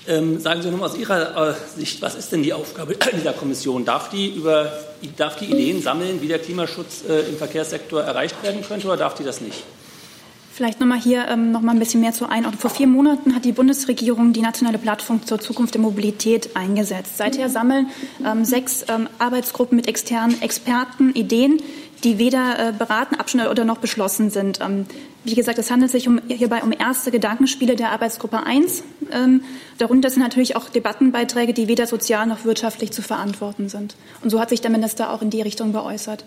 Ähm, 0.07 0.39
sagen 0.39 0.61
Sie 0.61 0.69
nochmal 0.69 0.89
aus 0.89 0.97
Ihrer 0.97 1.51
äh, 1.51 1.53
Sicht, 1.77 2.01
was 2.01 2.15
ist 2.15 2.31
denn 2.31 2.43
die 2.43 2.53
Aufgabe 2.53 2.95
dieser 3.15 3.33
Kommission? 3.33 3.83
Darf 3.83 4.09
die, 4.09 4.29
über, 4.29 4.71
darf 5.17 5.37
die 5.37 5.45
Ideen 5.45 5.81
sammeln, 5.81 6.21
wie 6.21 6.27
der 6.27 6.39
Klimaschutz 6.39 7.03
äh, 7.07 7.21
im 7.29 7.37
Verkehrssektor 7.37 8.01
erreicht 8.01 8.41
werden 8.43 8.63
könnte, 8.65 8.87
oder 8.87 8.97
darf 8.97 9.15
die 9.15 9.23
das 9.23 9.39
nicht? 9.39 9.63
Vielleicht 10.53 10.79
nochmal 10.79 10.99
hier 10.99 11.27
ähm, 11.29 11.51
noch 11.51 11.61
mal 11.61 11.71
ein 11.71 11.79
bisschen 11.79 11.99
mehr 11.99 12.13
zur 12.13 12.29
Einordnung. 12.29 12.61
Vor 12.61 12.69
vier 12.69 12.85
Monaten 12.85 13.33
hat 13.33 13.43
die 13.43 13.53
Bundesregierung 13.53 14.33
die 14.33 14.41
nationale 14.41 14.77
Plattform 14.77 15.25
zur 15.25 15.39
Zukunft 15.39 15.73
der 15.73 15.81
Mobilität 15.81 16.55
eingesetzt. 16.55 17.17
Seither 17.17 17.49
sammeln 17.49 17.87
ähm, 18.23 18.45
sechs 18.45 18.85
ähm, 18.87 19.09
Arbeitsgruppen 19.17 19.75
mit 19.75 19.87
externen 19.87 20.39
Experten 20.43 21.11
Ideen, 21.15 21.59
die 22.03 22.19
weder 22.19 22.69
äh, 22.69 22.71
beraten, 22.71 23.15
abschnitt 23.15 23.47
oder 23.47 23.65
noch 23.65 23.79
beschlossen 23.79 24.29
sind. 24.29 24.59
Ähm, 24.61 24.85
wie 25.23 25.33
gesagt, 25.33 25.57
es 25.57 25.71
handelt 25.71 25.91
sich 25.91 26.07
um, 26.07 26.21
hierbei 26.27 26.61
um 26.61 26.71
erste 26.71 27.09
Gedankenspiele 27.09 27.75
der 27.75 27.89
Arbeitsgruppe 27.89 28.45
1. 28.45 28.83
Ähm, 29.11 29.41
darunter 29.79 30.11
sind 30.11 30.21
natürlich 30.21 30.55
auch 30.55 30.69
Debattenbeiträge, 30.69 31.55
die 31.55 31.67
weder 31.67 31.87
sozial 31.87 32.27
noch 32.27 32.45
wirtschaftlich 32.45 32.91
zu 32.91 33.01
verantworten 33.01 33.69
sind. 33.69 33.95
Und 34.21 34.29
so 34.29 34.39
hat 34.39 34.49
sich 34.49 34.61
der 34.61 34.69
Minister 34.69 35.11
auch 35.11 35.23
in 35.23 35.31
die 35.31 35.41
Richtung 35.41 35.73
geäußert. 35.73 36.25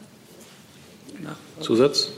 Zusatz? 1.60 2.08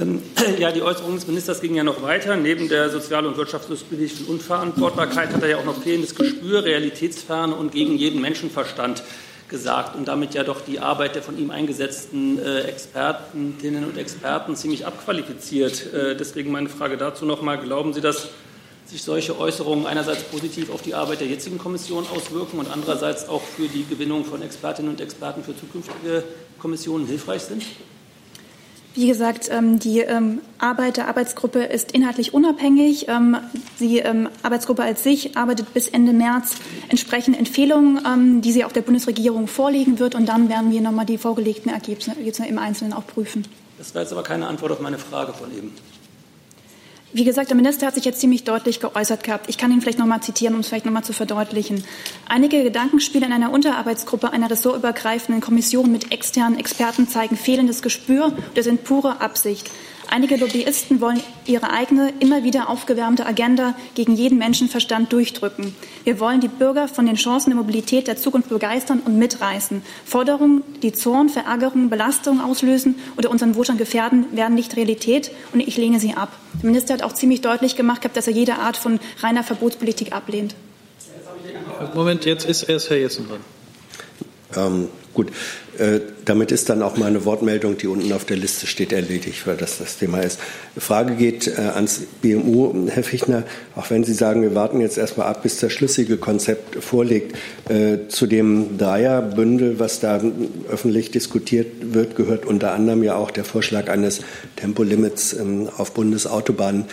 Ähm, 0.00 0.22
ja, 0.58 0.72
die 0.72 0.82
Äußerungen 0.82 1.16
des 1.16 1.26
Ministers 1.26 1.60
gingen 1.60 1.76
ja 1.76 1.84
noch 1.84 2.02
weiter. 2.02 2.36
Neben 2.36 2.68
der 2.68 2.90
sozial- 2.90 3.26
und 3.26 3.36
wirtschaftspolitischen 3.36 4.26
Unverantwortbarkeit 4.26 5.32
hat 5.32 5.42
er 5.42 5.48
ja 5.48 5.56
auch 5.58 5.64
noch 5.64 5.82
fehlendes 5.82 6.14
Gespür, 6.14 6.64
Realitätsferne 6.64 7.54
und 7.54 7.72
gegen 7.72 7.96
jeden 7.96 8.20
Menschenverstand 8.20 9.02
gesagt 9.48 9.96
und 9.96 10.06
damit 10.06 10.34
ja 10.34 10.44
doch 10.44 10.60
die 10.60 10.78
Arbeit 10.78 11.16
der 11.16 11.22
von 11.22 11.36
ihm 11.36 11.50
eingesetzten 11.50 12.38
äh, 12.38 12.60
Expertinnen 12.60 13.84
und 13.84 13.98
Experten 13.98 14.54
ziemlich 14.54 14.86
abqualifiziert. 14.86 15.92
Äh, 15.92 16.16
deswegen 16.16 16.52
meine 16.52 16.68
Frage 16.68 16.96
dazu 16.96 17.24
nochmal. 17.26 17.58
Glauben 17.58 17.92
Sie, 17.92 18.00
dass 18.00 18.28
sich 18.86 19.02
solche 19.02 19.38
Äußerungen 19.38 19.86
einerseits 19.86 20.22
positiv 20.22 20.72
auf 20.72 20.82
die 20.82 20.94
Arbeit 20.94 21.20
der 21.20 21.28
jetzigen 21.28 21.58
Kommission 21.58 22.06
auswirken 22.14 22.58
und 22.58 22.70
andererseits 22.70 23.28
auch 23.28 23.42
für 23.42 23.68
die 23.68 23.84
Gewinnung 23.88 24.24
von 24.24 24.40
Expertinnen 24.40 24.92
und 24.92 25.00
Experten 25.00 25.42
für 25.42 25.56
zukünftige 25.56 26.22
Kommissionen 26.58 27.06
hilfreich 27.06 27.42
sind? 27.42 27.64
Wie 28.94 29.06
gesagt, 29.06 29.48
ähm, 29.52 29.78
die 29.78 30.00
ähm, 30.00 30.40
Arbeit 30.58 30.96
der 30.96 31.06
Arbeitsgruppe 31.06 31.60
ist 31.60 31.92
inhaltlich 31.92 32.34
unabhängig. 32.34 33.06
Ähm, 33.08 33.36
die 33.78 34.02
Arbeitsgruppe 34.42 34.82
als 34.82 35.02
sich 35.04 35.36
arbeitet 35.36 35.72
bis 35.72 35.88
Ende 35.88 36.12
März 36.12 36.56
entsprechend 36.88 37.38
Empfehlungen, 37.38 38.42
die 38.42 38.52
sie 38.52 38.64
auch 38.64 38.72
der 38.72 38.82
Bundesregierung 38.82 39.46
vorlegen 39.46 39.98
wird. 39.98 40.14
Und 40.14 40.26
dann 40.26 40.48
werden 40.48 40.72
wir 40.72 40.80
nochmal 40.80 41.06
die 41.06 41.18
vorgelegten 41.18 41.72
Ergebnisse 41.72 42.46
im 42.46 42.58
Einzelnen 42.58 42.92
auch 42.92 43.06
prüfen. 43.06 43.46
Das 43.78 43.94
war 43.94 44.02
jetzt 44.02 44.12
aber 44.12 44.22
keine 44.22 44.46
Antwort 44.46 44.72
auf 44.72 44.80
meine 44.80 44.98
Frage 44.98 45.32
von 45.32 45.50
eben. 45.56 45.72
Wie 47.12 47.24
gesagt, 47.24 47.50
der 47.50 47.56
Minister 47.56 47.88
hat 47.88 47.96
sich 47.96 48.04
jetzt 48.04 48.20
ziemlich 48.20 48.44
deutlich 48.44 48.78
geäußert 48.78 49.24
gehabt. 49.24 49.48
Ich 49.48 49.58
kann 49.58 49.72
ihn 49.72 49.80
vielleicht 49.80 49.98
noch 49.98 50.06
mal 50.06 50.20
zitieren, 50.20 50.54
um 50.54 50.60
es 50.60 50.68
vielleicht 50.68 50.84
noch 50.84 50.92
mal 50.92 51.02
zu 51.02 51.12
verdeutlichen. 51.12 51.82
Einige 52.28 52.62
Gedankenspiele 52.62 53.26
in 53.26 53.32
einer 53.32 53.50
Unterarbeitsgruppe 53.50 54.32
einer 54.32 54.48
ressortübergreifenden 54.48 55.40
Kommission 55.40 55.90
mit 55.90 56.12
externen 56.12 56.56
Experten 56.56 57.08
zeigen 57.08 57.36
fehlendes 57.36 57.82
Gespür 57.82 58.32
oder 58.52 58.62
sind 58.62 58.84
pure 58.84 59.20
Absicht. 59.20 59.68
Einige 60.12 60.36
Lobbyisten 60.36 61.00
wollen 61.00 61.20
ihre 61.46 61.70
eigene, 61.70 62.12
immer 62.18 62.42
wieder 62.42 62.68
aufgewärmte 62.68 63.26
Agenda 63.26 63.76
gegen 63.94 64.16
jeden 64.16 64.38
Menschenverstand 64.38 65.12
durchdrücken. 65.12 65.72
Wir 66.02 66.18
wollen 66.18 66.40
die 66.40 66.48
Bürger 66.48 66.88
von 66.88 67.06
den 67.06 67.14
Chancen 67.14 67.50
der 67.50 67.56
Mobilität 67.56 68.08
der 68.08 68.16
Zukunft 68.16 68.48
begeistern 68.48 69.02
und 69.04 69.18
mitreißen. 69.18 69.82
Forderungen, 70.04 70.64
die 70.82 70.92
Zorn, 70.92 71.28
Verärgerung, 71.28 71.90
Belastung 71.90 72.40
auslösen 72.40 72.96
oder 73.16 73.30
unseren 73.30 73.54
Wohlstand 73.54 73.78
gefährden, 73.78 74.26
werden 74.32 74.56
nicht 74.56 74.74
Realität 74.74 75.30
und 75.52 75.60
ich 75.60 75.76
lehne 75.76 76.00
sie 76.00 76.14
ab. 76.14 76.32
Der 76.60 76.68
Minister 76.68 76.94
hat 76.94 77.04
auch 77.04 77.12
ziemlich 77.12 77.40
deutlich 77.40 77.76
gemacht, 77.76 78.02
dass 78.12 78.26
er 78.26 78.32
jede 78.32 78.56
Art 78.56 78.76
von 78.76 78.98
reiner 79.20 79.44
Verbotspolitik 79.44 80.12
ablehnt. 80.12 80.56
Moment, 81.94 82.24
jetzt 82.24 82.46
ist 82.46 82.64
erst 82.64 82.90
Herr 82.90 82.96
Jessen 82.96 83.28
dran. 83.28 83.40
Ähm, 84.56 84.88
gut, 85.14 85.28
äh, 85.80 86.00
damit 86.26 86.52
ist 86.52 86.68
dann 86.68 86.82
auch 86.82 86.98
meine 86.98 87.24
Wortmeldung, 87.24 87.78
die 87.78 87.86
unten 87.86 88.12
auf 88.12 88.26
der 88.26 88.36
Liste 88.36 88.66
steht, 88.66 88.92
erledigt, 88.92 89.46
weil 89.46 89.56
das 89.56 89.78
das 89.78 89.96
Thema 89.96 90.20
ist. 90.20 90.38
Frage 90.76 91.14
geht 91.14 91.48
äh, 91.48 91.60
ans 91.74 92.02
BMU, 92.20 92.88
Herr 92.88 93.02
Fichtner, 93.02 93.44
auch 93.74 93.88
wenn 93.90 94.04
Sie 94.04 94.12
sagen, 94.12 94.42
wir 94.42 94.54
warten 94.54 94.80
jetzt 94.80 94.98
erstmal 94.98 95.28
ab, 95.28 95.42
bis 95.42 95.58
das 95.58 95.72
schlüssige 95.72 96.18
Konzept 96.18 96.84
vorliegt. 96.84 97.34
Äh, 97.70 98.08
zu 98.08 98.26
dem 98.26 98.76
Dreierbündel, 98.76 99.78
was 99.78 100.00
da 100.00 100.20
öffentlich 100.70 101.10
diskutiert 101.12 101.94
wird, 101.94 102.14
gehört 102.14 102.44
unter 102.44 102.72
anderem 102.72 103.02
ja 103.02 103.16
auch 103.16 103.30
der 103.30 103.44
Vorschlag 103.44 103.88
eines 103.88 104.20
Tempolimits 104.56 105.32
ähm, 105.32 105.70
auf 105.78 105.94
Bundesautobahnen. 105.94 106.84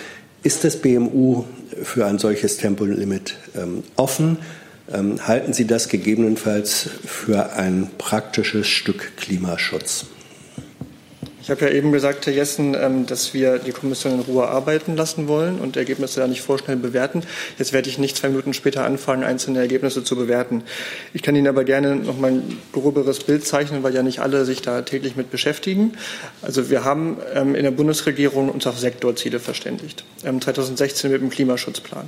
Ist 0.44 0.64
das 0.64 0.78
BMU 0.78 1.44
für 1.84 2.06
ein 2.06 2.20
solches 2.20 2.56
Tempolimit 2.56 3.36
ähm, 3.58 3.84
offen? 3.98 4.38
Ähm, 4.92 5.28
halten 5.28 5.54
Sie 5.54 5.68
das 5.68 5.90
gegebenenfalls 5.90 6.90
für 7.06 7.54
ein 7.54 7.90
praktisches 7.98 8.68
Stück 8.68 9.18
Klimaschutz? 9.18 10.06
Ich 11.48 11.52
habe 11.52 11.64
ja 11.64 11.72
eben 11.72 11.94
gesagt, 11.94 12.26
Herr 12.26 12.34
Jessen, 12.34 12.76
ähm, 12.76 13.06
dass 13.06 13.34
wir 13.34 13.58
die 13.58 13.72
Kommission 13.72 14.16
in 14.16 14.20
Ruhe 14.20 14.50
arbeiten 14.50 14.98
lassen 14.98 15.30
wollen 15.30 15.60
und 15.60 15.78
Ergebnisse 15.78 16.20
da 16.20 16.28
nicht 16.28 16.42
vorschnell 16.42 16.76
bewerten. 16.76 17.24
Jetzt 17.58 17.72
werde 17.72 17.88
ich 17.88 17.98
nicht 17.98 18.18
zwei 18.18 18.28
Minuten 18.28 18.54
später 18.54 18.84
anfangen, 18.84 19.24
einzelne 19.24 19.60
Ergebnisse 19.60 20.04
zu 20.04 20.18
bewerten. 20.18 20.64
Ich 21.14 21.22
kann 21.22 21.38
Ihnen 21.38 21.48
aber 21.48 21.64
gerne 21.64 21.96
noch 21.96 22.20
mal 22.20 22.32
ein 22.32 22.58
groberes 22.74 23.20
Bild 23.20 23.48
zeichnen, 23.48 23.82
weil 23.82 23.96
ja 23.96 24.04
nicht 24.04 24.20
alle 24.20 24.44
sich 24.44 24.62
da 24.62 24.82
täglich 24.82 25.16
mit 25.16 25.32
beschäftigen. 25.32 25.94
Also 26.42 26.70
wir 26.70 26.84
haben 26.84 27.16
ähm, 27.34 27.56
in 27.56 27.64
der 27.64 27.72
Bundesregierung 27.72 28.50
uns 28.50 28.68
auf 28.68 28.78
Sektorziele 28.78 29.40
verständigt. 29.40 30.04
2016 30.24 31.10
mit 31.10 31.22
dem 31.22 31.30
Klimaschutzplan. 31.30 32.08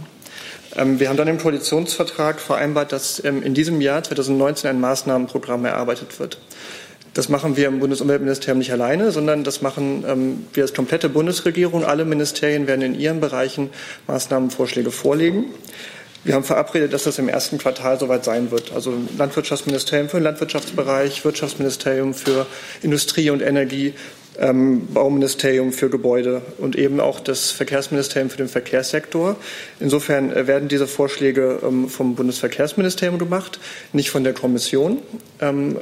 Ähm, 0.75 0.99
wir 0.99 1.07
haben 1.07 1.15
dann 1.15 1.29
im 1.29 1.37
Koalitionsvertrag 1.37 2.41
vereinbart, 2.41 2.91
dass 2.91 3.23
ähm, 3.23 3.41
in 3.41 3.53
diesem 3.53 3.79
Jahr 3.79 4.03
2019 4.03 4.69
ein 4.69 4.81
Maßnahmenprogramm 4.81 5.63
erarbeitet 5.63 6.19
wird. 6.19 6.39
Das 7.19 7.27
machen 7.27 7.57
wir 7.57 7.67
im 7.67 7.79
Bundesumweltministerium 7.79 8.59
nicht 8.59 8.71
alleine, 8.71 9.11
sondern 9.11 9.43
das 9.43 9.61
machen 9.61 10.05
ähm, 10.07 10.47
wir 10.53 10.63
als 10.63 10.73
komplette 10.73 11.09
Bundesregierung. 11.09 11.83
Alle 11.83 12.05
Ministerien 12.05 12.65
werden 12.65 12.81
in 12.81 12.97
ihren 12.97 13.19
Bereichen 13.19 13.71
Maßnahmenvorschläge 14.07 14.89
vorlegen. 14.89 15.47
Wir 16.23 16.35
haben 16.35 16.45
verabredet, 16.45 16.93
dass 16.93 17.03
das 17.03 17.19
im 17.19 17.27
ersten 17.27 17.57
Quartal 17.57 17.99
soweit 17.99 18.23
sein 18.23 18.51
wird. 18.51 18.71
Also 18.71 18.93
Landwirtschaftsministerium 19.17 20.07
für 20.07 20.15
den 20.15 20.23
Landwirtschaftsbereich, 20.23 21.25
Wirtschaftsministerium 21.25 22.13
für 22.13 22.47
Industrie 22.83 23.31
und 23.31 23.41
Energie, 23.41 23.95
ähm, 24.37 24.87
Bauministerium 24.87 25.73
für 25.73 25.89
Gebäude 25.89 26.41
und 26.57 26.77
eben 26.77 27.01
auch 27.01 27.19
das 27.19 27.51
Verkehrsministerium 27.51 28.29
für 28.29 28.37
den 28.37 28.47
Verkehrssektor. 28.47 29.35
Insofern 29.81 30.31
äh, 30.31 30.47
werden 30.47 30.69
diese 30.69 30.87
Vorschläge 30.87 31.59
ähm, 31.67 31.89
vom 31.89 32.15
Bundesverkehrsministerium 32.15 33.19
gemacht, 33.19 33.59
nicht 33.91 34.09
von 34.09 34.23
der 34.23 34.31
Kommission. 34.31 34.99
Ähm, 35.41 35.75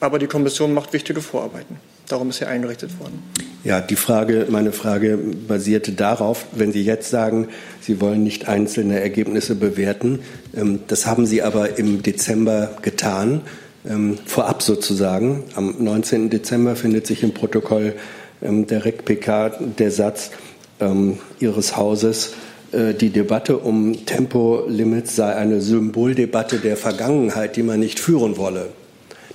aber 0.00 0.18
die 0.18 0.26
Kommission 0.26 0.72
macht 0.72 0.92
wichtige 0.92 1.20
Vorarbeiten. 1.20 1.76
Darum 2.08 2.30
ist 2.30 2.38
sie 2.38 2.46
eingerichtet 2.46 2.98
worden. 2.98 3.22
Ja, 3.62 3.80
die 3.80 3.96
Frage, 3.96 4.46
meine 4.48 4.72
Frage 4.72 5.16
basierte 5.16 5.92
darauf, 5.92 6.46
wenn 6.52 6.72
Sie 6.72 6.82
jetzt 6.82 7.10
sagen, 7.10 7.48
Sie 7.80 8.00
wollen 8.00 8.22
nicht 8.24 8.48
einzelne 8.48 9.00
Ergebnisse 9.00 9.54
bewerten. 9.54 10.20
Ähm, 10.56 10.80
das 10.88 11.06
haben 11.06 11.26
Sie 11.26 11.42
aber 11.42 11.78
im 11.78 12.02
Dezember 12.02 12.70
getan 12.82 13.42
ähm, 13.88 14.18
vorab 14.26 14.62
sozusagen. 14.62 15.44
Am 15.54 15.76
19. 15.78 16.30
Dezember 16.30 16.74
findet 16.74 17.06
sich 17.06 17.22
im 17.22 17.32
Protokoll 17.32 17.94
ähm, 18.42 18.66
der 18.66 18.84
REC-PK 18.84 19.50
der 19.78 19.90
Satz 19.90 20.30
Ihres 21.40 21.76
Hauses, 21.76 22.32
äh, 22.72 22.94
die 22.94 23.10
Debatte 23.10 23.58
um 23.58 24.06
Tempolimits 24.06 25.14
sei 25.14 25.34
eine 25.34 25.60
Symboldebatte 25.60 26.58
der 26.58 26.78
Vergangenheit, 26.78 27.56
die 27.56 27.62
man 27.62 27.80
nicht 27.80 28.00
führen 28.00 28.38
wolle. 28.38 28.70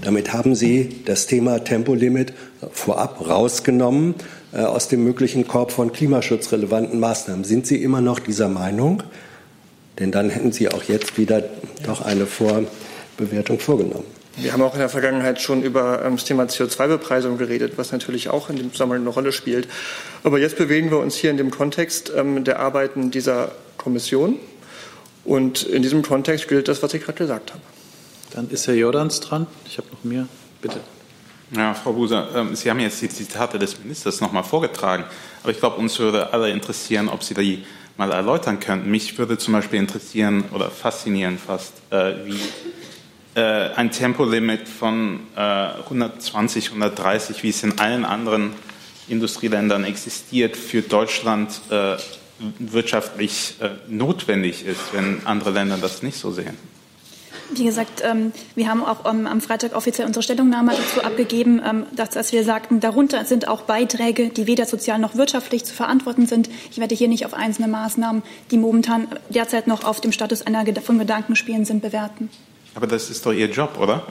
Damit 0.06 0.34
haben 0.34 0.53
Sie 0.53 1.01
das 1.06 1.26
Thema 1.26 1.64
Tempolimit 1.64 2.32
vorab 2.72 3.28
rausgenommen 3.28 4.14
äh, 4.53 4.60
aus 4.60 4.88
dem 4.88 5.03
möglichen 5.03 5.47
Korb 5.47 5.72
von 5.72 5.91
klimaschutzrelevanten 5.91 6.99
Maßnahmen. 6.99 7.43
Sind 7.43 7.66
Sie 7.66 7.82
immer 7.82 8.01
noch 8.01 8.20
dieser 8.20 8.47
Meinung? 8.47 9.01
Denn 9.97 10.12
dann 10.12 10.30
hätten 10.30 10.51
Sie 10.51 10.70
auch 10.70 10.84
jetzt 10.84 11.18
wieder 11.18 11.41
doch 11.84 12.03
eine 12.03 12.28
Vorbewertung 12.28 13.58
vorgenommen. 13.58 14.06
Wir 14.38 14.53
haben 14.53 14.62
auch 14.62 14.74
in 14.74 14.80
der 14.80 14.89
Vergangenheit 14.89 15.41
schon 15.41 15.64
über 15.64 16.06
ähm, 16.06 16.18
das 16.18 16.26
Thema 16.26 16.43
CO2-Bepreisung 16.43 17.39
geredet, 17.39 17.74
was 17.78 17.91
natürlich 17.91 18.30
auch 18.30 18.51
in 18.51 18.58
dem 18.58 18.72
Zusammenhang 18.72 19.01
eine 19.01 19.10
Rolle 19.10 19.32
spielt. 19.32 19.68
Aber 20.24 20.38
jetzt 20.38 20.56
bewegen 20.56 20.91
wir 20.91 20.99
uns 20.99 21.16
hier 21.16 21.32
in 21.32 21.38
dem 21.38 21.49
Kontext 21.49 22.12
ähm, 22.16 22.43
der 22.43 22.60
Arbeiten 22.60 23.10
dieser 23.10 23.53
Kommission. 23.78 24.38
Und 25.24 25.64
in 25.64 25.82
diesem 25.82 26.03
Kontext 26.03 26.47
gilt 26.47 26.68
das, 26.68 26.84
was 26.84 26.93
ich 26.93 27.01
gerade 27.01 27.18
gesagt 27.18 27.53
habe. 27.53 27.64
Dann 28.36 28.49
ist 28.49 28.67
Herr 28.67 28.73
Jordans 28.73 29.21
dran. 29.21 29.47
Ich 29.65 29.77
habe 29.77 29.88
noch 29.93 30.03
mehr. 30.03 30.27
Bitte. 30.61 30.81
Ja, 31.55 31.73
Frau 31.73 31.93
Buser, 31.93 32.27
ähm, 32.36 32.53
Sie 32.53 32.69
haben 32.69 32.81
jetzt 32.81 33.01
die 33.01 33.07
Zitate 33.07 33.57
des 33.57 33.79
Ministers 33.79 34.19
noch 34.19 34.33
mal 34.33 34.43
vorgetragen. 34.43 35.05
Aber 35.41 35.53
ich 35.53 35.59
glaube, 35.59 35.77
uns 35.77 35.97
würde 35.99 36.33
alle 36.33 36.49
interessieren, 36.49 37.07
ob 37.07 37.23
Sie 37.23 37.33
die 37.33 37.63
mal 37.95 38.11
erläutern 38.11 38.59
könnten. 38.59 38.91
Mich 38.91 39.17
würde 39.17 39.38
zum 39.38 39.53
Beispiel 39.53 39.79
interessieren 39.79 40.43
oder 40.51 40.69
faszinieren 40.69 41.38
fast, 41.38 41.75
äh, 41.91 42.13
wie 42.25 43.39
äh, 43.39 43.69
ein 43.75 43.91
Tempolimit 43.91 44.67
von 44.67 45.21
äh, 45.38 45.39
120, 45.39 46.71
130, 46.71 47.41
wie 47.41 47.49
es 47.49 47.63
in 47.63 47.79
allen 47.79 48.03
anderen 48.03 48.51
Industrieländern 49.07 49.86
existiert, 49.86 50.57
für 50.57 50.81
Deutschland 50.81 51.61
äh, 51.69 51.95
wirtschaftlich 52.59 53.55
äh, 53.61 53.69
notwendig 53.88 54.65
ist, 54.65 54.91
wenn 54.91 55.25
andere 55.25 55.51
Länder 55.51 55.77
das 55.77 56.03
nicht 56.03 56.17
so 56.17 56.31
sehen. 56.31 56.74
Wie 57.53 57.63
gesagt, 57.63 58.01
ähm, 58.03 58.31
wir 58.55 58.69
haben 58.69 58.83
auch 58.83 59.05
ähm, 59.09 59.27
am 59.27 59.39
Freitag 59.39 59.75
offiziell 59.75 60.07
unsere 60.07 60.23
Stellungnahme 60.23 60.71
dazu 60.71 61.03
abgegeben, 61.03 61.61
ähm, 61.63 61.85
dass, 61.95 62.09
dass 62.09 62.31
wir 62.31 62.43
sagten, 62.43 62.79
darunter 62.79 63.23
sind 63.25 63.47
auch 63.47 63.61
Beiträge, 63.61 64.29
die 64.29 64.47
weder 64.47 64.65
sozial 64.65 64.97
noch 64.97 65.15
wirtschaftlich 65.15 65.63
zu 65.63 65.73
verantworten 65.73 66.25
sind. 66.25 66.49
Ich 66.71 66.79
werde 66.79 66.95
hier 66.95 67.07
nicht 67.07 67.25
auf 67.25 67.33
einzelne 67.33 67.67
Maßnahmen, 67.67 68.23
die 68.49 68.57
momentan 68.57 69.07
derzeit 69.29 69.67
noch 69.67 69.83
auf 69.83 70.01
dem 70.01 70.11
Status 70.11 70.41
einer 70.41 70.65
von 70.81 70.97
Gedankenspielen 70.97 71.65
sind, 71.65 71.81
bewerten. 71.81 72.29
Aber 72.73 72.87
das 72.87 73.09
ist 73.09 73.25
doch 73.25 73.31
Ihr 73.31 73.49
Job, 73.49 73.77
oder? 73.79 74.05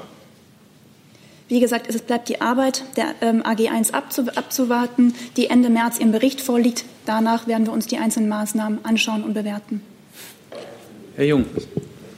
Wie 1.49 1.61
gesagt, 1.61 1.89
es 1.89 2.01
bleibt 2.01 2.29
die 2.29 2.41
Arbeit 2.41 2.85
der 2.97 3.15
ähm, 3.21 3.45
AG 3.45 3.69
1 3.69 3.93
abzu 3.93 4.23
abzuwarten, 4.35 5.15
die 5.37 5.49
Ende 5.49 5.69
März 5.69 5.99
im 5.99 6.13
Bericht 6.13 6.41
vorliegt. 6.41 6.85
Danach 7.05 7.47
werden 7.47 7.67
wir 7.67 7.73
uns 7.73 7.87
die 7.87 7.99
einzelnen 7.99 8.29
Maßnahmen 8.29 8.85
anschauen 8.85 9.23
und 9.25 9.35
bewerten. 9.35 9.83
Herr 11.17 11.27
Jung. 11.27 11.45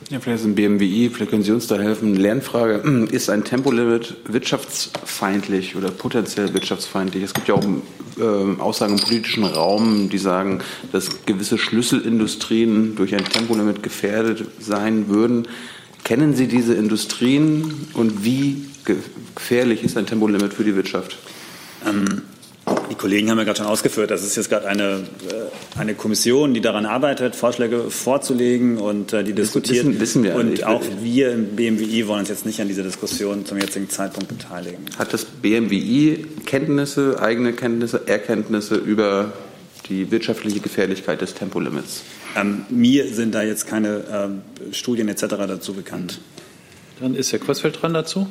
Ja, 0.08 0.20
vielleicht 0.20 0.42
ist 0.42 0.46
ein 0.46 0.54
BMWI, 0.54 1.10
vielleicht 1.12 1.32
können 1.32 1.42
Sie 1.42 1.50
uns 1.50 1.66
da 1.66 1.78
helfen. 1.78 2.14
Lernfrage, 2.14 2.74
ist 3.10 3.28
ein 3.28 3.42
Tempolimit 3.42 4.14
wirtschaftsfeindlich 4.28 5.74
oder 5.74 5.90
potenziell 5.90 6.54
wirtschaftsfeindlich? 6.54 7.24
Es 7.24 7.34
gibt 7.34 7.48
ja 7.48 7.54
auch 7.54 7.64
äh, 8.16 8.60
Aussagen 8.60 8.98
im 8.98 9.04
politischen 9.04 9.42
Raum, 9.42 10.08
die 10.08 10.18
sagen, 10.18 10.60
dass 10.92 11.26
gewisse 11.26 11.58
Schlüsselindustrien 11.58 12.94
durch 12.94 13.16
ein 13.16 13.24
Tempolimit 13.24 13.82
gefährdet 13.82 14.46
sein 14.60 15.08
würden. 15.08 15.48
Kennen 16.04 16.36
Sie 16.36 16.46
diese 16.46 16.74
Industrien 16.74 17.88
und 17.94 18.24
wie 18.24 18.64
gefährlich 18.84 19.82
ist 19.82 19.96
ein 19.96 20.06
Tempolimit 20.06 20.54
für 20.54 20.62
die 20.62 20.76
Wirtschaft? 20.76 21.18
Ähm, 21.84 22.22
die 22.90 22.94
Kollegen 22.94 23.30
haben 23.30 23.38
ja 23.38 23.44
gerade 23.44 23.58
schon 23.58 23.66
ausgeführt, 23.66 24.10
das 24.10 24.24
ist 24.24 24.36
jetzt 24.36 24.48
gerade 24.48 24.66
eine, 24.66 25.04
äh, 25.30 25.78
eine 25.78 25.94
Kommission, 25.94 26.54
die 26.54 26.60
daran 26.60 26.86
arbeitet, 26.86 27.36
Vorschläge 27.36 27.90
vorzulegen 27.90 28.78
und 28.78 29.12
äh, 29.12 29.24
die 29.24 29.32
diskutiert. 29.32 29.86
Wissen, 29.86 30.00
wissen 30.00 30.22
wir. 30.24 30.34
Und 30.36 30.64
auch 30.64 30.82
wir 31.02 31.32
im 31.32 31.56
BMWI 31.56 32.06
wollen 32.06 32.20
uns 32.20 32.28
jetzt 32.28 32.46
nicht 32.46 32.60
an 32.60 32.68
dieser 32.68 32.82
Diskussion 32.82 33.44
zum 33.44 33.58
jetzigen 33.58 33.88
Zeitpunkt 33.90 34.28
beteiligen. 34.28 34.84
Hat 34.98 35.12
das 35.12 35.24
BMWI 35.24 36.26
Kenntnisse, 36.44 37.18
eigene 37.20 37.52
Kenntnisse, 37.52 38.02
Erkenntnisse 38.06 38.76
über 38.76 39.32
die 39.88 40.10
wirtschaftliche 40.10 40.60
Gefährlichkeit 40.60 41.20
des 41.20 41.34
Tempolimits? 41.34 42.02
Ähm, 42.36 42.66
mir 42.68 43.08
sind 43.08 43.34
da 43.34 43.42
jetzt 43.42 43.66
keine 43.66 44.04
ähm, 44.12 44.42
Studien 44.72 45.08
etc. 45.08 45.26
dazu 45.48 45.74
bekannt. 45.74 46.20
Dann 47.00 47.14
ist 47.14 47.32
Herr 47.32 47.38
Kreuzfeld 47.38 47.80
dran 47.80 47.94
dazu. 47.94 48.26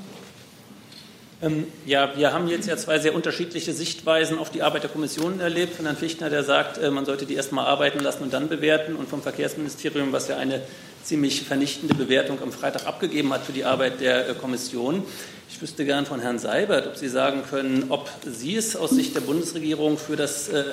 Ähm, 1.46 1.68
ja, 1.86 2.18
wir 2.18 2.34
haben 2.34 2.48
jetzt 2.48 2.68
ja 2.68 2.76
zwei 2.76 2.98
sehr 2.98 3.14
unterschiedliche 3.14 3.72
Sichtweisen 3.72 4.40
auf 4.40 4.50
die 4.50 4.64
Arbeit 4.64 4.84
der 4.84 4.90
Kommission 4.90 5.40
erlebt. 5.40 5.76
Von 5.76 5.86
Herrn 5.86 5.98
Fichtner, 5.98 6.32
der 6.32 6.44
sagt, 6.44 6.80
äh, 6.80 6.90
man 6.90 7.06
sollte 7.06 7.28
die 7.28 7.36
erst 7.36 7.52
mal 7.52 7.66
arbeiten 7.66 8.00
lassen 8.00 8.24
und 8.24 8.34
dann 8.34 8.50
bewerten. 8.50 8.96
Und 8.96 9.08
vom 9.08 9.22
Verkehrsministerium, 9.22 10.12
was 10.12 10.28
ja 10.28 10.38
eine 10.38 10.62
ziemlich 11.04 11.44
vernichtende 11.44 11.94
Bewertung 11.94 12.42
am 12.42 12.52
Freitag 12.52 12.88
abgegeben 12.88 13.32
hat 13.32 13.46
für 13.46 13.52
die 13.52 13.64
Arbeit 13.64 14.02
der 14.02 14.28
äh, 14.28 14.34
Kommission. 14.34 15.04
Ich 15.48 15.62
wüsste 15.62 15.86
gern 15.86 16.08
von 16.08 16.20
Herrn 16.20 16.40
Seibert, 16.40 16.88
ob 16.88 16.96
Sie 16.96 17.10
sagen 17.10 17.44
können, 17.48 17.86
ob 17.90 18.10
Sie 18.26 18.56
es 18.56 18.76
aus 18.76 18.90
Sicht 18.90 19.16
der 19.16 19.22
Bundesregierung 19.22 20.00
für 20.00 20.16
das 20.16 20.50
äh, 20.50 20.64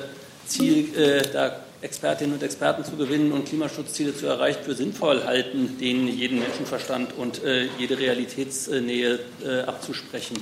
Ziel, 0.47 0.89
da 1.33 1.61
Expertinnen 1.83 2.35
und 2.35 2.43
Experten 2.43 2.85
zu 2.85 2.97
gewinnen 2.97 3.31
und 3.33 3.47
Klimaschutzziele 3.47 4.15
zu 4.15 4.27
erreichen, 4.27 4.59
für 4.65 4.75
sinnvoll 4.75 5.23
halten, 5.25 5.79
denen 5.79 6.09
jeden 6.09 6.41
Menschenverstand 6.41 7.17
und 7.17 7.41
jede 7.79 7.99
Realitätsnähe 7.99 9.21
äh, 9.45 9.61
abzusprechen. 9.61 10.37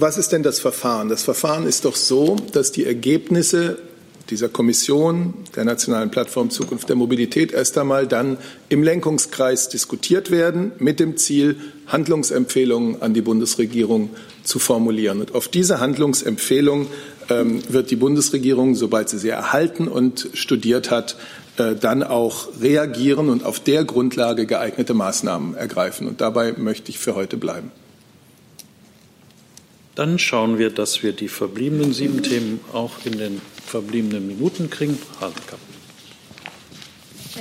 Was 0.00 0.16
ist 0.16 0.30
denn 0.30 0.44
das 0.44 0.60
Verfahren? 0.60 1.08
Das 1.08 1.24
Verfahren 1.24 1.66
ist 1.66 1.84
doch 1.84 1.96
so, 1.96 2.36
dass 2.52 2.70
die 2.70 2.86
Ergebnisse 2.86 3.78
dieser 4.30 4.48
Kommission 4.48 5.34
der 5.56 5.64
Nationalen 5.64 6.10
Plattform 6.10 6.50
Zukunft 6.50 6.88
der 6.88 6.94
Mobilität 6.94 7.50
erst 7.50 7.76
einmal 7.78 8.06
dann 8.06 8.38
im 8.68 8.84
Lenkungskreis 8.84 9.68
diskutiert 9.70 10.30
werden, 10.30 10.70
mit 10.78 11.00
dem 11.00 11.16
Ziel, 11.16 11.56
Handlungsempfehlungen 11.88 13.02
an 13.02 13.12
die 13.12 13.22
Bundesregierung 13.22 14.10
zu 14.44 14.60
formulieren. 14.60 15.18
Und 15.18 15.34
auf 15.34 15.48
diese 15.48 15.80
Handlungsempfehlung 15.80 16.86
ähm, 17.28 17.60
wird 17.68 17.90
die 17.90 17.96
Bundesregierung, 17.96 18.76
sobald 18.76 19.08
sie 19.08 19.18
sie 19.18 19.30
erhalten 19.30 19.88
und 19.88 20.28
studiert 20.34 20.92
hat, 20.92 21.16
äh, 21.56 21.74
dann 21.74 22.04
auch 22.04 22.46
reagieren 22.60 23.28
und 23.28 23.44
auf 23.44 23.58
der 23.58 23.84
Grundlage 23.84 24.46
geeignete 24.46 24.94
Maßnahmen 24.94 25.56
ergreifen. 25.56 26.06
Und 26.06 26.20
dabei 26.20 26.52
möchte 26.52 26.90
ich 26.90 27.00
für 27.00 27.16
heute 27.16 27.36
bleiben. 27.36 27.72
Dann 29.98 30.16
schauen 30.20 30.58
wir, 30.58 30.70
dass 30.70 31.02
wir 31.02 31.12
die 31.12 31.26
verbliebenen 31.26 31.92
sieben 31.92 32.22
Themen 32.22 32.60
auch 32.72 32.92
in 33.04 33.18
den 33.18 33.42
verbliebenen 33.66 34.28
Minuten 34.28 34.70
kriegen. 34.70 34.96
Hasenkamp. 35.20 35.60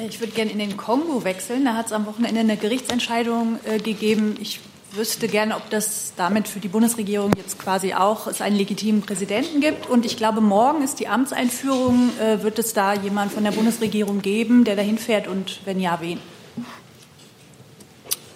Ich 0.09 0.19
würde 0.19 0.33
gerne 0.33 0.49
in 0.49 0.57
den 0.57 0.75
Kongo 0.75 1.23
wechseln. 1.23 1.65
Da 1.65 1.75
hat 1.75 1.85
es 1.85 1.91
am 1.91 2.07
Wochenende 2.07 2.39
eine 2.39 2.57
Gerichtsentscheidung 2.57 3.59
äh, 3.63 3.77
gegeben. 3.77 4.37
Ich 4.41 4.59
wüsste 4.93 5.27
gerne, 5.27 5.55
ob 5.55 5.69
das 5.69 6.13
damit 6.17 6.47
für 6.47 6.59
die 6.59 6.67
Bundesregierung 6.67 7.31
jetzt 7.37 7.59
quasi 7.59 7.93
auch 7.93 8.25
es 8.25 8.41
einen 8.41 8.55
legitimen 8.55 9.03
Präsidenten 9.03 9.61
gibt. 9.61 9.87
Und 9.87 10.03
ich 10.03 10.17
glaube, 10.17 10.41
morgen 10.41 10.81
ist 10.81 10.99
die 10.99 11.07
Amtseinführung. 11.07 12.09
Äh, 12.19 12.41
wird 12.41 12.57
es 12.57 12.73
da 12.73 12.95
jemand 12.95 13.33
von 13.33 13.43
der 13.43 13.51
Bundesregierung 13.51 14.23
geben, 14.23 14.63
der 14.63 14.75
dahin 14.75 14.97
fährt 14.97 15.27
und 15.27 15.59
wenn 15.65 15.79
ja, 15.79 15.99
wen? 16.01 16.17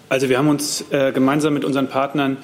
Also 0.09 0.29
wir 0.29 0.37
haben 0.37 0.49
uns 0.49 0.85
äh, 0.91 1.11
gemeinsam 1.11 1.55
mit 1.55 1.65
unseren 1.65 1.87
Partnern 1.87 2.37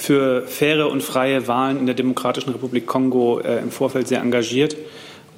für 0.00 0.46
faire 0.46 0.88
und 0.88 1.02
freie 1.02 1.46
Wahlen 1.46 1.78
in 1.78 1.86
der 1.86 1.94
Demokratischen 1.94 2.50
Republik 2.50 2.86
Kongo 2.86 3.38
äh, 3.40 3.58
im 3.58 3.70
Vorfeld 3.70 4.08
sehr 4.08 4.20
engagiert 4.20 4.74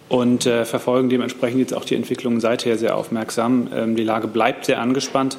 und 0.08 0.46
äh, 0.46 0.64
verfolgen 0.64 1.08
dementsprechend 1.08 1.58
jetzt 1.58 1.74
auch 1.74 1.84
die 1.84 1.96
Entwicklungen 1.96 2.40
seither 2.40 2.78
sehr 2.78 2.96
aufmerksam. 2.96 3.68
Ähm, 3.74 3.96
die 3.96 4.04
Lage 4.04 4.28
bleibt 4.28 4.66
sehr 4.66 4.80
angespannt. 4.80 5.36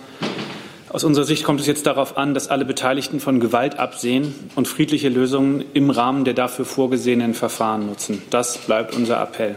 Aus 0.89 1.05
unserer 1.05 1.25
Sicht 1.25 1.43
kommt 1.43 1.61
es 1.61 1.67
jetzt 1.67 1.87
darauf 1.87 2.17
an, 2.17 2.33
dass 2.33 2.49
alle 2.49 2.65
Beteiligten 2.65 3.19
von 3.19 3.39
Gewalt 3.39 3.79
absehen 3.79 4.35
und 4.55 4.67
friedliche 4.67 5.09
Lösungen 5.09 5.63
im 5.73 5.89
Rahmen 5.89 6.25
der 6.25 6.33
dafür 6.33 6.65
vorgesehenen 6.65 7.33
Verfahren 7.33 7.87
nutzen. 7.87 8.21
Das 8.29 8.57
bleibt 8.57 8.93
unser 8.93 9.21
Appell. 9.21 9.55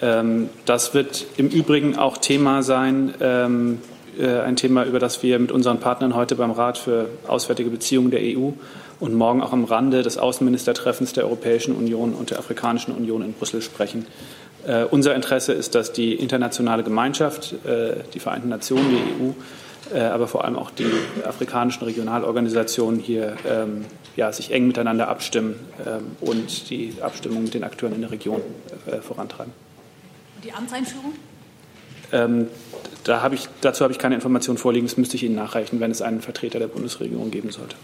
Ähm, 0.00 0.48
das 0.64 0.94
wird 0.94 1.26
im 1.36 1.48
Übrigen 1.48 1.98
auch 1.98 2.18
Thema 2.18 2.62
sein, 2.62 3.14
ähm, 3.20 3.78
äh, 3.78 4.01
ein 4.20 4.56
Thema, 4.56 4.84
über 4.84 4.98
das 4.98 5.22
wir 5.22 5.38
mit 5.38 5.52
unseren 5.52 5.78
Partnern 5.80 6.14
heute 6.14 6.36
beim 6.36 6.50
Rat 6.50 6.78
für 6.78 7.08
Auswärtige 7.26 7.70
Beziehungen 7.70 8.10
der 8.10 8.20
EU 8.20 8.50
und 9.00 9.14
morgen 9.14 9.42
auch 9.42 9.52
am 9.52 9.64
Rande 9.64 10.02
des 10.02 10.18
Außenministertreffens 10.18 11.12
der 11.12 11.24
Europäischen 11.24 11.74
Union 11.74 12.14
und 12.14 12.30
der 12.30 12.38
Afrikanischen 12.38 12.94
Union 12.94 13.22
in 13.22 13.32
Brüssel 13.32 13.62
sprechen. 13.62 14.06
Uh, 14.64 14.86
unser 14.92 15.16
Interesse 15.16 15.52
ist, 15.52 15.74
dass 15.74 15.92
die 15.92 16.14
internationale 16.14 16.84
Gemeinschaft, 16.84 17.54
uh, 17.64 17.94
die 18.14 18.20
Vereinten 18.20 18.48
Nationen, 18.48 18.90
die 18.90 19.24
EU, 19.24 19.32
äh, 19.92 20.00
aber 20.00 20.28
vor 20.28 20.44
allem 20.44 20.56
auch 20.56 20.70
die 20.70 20.90
afrikanischen 21.26 21.84
Regionalorganisationen 21.84 23.00
hier 23.00 23.36
ähm, 23.48 23.84
ja, 24.16 24.32
sich 24.32 24.52
eng 24.52 24.66
miteinander 24.66 25.08
abstimmen 25.08 25.56
ähm, 25.86 26.16
und 26.20 26.70
die 26.70 26.94
Abstimmung 27.00 27.42
mit 27.42 27.54
den 27.54 27.64
Akteuren 27.64 27.94
in 27.94 28.02
der 28.02 28.10
Region 28.10 28.40
äh, 28.86 28.98
vorantreiben. 28.98 29.52
Und 30.36 30.44
die 30.44 30.52
Amtseinführung? 30.52 31.12
Ähm, 32.12 32.46
da 33.04 33.22
habe 33.22 33.34
ich, 33.34 33.48
dazu 33.60 33.82
habe 33.82 33.92
ich 33.92 33.98
keine 33.98 34.14
Informationen 34.14 34.58
vorliegen. 34.58 34.86
Das 34.86 34.96
müsste 34.96 35.16
ich 35.16 35.24
Ihnen 35.24 35.34
nachreichen, 35.34 35.80
wenn 35.80 35.90
es 35.90 36.02
einen 36.02 36.20
Vertreter 36.20 36.58
der 36.58 36.68
Bundesregierung 36.68 37.30
geben 37.30 37.50
sollte. 37.50 37.76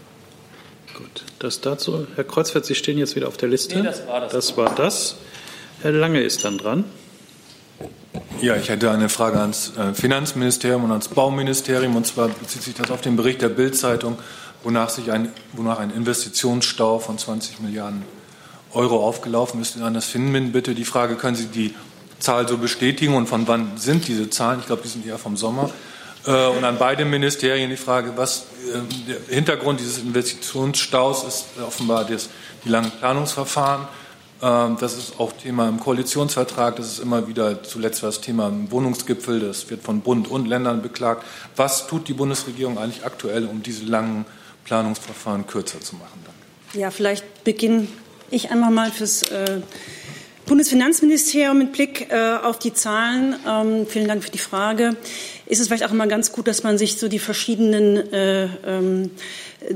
Gut, 0.93 1.23
das 1.39 1.61
dazu. 1.61 2.07
Herr 2.15 2.23
Kreuzfeld, 2.23 2.65
Sie 2.65 2.75
stehen 2.75 2.97
jetzt 2.97 3.15
wieder 3.15 3.27
auf 3.27 3.37
der 3.37 3.49
Liste. 3.49 3.77
Nee, 3.77 3.83
das 3.83 4.07
war 4.07 4.21
das. 4.21 4.31
Das 4.31 4.57
war 4.57 4.75
das. 4.75 5.15
Herr 5.81 5.91
Lange 5.91 6.21
ist 6.21 6.43
dann 6.43 6.57
dran. 6.57 6.83
Ja, 8.41 8.55
ich 8.55 8.69
hätte 8.69 8.89
eine 8.91 9.09
Frage 9.09 9.39
ans 9.39 9.73
äh, 9.77 9.93
Finanzministerium 9.93 10.85
und 10.85 10.91
ans 10.91 11.09
Bauministerium. 11.09 11.95
Und 11.95 12.07
zwar 12.07 12.29
bezieht 12.29 12.63
sich 12.63 12.73
das 12.73 12.89
auf 12.91 13.01
den 13.01 13.15
Bericht 13.15 13.41
der 13.41 13.49
Bild-Zeitung, 13.49 14.17
wonach, 14.63 14.89
sich 14.89 15.11
ein, 15.11 15.31
wonach 15.53 15.79
ein 15.79 15.91
Investitionsstau 15.91 16.99
von 16.99 17.17
20 17.17 17.59
Milliarden 17.59 18.03
Euro 18.73 19.05
aufgelaufen 19.05 19.61
ist. 19.61 19.81
An 19.81 19.93
das 19.93 20.05
Finden 20.05 20.51
bitte 20.51 20.75
die 20.75 20.85
Frage, 20.85 21.15
können 21.15 21.35
Sie 21.35 21.47
die 21.47 21.73
Zahl 22.19 22.47
so 22.47 22.57
bestätigen 22.57 23.15
und 23.15 23.27
von 23.27 23.47
wann 23.47 23.77
sind 23.77 24.07
diese 24.07 24.29
Zahlen? 24.29 24.59
Ich 24.59 24.67
glaube, 24.67 24.81
die 24.83 24.89
sind 24.89 25.05
eher 25.05 25.17
vom 25.17 25.37
Sommer. 25.37 25.69
Äh, 26.25 26.47
und 26.47 26.63
an 26.63 26.77
beide 26.77 27.05
Ministerien 27.05 27.69
die 27.69 27.77
Frage, 27.77 28.13
was 28.15 28.45
äh, 28.73 28.79
der 29.07 29.35
Hintergrund 29.35 29.79
dieses 29.79 29.99
Investitionsstaus 29.99 31.23
ist 31.23 31.45
offenbar 31.65 32.05
das, 32.05 32.29
die 32.65 32.69
langen 32.69 32.91
Planungsverfahren 32.91 33.87
ähm, 34.41 34.77
das 34.79 34.97
ist 34.97 35.19
auch 35.19 35.33
Thema 35.33 35.67
im 35.67 35.79
Koalitionsvertrag. 35.79 36.75
Das 36.77 36.87
ist 36.87 36.99
immer 36.99 37.27
wieder 37.27 37.63
zuletzt 37.63 38.03
das 38.03 38.21
Thema 38.21 38.47
im 38.47 38.71
Wohnungsgipfel. 38.71 39.39
Das 39.39 39.69
wird 39.69 39.83
von 39.83 40.01
Bund 40.01 40.29
und 40.29 40.47
Ländern 40.47 40.81
beklagt. 40.81 41.25
Was 41.55 41.87
tut 41.87 42.07
die 42.07 42.13
Bundesregierung 42.13 42.77
eigentlich 42.77 43.05
aktuell, 43.05 43.45
um 43.45 43.61
diese 43.63 43.85
langen 43.85 44.25
Planungsverfahren 44.65 45.47
kürzer 45.47 45.81
zu 45.81 45.95
machen? 45.95 46.19
Danke. 46.23 46.79
Ja, 46.79 46.91
vielleicht 46.91 47.43
beginne 47.43 47.87
ich 48.29 48.51
einmal 48.51 48.71
mal 48.71 48.91
fürs 48.91 49.23
äh, 49.23 49.61
Bundesfinanzministerium 50.49 51.59
mit 51.59 51.71
Blick 51.73 52.07
äh, 52.09 52.37
auf 52.43 52.57
die 52.57 52.73
Zahlen. 52.73 53.35
Ähm, 53.47 53.85
vielen 53.87 54.07
Dank 54.07 54.23
für 54.23 54.31
die 54.31 54.39
Frage. 54.39 54.95
Ist 55.45 55.59
es 55.59 55.67
vielleicht 55.67 55.85
auch 55.85 55.91
mal 55.91 56.07
ganz 56.07 56.31
gut, 56.31 56.47
dass 56.47 56.63
man 56.63 56.79
sich 56.79 56.97
so 56.97 57.07
die 57.07 57.19
verschiedenen 57.19 58.11
äh, 58.11 58.47
ähm, 58.65 59.11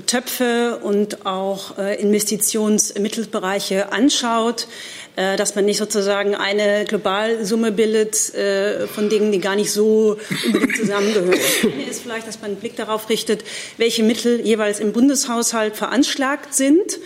Töpfe 0.07 0.79
und 0.81 1.25
auch 1.25 1.77
Investitionsmittelbereiche 1.77 3.91
anschaut, 3.91 4.67
dass 5.15 5.53
man 5.53 5.65
nicht 5.65 5.77
sozusagen 5.77 6.33
eine 6.33 6.85
Globalsumme 6.85 7.71
bildet 7.71 8.15
von 8.95 9.09
Dingen, 9.09 9.31
die 9.31 9.39
gar 9.39 9.55
nicht 9.55 9.71
so 9.71 10.17
unbedingt 10.45 10.75
zusammengehören. 10.75 11.31
Das 11.31 11.71
eine 11.71 11.83
ist 11.83 12.01
vielleicht, 12.01 12.27
dass 12.27 12.41
man 12.41 12.51
einen 12.51 12.59
Blick 12.59 12.75
darauf 12.75 13.09
richtet, 13.09 13.43
welche 13.77 14.01
Mittel 14.01 14.41
jeweils 14.41 14.79
im 14.79 14.91
Bundeshaushalt 14.91 15.75
veranschlagt 15.75 16.55
sind. 16.55 16.97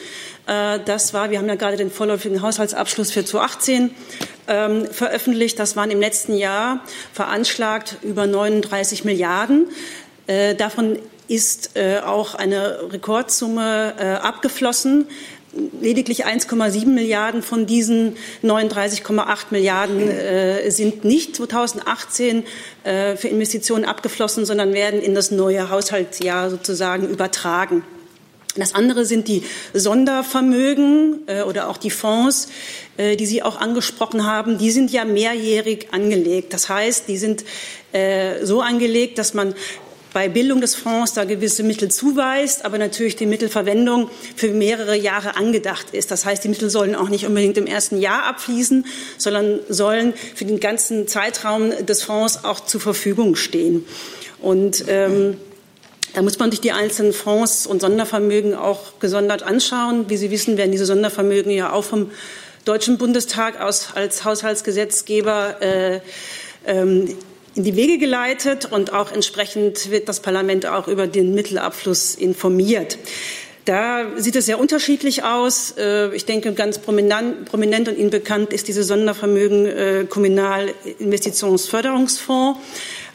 Das 0.45 1.13
war, 1.13 1.31
wir 1.31 1.39
haben 1.39 1.49
ja 1.49 1.55
gerade 1.55 1.75
den 1.75 1.91
vorläufigen 1.91 2.41
Haushaltsabschluss 2.41 3.11
für 3.11 3.25
2018 3.25 3.91
ähm, 4.47 4.87
veröffentlicht. 4.91 5.59
Das 5.59 5.75
waren 5.75 5.91
im 5.91 5.99
letzten 5.99 6.35
Jahr 6.35 6.83
veranschlagt 7.13 7.97
über 8.01 8.27
39 8.27 9.03
Milliarden. 9.03 9.67
Äh, 10.27 10.55
davon 10.55 10.99
ist 11.27 11.71
äh, 11.75 11.99
auch 11.99 12.35
eine 12.35 12.91
Rekordsumme 12.91 13.93
äh, 13.99 14.03
abgeflossen. 14.25 15.07
Lediglich 15.81 16.25
1,7 16.25 16.87
Milliarden 16.87 17.41
von 17.41 17.65
diesen 17.65 18.17
39,8 18.43 19.37
Milliarden 19.51 20.09
äh, 20.09 20.69
sind 20.69 21.05
nicht 21.05 21.35
2018 21.35 22.43
äh, 22.83 23.15
für 23.15 23.29
Investitionen 23.29 23.85
abgeflossen, 23.85 24.45
sondern 24.45 24.73
werden 24.73 25.01
in 25.01 25.15
das 25.15 25.31
neue 25.31 25.69
Haushaltsjahr 25.69 26.49
sozusagen 26.49 27.07
übertragen. 27.07 27.83
Das 28.57 28.73
andere 28.73 29.05
sind 29.05 29.27
die 29.27 29.43
Sondervermögen 29.73 31.19
äh, 31.27 31.41
oder 31.43 31.69
auch 31.69 31.77
die 31.77 31.91
Fonds, 31.91 32.49
äh, 32.97 33.15
die 33.15 33.25
Sie 33.25 33.43
auch 33.43 33.57
angesprochen 33.57 34.25
haben. 34.25 34.57
Die 34.57 34.71
sind 34.71 34.91
ja 34.91 35.05
mehrjährig 35.05 35.87
angelegt. 35.91 36.53
Das 36.53 36.69
heißt, 36.69 37.07
die 37.07 37.17
sind 37.17 37.45
äh, 37.93 38.43
so 38.45 38.61
angelegt, 38.61 39.17
dass 39.17 39.33
man 39.33 39.53
bei 40.17 40.29
Bildung 40.29 40.61
des 40.61 40.73
Fonds 40.73 41.13
da 41.13 41.25
gewisse 41.25 41.61
Mittel 41.61 41.91
zuweist, 41.91 42.65
aber 42.65 42.79
natürlich 42.79 43.15
die 43.17 43.27
Mittelverwendung 43.27 44.09
für 44.35 44.47
mehrere 44.47 44.95
Jahre 44.95 45.35
angedacht 45.35 45.91
ist. 45.91 46.09
Das 46.09 46.25
heißt, 46.25 46.43
die 46.43 46.47
Mittel 46.47 46.71
sollen 46.71 46.95
auch 46.95 47.09
nicht 47.09 47.27
unbedingt 47.27 47.55
im 47.59 47.67
ersten 47.67 47.99
Jahr 48.01 48.25
abfließen, 48.25 48.87
sondern 49.19 49.59
sollen 49.69 50.15
für 50.33 50.45
den 50.45 50.59
ganzen 50.59 51.07
Zeitraum 51.07 51.71
des 51.85 52.01
Fonds 52.01 52.45
auch 52.45 52.61
zur 52.61 52.81
Verfügung 52.81 53.35
stehen. 53.35 53.85
Und 54.41 54.85
ähm, 54.87 55.37
da 56.15 56.23
muss 56.23 56.39
man 56.39 56.49
sich 56.49 56.61
die 56.61 56.71
einzelnen 56.71 57.13
Fonds 57.13 57.67
und 57.67 57.81
Sondervermögen 57.81 58.55
auch 58.55 58.99
gesondert 58.99 59.43
anschauen. 59.43 60.09
Wie 60.09 60.17
Sie 60.17 60.31
wissen, 60.31 60.57
werden 60.57 60.71
diese 60.71 60.87
Sondervermögen 60.87 61.51
ja 61.51 61.71
auch 61.71 61.83
vom 61.83 62.09
Deutschen 62.65 62.97
Bundestag 62.97 63.61
aus, 63.61 63.89
als 63.93 64.25
Haushaltsgesetzgeber 64.25 65.61
äh, 65.61 65.99
ähm, 66.65 67.15
in 67.57 67.63
die 67.63 67.75
Wege 67.75 67.97
geleitet 67.97 68.71
und 68.71 68.93
auch 68.93 69.11
entsprechend 69.11 69.89
wird 69.89 70.07
das 70.07 70.19
Parlament 70.19 70.67
auch 70.67 70.87
über 70.87 71.07
den 71.07 71.33
Mittelabfluss 71.33 72.13
informiert. 72.13 72.99
Da 73.65 74.05
sieht 74.15 74.35
es 74.35 74.45
sehr 74.45 74.59
unterschiedlich 74.59 75.23
aus. 75.23 75.73
Äh, 75.77 76.15
ich 76.15 76.25
denke, 76.25 76.53
ganz 76.53 76.77
prominent, 76.79 77.51
und 77.51 77.97
Ihnen 77.97 78.11
bekannt 78.11 78.53
ist 78.53 78.69
diese 78.69 78.83
Sondervermögen 78.83 79.65
äh, 79.65 80.05
Kommunalinvestitionsförderungsfonds. 80.07 82.59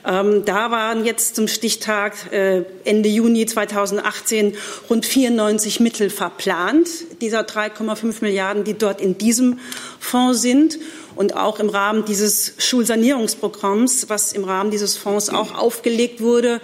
Ähm, 0.04 0.44
da 0.44 0.72
waren 0.72 1.04
jetzt 1.04 1.36
zum 1.36 1.46
Stichtag 1.46 2.32
äh, 2.32 2.64
Ende 2.84 3.08
Juni 3.08 3.46
2018 3.46 4.56
rund 4.90 5.06
94 5.06 5.78
Mittel 5.78 6.10
verplant, 6.10 6.88
dieser 7.20 7.42
3,5 7.42 8.16
Milliarden, 8.20 8.64
die 8.64 8.74
dort 8.74 9.00
in 9.00 9.16
diesem 9.16 9.60
Fonds 10.00 10.42
sind. 10.42 10.80
Und 11.14 11.36
auch 11.36 11.58
im 11.60 11.68
Rahmen 11.68 12.04
dieses 12.04 12.54
Schulsanierungsprogramms, 12.58 14.08
was 14.08 14.32
im 14.32 14.44
Rahmen 14.44 14.70
dieses 14.70 14.96
Fonds 14.96 15.28
auch 15.28 15.56
aufgelegt 15.56 16.20
wurde, 16.20 16.60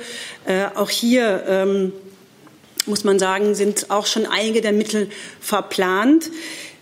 äh, 0.47 0.67
auch 0.75 0.91
hier 0.91 1.45
ähm, 1.47 1.93
muss 2.89 3.05
man 3.05 3.19
sagen, 3.19 3.55
sind 3.55 3.91
auch 3.91 4.07
schon 4.07 4.27
einige 4.27 4.61
der 4.61 4.73
Mittel 4.73 5.11
verplant. 5.41 6.31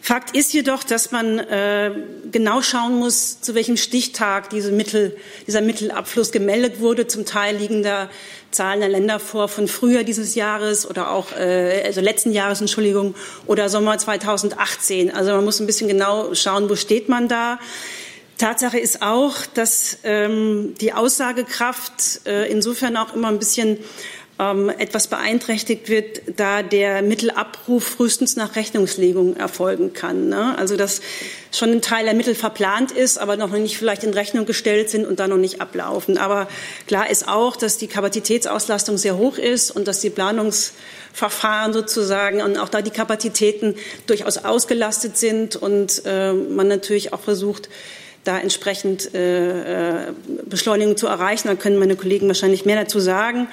Fakt 0.01 0.37
ist 0.37 0.53
jedoch, 0.53 0.85
dass 0.85 1.11
man 1.11 1.41
äh, 1.41 1.91
genau 2.31 2.63
schauen 2.63 2.97
muss, 3.01 3.41
zu 3.41 3.57
welchem 3.57 3.77
Stichtag 3.77 4.51
diese 4.51 4.71
Mittel, 4.71 5.17
dieser 5.49 5.63
Mittelabfluss 5.63 6.31
gemeldet 6.31 6.79
wurde. 6.79 7.09
Zum 7.09 7.27
Teil 7.27 7.57
liegen 7.57 7.83
da 7.83 8.09
Zahlen 8.57 8.81
der 8.81 8.89
Länder 8.89 9.21
vor 9.21 9.49
von 9.49 9.69
früher 9.69 10.03
dieses 10.03 10.35
Jahres 10.35 10.89
oder 10.89 11.11
auch 11.11 11.33
äh, 11.33 11.83
also 11.85 12.01
letzten 12.01 12.33
Jahres, 12.33 12.61
Entschuldigung, 12.61 13.15
oder 13.47 13.69
Sommer 13.69 13.99
2018. 13.99 15.15
Also 15.15 15.33
man 15.33 15.45
muss 15.45 15.61
ein 15.61 15.67
bisschen 15.67 15.89
genau 15.89 16.35
schauen, 16.35 16.69
wo 16.71 16.75
steht 16.75 17.09
man 17.09 17.29
da. 17.29 17.59
Tatsache 18.39 18.79
ist 18.79 19.01
auch, 19.01 19.35
dass 19.55 19.99
ähm, 20.05 20.75
die 20.81 20.93
Aussagekraft 20.93 22.27
äh, 22.27 22.51
insofern 22.51 22.97
auch 22.97 23.15
immer 23.15 23.29
ein 23.29 23.39
bisschen 23.39 23.79
etwas 24.39 25.07
beeinträchtigt 25.07 25.89
wird, 25.89 26.21
da 26.37 26.63
der 26.63 27.01
Mittelabruf 27.01 27.85
frühestens 27.85 28.37
nach 28.37 28.55
Rechnungslegung 28.55 29.35
erfolgen 29.37 29.95
kann. 29.95 30.29
Ne? 30.29 30.57
Also 30.59 30.77
dass 30.77 31.01
schon 31.53 31.71
ein 31.71 31.81
Teil 31.81 32.05
der 32.05 32.13
Mittel 32.13 32.35
verplant 32.35 32.93
ist, 32.93 33.17
aber 33.17 33.39
noch 33.39 33.51
nicht 33.53 33.79
vielleicht 33.79 34.05
in 34.05 34.13
Rechnung 34.13 34.45
gestellt 34.45 34.91
sind 34.91 35.07
und 35.07 35.21
dann 35.21 35.31
noch 35.31 35.39
nicht 35.39 35.63
ablaufen. 35.63 36.19
Aber 36.19 36.49
klar 36.87 37.09
ist 37.09 37.29
auch, 37.29 37.57
dass 37.57 37.79
die 37.79 37.87
Kapazitätsauslastung 37.87 38.99
sehr 38.99 39.17
hoch 39.17 39.39
ist 39.39 39.71
und 39.71 39.89
dass 39.89 40.01
die 40.01 40.11
Planungsverfahren 40.11 41.73
sozusagen 41.73 42.43
und 42.43 42.59
auch 42.59 42.69
da 42.69 42.83
die 42.83 42.91
Kapazitäten 42.91 43.75
durchaus 44.07 44.37
ausgelastet 44.37 45.17
sind 45.17 45.57
und 45.57 46.03
äh, 46.05 46.35
man 46.35 46.69
natürlich 46.69 47.15
auch 47.15 47.21
versucht, 47.21 47.71
da 48.25 48.39
entsprechend 48.39 49.15
äh, 49.15 50.09
äh 50.09 50.13
Beschleunigung 50.45 50.97
zu 50.99 51.07
erreichen. 51.07 51.49
Da 51.49 51.55
können 51.55 51.79
meine 51.79 51.97
Kollegen 51.97 52.27
wahrscheinlich 52.27 52.67
mehr 52.67 52.77
dazu 52.77 53.01
sagen. 53.01 53.49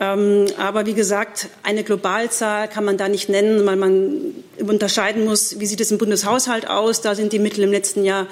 Ähm, 0.00 0.46
aber 0.58 0.86
wie 0.86 0.94
gesagt, 0.94 1.48
eine 1.62 1.82
Globalzahl 1.82 2.68
kann 2.68 2.84
man 2.84 2.96
da 2.96 3.08
nicht 3.08 3.28
nennen, 3.28 3.66
weil 3.66 3.76
man 3.76 4.34
unterscheiden 4.58 5.24
muss, 5.24 5.58
wie 5.58 5.66
sieht 5.66 5.80
es 5.80 5.90
im 5.90 5.98
Bundeshaushalt 5.98 6.68
aus. 6.68 7.00
Da 7.00 7.14
sind 7.14 7.32
die 7.32 7.38
Mittel 7.38 7.64
im 7.64 7.72
letzten 7.72 8.04
Jahr 8.04 8.28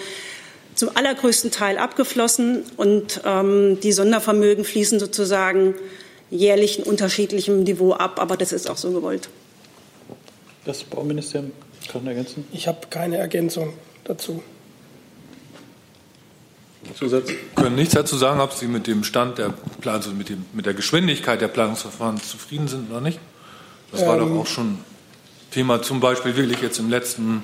zum 0.74 0.90
allergrößten 0.94 1.50
Teil 1.50 1.78
abgeflossen 1.78 2.62
und 2.76 3.22
ähm, 3.24 3.80
die 3.80 3.92
Sondervermögen 3.92 4.64
fließen 4.64 5.00
sozusagen 5.00 5.74
jährlich 6.30 6.78
in 6.78 6.84
unterschiedlichem 6.84 7.64
Niveau 7.64 7.94
ab. 7.94 8.20
Aber 8.20 8.36
das 8.36 8.52
ist 8.52 8.70
auch 8.70 8.76
so 8.76 8.92
gewollt. 8.92 9.28
Das 10.64 10.84
Bauministerium 10.84 11.52
kann 11.90 12.06
ergänzen? 12.06 12.46
Ich 12.52 12.68
habe 12.68 12.86
keine 12.90 13.16
Ergänzung 13.16 13.72
dazu. 14.04 14.42
Zusatz? 16.94 17.28
Sie 17.28 17.36
können 17.54 17.76
nichts 17.76 17.94
dazu 17.94 18.16
sagen, 18.16 18.40
ob 18.40 18.52
Sie 18.52 18.66
mit 18.66 18.86
dem 18.86 19.04
Stand 19.04 19.38
der 19.38 19.54
also 19.84 20.10
mit, 20.10 20.28
dem, 20.28 20.44
mit 20.52 20.66
der 20.66 20.74
Geschwindigkeit 20.74 21.40
der 21.40 21.48
Planungsverfahren 21.48 22.20
zufrieden 22.20 22.68
sind 22.68 22.90
oder 22.90 23.00
nicht. 23.00 23.20
Das 23.92 24.06
war 24.06 24.18
ähm, 24.18 24.28
doch 24.28 24.40
auch 24.40 24.46
schon 24.46 24.78
Thema, 25.50 25.82
zum 25.82 26.00
Beispiel 26.00 26.36
wirklich 26.36 26.60
jetzt 26.60 26.78
im 26.78 26.90
letzten, 26.90 27.42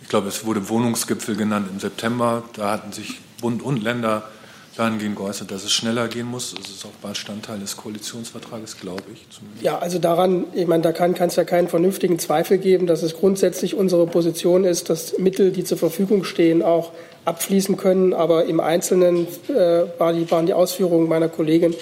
ich 0.00 0.08
glaube, 0.08 0.28
es 0.28 0.44
wurde 0.44 0.68
Wohnungsgipfel 0.68 1.36
genannt 1.36 1.68
im 1.70 1.80
September. 1.80 2.42
Da 2.54 2.70
hatten 2.70 2.92
sich 2.92 3.20
Bund 3.40 3.62
und 3.62 3.82
Länder 3.82 4.28
dahingehend 4.76 5.16
geäußert, 5.16 5.50
dass 5.50 5.64
es 5.64 5.72
schneller 5.72 6.08
gehen 6.08 6.26
muss. 6.26 6.54
Das 6.54 6.70
ist 6.70 6.84
auch 6.84 7.08
Bestandteil 7.08 7.58
des 7.58 7.76
Koalitionsvertrages, 7.76 8.78
glaube 8.78 9.02
ich. 9.12 9.26
Zumindest. 9.30 9.62
Ja, 9.62 9.78
also 9.78 9.98
daran, 9.98 10.44
ich 10.54 10.66
meine, 10.66 10.82
da 10.82 10.92
kann 10.92 11.12
es 11.12 11.36
ja 11.36 11.44
keinen 11.44 11.68
vernünftigen 11.68 12.18
Zweifel 12.18 12.58
geben, 12.58 12.86
dass 12.86 13.02
es 13.02 13.14
grundsätzlich 13.14 13.74
unsere 13.74 14.06
Position 14.06 14.64
ist, 14.64 14.90
dass 14.90 15.18
Mittel, 15.18 15.52
die 15.52 15.64
zur 15.64 15.78
Verfügung 15.78 16.24
stehen, 16.24 16.62
auch 16.62 16.92
abfließen 17.24 17.76
können. 17.76 18.14
Aber 18.14 18.46
im 18.46 18.60
Einzelnen 18.60 19.26
äh, 19.48 19.84
war 19.98 20.12
die, 20.12 20.30
waren 20.30 20.46
die 20.46 20.54
Ausführungen 20.54 21.08
meiner 21.08 21.28
Kollegin 21.28 21.74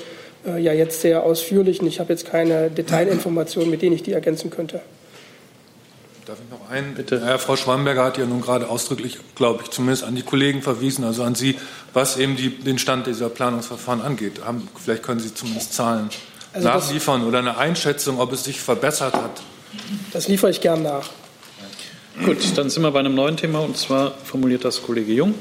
äh, 0.46 0.60
ja 0.60 0.72
jetzt 0.72 1.00
sehr 1.00 1.22
ausführlich 1.22 1.80
und 1.80 1.86
ich 1.86 2.00
habe 2.00 2.12
jetzt 2.12 2.26
keine 2.26 2.70
Detailinformationen, 2.70 3.70
mit 3.70 3.82
denen 3.82 3.94
ich 3.94 4.02
die 4.02 4.12
ergänzen 4.12 4.50
könnte. 4.50 4.80
Darf 6.30 6.38
ich 6.38 6.60
noch 6.60 6.70
einen? 6.70 6.94
Bitte. 6.94 7.16
Ja, 7.16 7.38
Frau 7.38 7.56
Schwamberger 7.56 8.04
hat 8.04 8.16
ja 8.16 8.24
nun 8.24 8.40
gerade 8.40 8.68
ausdrücklich, 8.68 9.18
glaube 9.34 9.64
ich, 9.64 9.70
zumindest 9.70 10.04
an 10.04 10.14
die 10.14 10.22
Kollegen 10.22 10.62
verwiesen, 10.62 11.02
also 11.02 11.24
an 11.24 11.34
Sie, 11.34 11.56
was 11.92 12.18
eben 12.18 12.36
die, 12.36 12.50
den 12.50 12.78
Stand 12.78 13.08
dieser 13.08 13.28
Planungsverfahren 13.28 14.00
angeht. 14.00 14.44
Haben, 14.44 14.68
vielleicht 14.80 15.02
können 15.02 15.18
Sie 15.18 15.34
zumindest 15.34 15.74
Zahlen 15.74 16.08
also 16.52 16.68
nachliefern 16.68 17.24
oder 17.24 17.40
eine 17.40 17.58
Einschätzung, 17.58 18.20
ob 18.20 18.32
es 18.32 18.44
sich 18.44 18.60
verbessert 18.60 19.14
hat. 19.14 19.42
Das 20.12 20.28
liefere 20.28 20.52
ich 20.52 20.60
gern 20.60 20.84
nach. 20.84 21.10
Gut, 22.24 22.56
dann 22.56 22.70
sind 22.70 22.84
wir 22.84 22.92
bei 22.92 23.00
einem 23.00 23.16
neuen 23.16 23.36
Thema 23.36 23.58
und 23.58 23.76
zwar 23.76 24.12
formuliert 24.22 24.64
das 24.64 24.84
Kollege 24.84 25.12
Jung. 25.12 25.34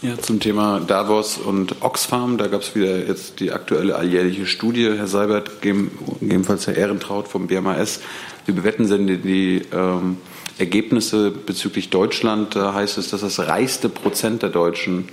Ja, 0.00 0.16
zum 0.18 0.38
Thema 0.38 0.80
Davos 0.80 1.38
und 1.38 1.82
Oxfam. 1.82 2.36
Da 2.36 2.46
gab 2.46 2.60
es 2.60 2.76
wieder 2.76 2.98
jetzt 3.08 3.40
die 3.40 3.50
aktuelle 3.50 3.96
alljährliche 3.96 4.46
Studie. 4.46 4.92
Herr 4.96 5.06
Seibert, 5.06 5.62
gegebenenfalls 5.62 6.66
Herr 6.68 6.76
Ehrentraut 6.76 7.26
vom 7.26 7.48
BMAS. 7.48 8.00
Wie 8.46 8.52
bewerten 8.52 8.88
denn 8.88 9.06
die 9.06 9.62
ähm, 9.72 10.18
Ergebnisse 10.58 11.30
bezüglich 11.30 11.90
Deutschland? 11.90 12.54
Da 12.54 12.74
heißt 12.74 12.98
es, 12.98 13.08
dass 13.08 13.22
das 13.22 13.38
reichste 13.38 13.88
Prozent 13.88 14.42
der 14.42 14.50
Deutschen 14.50 15.08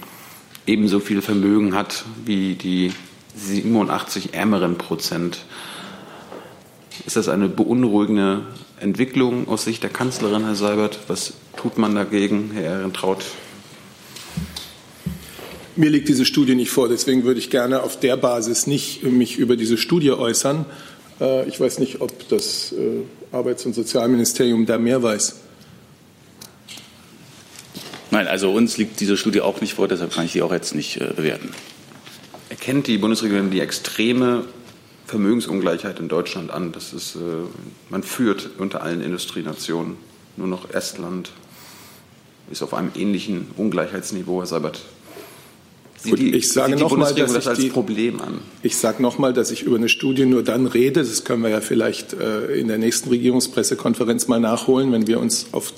ebenso 0.67 0.99
viel 0.99 1.21
Vermögen 1.21 1.73
hat 1.73 2.03
wie 2.25 2.55
die 2.55 2.91
87 3.35 4.33
ärmeren 4.33 4.77
Prozent. 4.77 5.45
Ist 7.05 7.15
das 7.15 7.29
eine 7.29 7.47
beunruhigende 7.47 8.43
Entwicklung 8.79 9.47
aus 9.47 9.63
Sicht 9.63 9.81
der 9.81 9.89
Kanzlerin, 9.89 10.43
Herr 10.43 10.55
Seibert? 10.55 10.99
Was 11.07 11.33
tut 11.55 11.77
man 11.77 11.95
dagegen, 11.95 12.51
Herr 12.53 12.79
Ehrentraut? 12.79 13.23
Mir 15.77 15.89
liegt 15.89 16.09
diese 16.09 16.25
Studie 16.25 16.53
nicht 16.53 16.69
vor, 16.69 16.89
deswegen 16.89 17.23
würde 17.23 17.39
ich 17.39 17.49
gerne 17.49 17.81
auf 17.81 17.97
der 17.97 18.17
Basis 18.17 18.67
nicht 18.67 19.03
mich 19.03 19.37
über 19.37 19.55
diese 19.55 19.77
Studie 19.77 20.11
äußern. 20.11 20.65
Äh, 21.21 21.47
ich 21.47 21.59
weiß 21.59 21.79
nicht, 21.79 22.01
ob 22.01 22.27
das 22.29 22.73
äh, 22.73 23.03
Arbeits- 23.31 23.65
und 23.65 23.73
Sozialministerium 23.73 24.65
da 24.65 24.77
mehr 24.77 25.01
weiß. 25.01 25.35
Nein, 28.09 28.27
also 28.27 28.51
uns 28.51 28.77
liegt 28.77 28.99
diese 28.99 29.15
Studie 29.15 29.39
auch 29.39 29.61
nicht 29.61 29.75
vor, 29.75 29.87
deshalb 29.87 30.13
kann 30.13 30.25
ich 30.25 30.33
sie 30.33 30.41
auch 30.41 30.51
jetzt 30.51 30.75
nicht 30.75 30.99
äh, 30.99 31.13
bewerten. 31.15 31.51
Erkennt 32.49 32.87
die 32.87 32.97
Bundesregierung 32.97 33.51
die 33.51 33.61
extreme 33.61 34.45
Vermögensungleichheit 35.05 35.99
in 35.99 36.09
Deutschland 36.09 36.51
an? 36.51 36.73
Das 36.73 36.91
ist, 36.91 37.17
man 37.89 38.03
führt 38.03 38.49
unter 38.57 38.81
allen 38.81 39.01
Industrienationen. 39.01 39.95
Nur 40.35 40.47
noch 40.47 40.69
Estland 40.69 41.31
ist 42.51 42.61
auf 42.61 42.73
einem 42.73 42.91
ähnlichen 42.95 43.47
Ungleichheitsniveau, 43.55 44.39
Herr 44.39 44.47
Seibert. 44.47 44.81
Gut, 46.03 46.19
die, 46.19 46.35
ich 46.35 46.49
sage 46.49 46.75
nochmal, 46.75 47.13
dass 47.13 47.33
das 47.33 47.43
ich 47.43 47.49
als 47.49 47.59
die, 47.59 47.69
Problem 47.69 48.21
an. 48.21 48.39
Ich 48.63 48.75
sage 48.77 49.01
nochmal, 49.01 49.33
dass 49.33 49.51
ich 49.51 49.63
über 49.63 49.75
eine 49.75 49.89
Studie 49.89 50.25
nur 50.25 50.43
dann 50.43 50.65
rede. 50.65 51.01
Das 51.01 51.23
können 51.23 51.43
wir 51.43 51.49
ja 51.49 51.61
vielleicht 51.61 52.13
äh, 52.13 52.55
in 52.55 52.67
der 52.67 52.77
nächsten 52.77 53.09
Regierungspressekonferenz 53.09 54.27
mal 54.27 54.39
nachholen, 54.39 54.91
wenn 54.91 55.07
wir 55.07 55.19
uns 55.19 55.47
auf, 55.51 55.73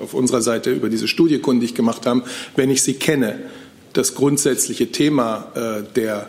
auf 0.00 0.14
unserer 0.14 0.42
Seite 0.42 0.70
über 0.70 0.88
diese 0.88 1.08
Studie 1.08 1.38
kundig 1.38 1.74
gemacht 1.74 2.06
haben, 2.06 2.22
wenn 2.54 2.70
ich 2.70 2.82
sie 2.82 2.94
kenne. 2.94 3.40
Das 3.92 4.14
grundsätzliche 4.14 4.92
Thema 4.92 5.48
äh, 5.54 5.82
der 5.96 6.28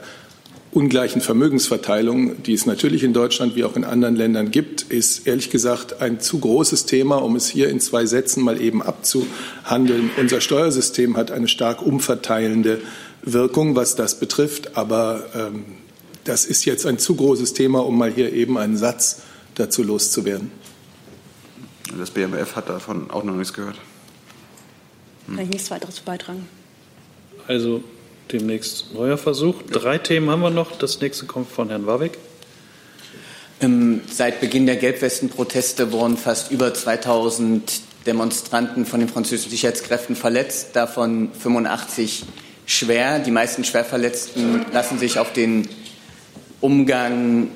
ungleichen 0.71 1.21
Vermögensverteilung, 1.21 2.43
die 2.43 2.53
es 2.53 2.65
natürlich 2.65 3.03
in 3.03 3.13
Deutschland 3.13 3.55
wie 3.55 3.65
auch 3.65 3.75
in 3.75 3.83
anderen 3.83 4.15
Ländern 4.15 4.51
gibt, 4.51 4.83
ist 4.83 5.27
ehrlich 5.27 5.49
gesagt 5.49 6.01
ein 6.01 6.19
zu 6.21 6.39
großes 6.39 6.85
Thema, 6.85 7.17
um 7.17 7.35
es 7.35 7.47
hier 7.47 7.69
in 7.69 7.79
zwei 7.81 8.05
Sätzen 8.05 8.43
mal 8.43 8.59
eben 8.59 8.81
abzuhandeln. 8.81 10.11
Unser 10.17 10.39
Steuersystem 10.39 11.17
hat 11.17 11.31
eine 11.31 11.49
stark 11.49 11.85
umverteilende 11.85 12.79
Wirkung, 13.23 13.75
was 13.75 13.95
das 13.95 14.19
betrifft. 14.19 14.77
Aber 14.77 15.25
ähm, 15.35 15.65
das 16.23 16.45
ist 16.45 16.65
jetzt 16.65 16.85
ein 16.85 16.99
zu 16.99 17.15
großes 17.15 17.53
Thema, 17.53 17.85
um 17.85 17.97
mal 17.97 18.11
hier 18.11 18.31
eben 18.33 18.57
einen 18.57 18.77
Satz 18.77 19.21
dazu 19.55 19.83
loszuwerden. 19.83 20.51
Das 21.97 22.11
BMF 22.11 22.55
hat 22.55 22.69
davon 22.69 23.11
auch 23.11 23.23
noch 23.23 23.35
nichts 23.35 23.53
gehört. 23.53 23.77
Kann 25.27 25.39
ich 25.39 25.49
nichts 25.49 25.71
weiteres 25.71 25.99
beitragen. 25.99 26.47
Also 27.47 27.83
demnächst 28.31 28.93
neuer 28.93 29.17
Versuch. 29.17 29.61
Drei 29.69 29.97
Themen 29.97 30.29
haben 30.29 30.41
wir 30.41 30.49
noch. 30.49 30.77
Das 30.77 31.01
nächste 31.01 31.25
kommt 31.25 31.49
von 31.49 31.69
Herrn 31.69 31.85
Warwick. 31.85 32.17
Ähm, 33.59 34.01
seit 34.09 34.41
Beginn 34.41 34.65
der 34.65 34.77
Gelbwesten-Proteste 34.77 35.91
wurden 35.91 36.17
fast 36.17 36.51
über 36.51 36.73
2000 36.73 37.81
Demonstranten 38.07 38.85
von 38.85 38.99
den 38.99 39.09
französischen 39.09 39.51
Sicherheitskräften 39.51 40.15
verletzt, 40.15 40.69
davon 40.73 41.29
85 41.33 42.23
schwer. 42.71 43.19
Die 43.19 43.31
meisten 43.31 43.63
Schwerverletzten 43.63 44.65
lassen 44.71 44.97
sich 44.97 45.19
auf 45.19 45.33
den 45.33 45.67
Umgang 46.61 47.49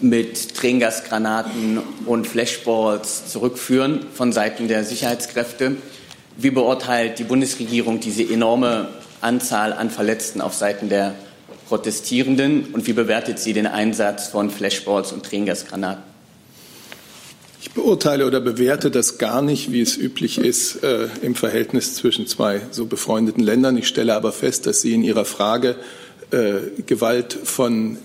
mit 0.00 0.54
Tränengasgranaten 0.54 1.80
und 2.06 2.26
Flashballs 2.26 3.28
zurückführen 3.28 4.06
von 4.12 4.32
Seiten 4.32 4.68
der 4.68 4.84
Sicherheitskräfte. 4.84 5.76
Wie 6.36 6.50
beurteilt 6.50 7.18
die 7.18 7.24
Bundesregierung 7.24 8.00
diese 8.00 8.22
enorme 8.22 8.88
Anzahl 9.20 9.72
an 9.72 9.90
Verletzten 9.90 10.40
auf 10.40 10.54
Seiten 10.54 10.88
der 10.88 11.14
Protestierenden 11.68 12.66
und 12.72 12.86
wie 12.86 12.92
bewertet 12.92 13.38
sie 13.38 13.52
den 13.52 13.66
Einsatz 13.66 14.28
von 14.28 14.50
Flashballs 14.50 15.12
und 15.12 15.24
Tränengasgranaten? 15.24 16.15
Ich 17.66 17.72
beurteile 17.72 18.28
oder 18.28 18.40
bewerte 18.40 18.92
das 18.92 19.18
gar 19.18 19.42
nicht, 19.42 19.72
wie 19.72 19.80
es 19.80 19.96
üblich 19.96 20.38
ist 20.38 20.84
äh, 20.84 21.08
im 21.20 21.34
Verhältnis 21.34 21.96
zwischen 21.96 22.28
zwei 22.28 22.60
so 22.70 22.86
befreundeten 22.86 23.42
Ländern. 23.42 23.76
Ich 23.76 23.88
stelle 23.88 24.14
aber 24.14 24.30
fest, 24.30 24.66
dass 24.66 24.82
Sie 24.82 24.94
in 24.94 25.02
Ihrer 25.02 25.24
Frage 25.24 25.74
äh, 26.30 26.58
Gewalt 26.86 27.36
von 27.42 27.98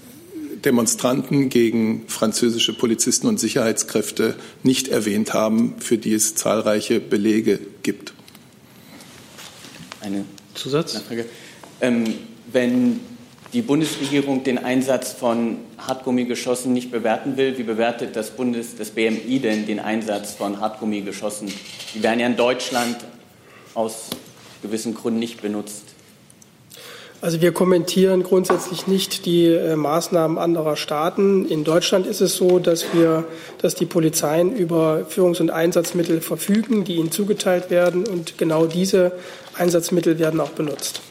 Demonstranten 0.65 1.49
gegen 1.49 2.05
französische 2.07 2.73
Polizisten 2.73 3.27
und 3.27 3.39
Sicherheitskräfte 3.39 4.33
nicht 4.63 4.87
erwähnt 4.87 5.35
haben, 5.35 5.75
für 5.77 5.99
die 5.99 6.13
es 6.13 6.33
zahlreiche 6.33 6.99
Belege 6.99 7.59
gibt. 7.83 8.13
Eine 9.99 10.25
Zusatz? 10.55 10.95
Nachfrage. 10.95 11.25
Ähm, 11.81 12.15
wenn 12.51 12.99
die 13.53 13.61
Bundesregierung 13.61 14.43
den 14.43 14.57
Einsatz 14.57 15.11
von 15.11 15.57
Hartgummigeschossen 15.77 16.71
nicht 16.71 16.91
bewerten 16.91 17.35
will, 17.37 17.57
wie 17.57 17.63
bewertet 17.63 18.15
das, 18.15 18.31
Bundes, 18.31 18.75
das 18.77 18.91
BMI 18.91 19.39
denn 19.39 19.65
den 19.65 19.79
Einsatz 19.79 20.33
von 20.33 20.59
Hartgummigeschossen? 20.59 21.51
Die 21.93 22.01
werden 22.03 22.19
ja 22.19 22.27
in 22.27 22.37
Deutschland 22.37 22.97
aus 23.73 24.09
gewissen 24.61 24.93
Gründen 24.93 25.19
nicht 25.19 25.41
benutzt. 25.41 25.83
Also 27.19 27.39
wir 27.39 27.51
kommentieren 27.51 28.23
grundsätzlich 28.23 28.87
nicht 28.87 29.27
die 29.27 29.45
äh, 29.45 29.75
Maßnahmen 29.75 30.39
anderer 30.39 30.75
Staaten. 30.75 31.45
In 31.45 31.63
Deutschland 31.63 32.07
ist 32.07 32.19
es 32.19 32.35
so, 32.35 32.57
dass 32.57 32.95
wir, 32.95 33.25
dass 33.59 33.75
die 33.75 33.85
Polizeien 33.85 34.55
über 34.55 35.05
Führungs- 35.07 35.39
und 35.39 35.51
Einsatzmittel 35.51 36.19
verfügen, 36.19 36.83
die 36.83 36.95
ihnen 36.95 37.11
zugeteilt 37.11 37.69
werden, 37.69 38.07
und 38.07 38.39
genau 38.39 38.65
diese 38.65 39.11
Einsatzmittel 39.55 40.17
werden 40.17 40.39
auch 40.39 40.49
benutzt. 40.49 41.01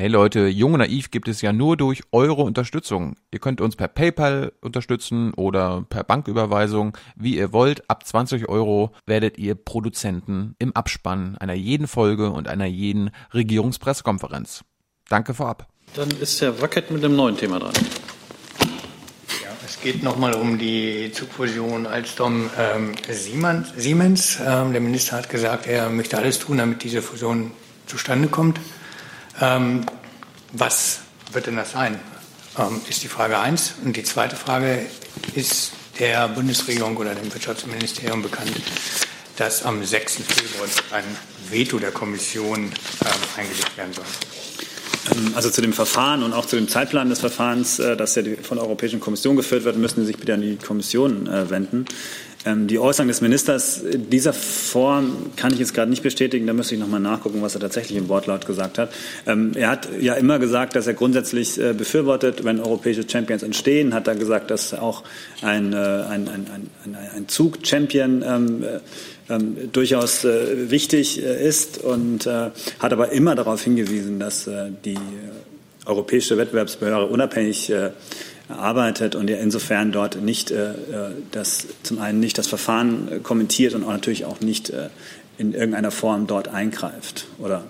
Hey 0.00 0.06
Leute, 0.06 0.46
Jung 0.46 0.74
und 0.74 0.78
Naiv 0.78 1.10
gibt 1.10 1.26
es 1.26 1.42
ja 1.42 1.52
nur 1.52 1.76
durch 1.76 2.04
eure 2.12 2.42
Unterstützung. 2.42 3.16
Ihr 3.32 3.40
könnt 3.40 3.60
uns 3.60 3.74
per 3.74 3.88
PayPal 3.88 4.52
unterstützen 4.60 5.34
oder 5.34 5.84
per 5.90 6.04
Banküberweisung, 6.04 6.96
wie 7.16 7.36
ihr 7.36 7.52
wollt. 7.52 7.90
Ab 7.90 8.06
20 8.06 8.48
Euro 8.48 8.92
werdet 9.06 9.38
ihr 9.38 9.56
Produzenten 9.56 10.54
im 10.60 10.70
Abspann 10.76 11.36
einer 11.38 11.54
jeden 11.54 11.88
Folge 11.88 12.30
und 12.30 12.46
einer 12.46 12.66
jeden 12.66 13.10
Regierungspressekonferenz. 13.34 14.62
Danke 15.08 15.34
vorab. 15.34 15.66
Dann 15.96 16.12
ist 16.12 16.40
Herr 16.42 16.62
Wackett 16.62 16.92
mit 16.92 17.04
einem 17.04 17.16
neuen 17.16 17.36
Thema 17.36 17.58
dran. 17.58 17.74
Ja, 19.42 19.48
es 19.66 19.80
geht 19.80 20.04
nochmal 20.04 20.34
um 20.34 20.58
die 20.58 21.10
Zugfusion 21.12 21.88
Alstom 21.88 22.48
ähm, 22.56 22.94
Siemens. 23.10 23.72
Siemens. 23.76 24.38
Ähm, 24.46 24.70
der 24.70 24.80
Minister 24.80 25.16
hat 25.16 25.28
gesagt, 25.28 25.66
er 25.66 25.90
möchte 25.90 26.16
alles 26.18 26.38
tun, 26.38 26.58
damit 26.58 26.84
diese 26.84 27.02
Fusion 27.02 27.50
zustande 27.86 28.28
kommt. 28.28 28.60
Ähm, 29.40 29.86
was 30.52 31.00
wird 31.32 31.46
denn 31.46 31.56
das 31.56 31.72
sein? 31.72 31.98
Ähm, 32.58 32.80
ist 32.88 33.02
die 33.02 33.08
Frage 33.08 33.38
eins. 33.38 33.74
Und 33.84 33.96
die 33.96 34.02
zweite 34.02 34.36
Frage 34.36 34.86
ist 35.34 35.72
der 35.98 36.28
Bundesregierung 36.28 36.96
oder 36.96 37.14
dem 37.14 37.32
Wirtschaftsministerium 37.32 38.22
bekannt, 38.22 38.52
dass 39.36 39.64
am 39.64 39.84
6. 39.84 40.16
Februar 40.16 40.68
ein 40.92 41.04
Veto 41.50 41.78
der 41.78 41.92
Kommission 41.92 42.64
ähm, 42.64 42.72
eingelegt 43.36 43.76
werden 43.76 43.92
soll. 43.92 44.04
Also 45.34 45.50
zu 45.50 45.62
dem 45.62 45.72
Verfahren 45.72 46.22
und 46.22 46.32
auch 46.32 46.44
zu 46.44 46.56
dem 46.56 46.68
Zeitplan 46.68 47.08
des 47.08 47.20
Verfahrens, 47.20 47.78
äh, 47.78 47.96
das 47.96 48.14
ja 48.14 48.22
von 48.42 48.58
der 48.58 48.66
Europäischen 48.66 49.00
Kommission 49.00 49.36
geführt 49.36 49.64
wird, 49.64 49.76
müssen 49.76 50.00
Sie 50.00 50.06
sich 50.06 50.18
bitte 50.18 50.34
an 50.34 50.42
die 50.42 50.56
Kommission 50.56 51.26
äh, 51.26 51.48
wenden. 51.48 51.86
Ähm, 52.48 52.66
die 52.66 52.78
Äußerung 52.78 53.08
des 53.08 53.20
Ministers 53.20 53.78
in 53.78 54.08
dieser 54.08 54.32
Form 54.32 55.30
kann 55.36 55.52
ich 55.52 55.58
jetzt 55.58 55.74
gerade 55.74 55.90
nicht 55.90 56.02
bestätigen. 56.02 56.46
Da 56.46 56.52
müsste 56.52 56.74
ich 56.74 56.80
nochmal 56.80 57.00
nachgucken, 57.00 57.42
was 57.42 57.54
er 57.54 57.60
tatsächlich 57.60 57.98
im 57.98 58.08
Wortlaut 58.08 58.46
gesagt 58.46 58.78
hat. 58.78 58.90
Ähm, 59.26 59.52
er 59.54 59.68
hat 59.68 59.88
ja 60.00 60.14
immer 60.14 60.38
gesagt, 60.38 60.74
dass 60.74 60.86
er 60.86 60.94
grundsätzlich 60.94 61.60
äh, 61.60 61.74
befürwortet, 61.74 62.44
wenn 62.44 62.60
europäische 62.60 63.08
Champions 63.08 63.42
entstehen. 63.42 63.92
Hat 63.92 64.08
er 64.08 64.14
gesagt, 64.14 64.50
dass 64.50 64.72
auch 64.72 65.04
ein, 65.42 65.74
ein, 65.74 66.28
ein, 66.28 66.46
ein, 66.84 66.96
ein 67.16 67.28
Zug-Champion 67.28 68.24
ähm, 68.26 68.64
ähm, 69.28 69.56
durchaus 69.72 70.24
äh, 70.24 70.70
wichtig 70.70 71.22
äh, 71.22 71.46
ist 71.46 71.78
und 71.78 72.26
äh, 72.26 72.50
hat 72.78 72.92
aber 72.92 73.12
immer 73.12 73.34
darauf 73.34 73.62
hingewiesen, 73.62 74.18
dass 74.18 74.46
äh, 74.46 74.70
die 74.84 74.96
europäische 75.84 76.36
Wettbewerbsbehörde 76.36 77.06
unabhängig 77.06 77.70
äh, 77.70 77.90
arbeitet 78.48 79.14
und 79.14 79.28
er 79.30 79.40
insofern 79.40 79.92
dort 79.92 80.20
nicht 80.20 80.50
äh, 80.50 80.74
das 81.30 81.66
zum 81.82 82.00
einen 82.00 82.20
nicht 82.20 82.38
das 82.38 82.46
Verfahren 82.46 83.22
kommentiert 83.22 83.74
und 83.74 83.84
auch 83.84 83.92
natürlich 83.92 84.24
auch 84.24 84.40
nicht 84.40 84.72
in 85.38 85.54
irgendeiner 85.54 85.90
Form 85.90 86.26
dort 86.26 86.48
eingreift, 86.48 87.26
oder? 87.38 87.64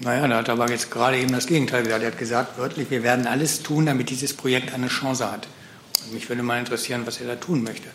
Naja, 0.00 0.26
da 0.26 0.38
hat 0.38 0.48
er 0.48 0.54
aber 0.54 0.70
jetzt 0.70 0.90
gerade 0.90 1.18
eben 1.18 1.32
das 1.32 1.46
Gegenteil 1.46 1.82
gesagt. 1.82 2.02
Er 2.02 2.10
hat 2.10 2.18
gesagt, 2.18 2.58
wörtlich, 2.58 2.90
wir 2.90 3.02
werden 3.02 3.26
alles 3.26 3.62
tun, 3.62 3.84
damit 3.84 4.08
dieses 4.08 4.32
Projekt 4.32 4.72
eine 4.72 4.88
Chance 4.88 5.30
hat. 5.30 5.46
Und 6.06 6.14
mich 6.14 6.28
würde 6.30 6.42
mal 6.42 6.58
interessieren, 6.58 7.02
was 7.04 7.20
er 7.20 7.26
da 7.26 7.36
tun 7.36 7.62
möchte. 7.62 7.88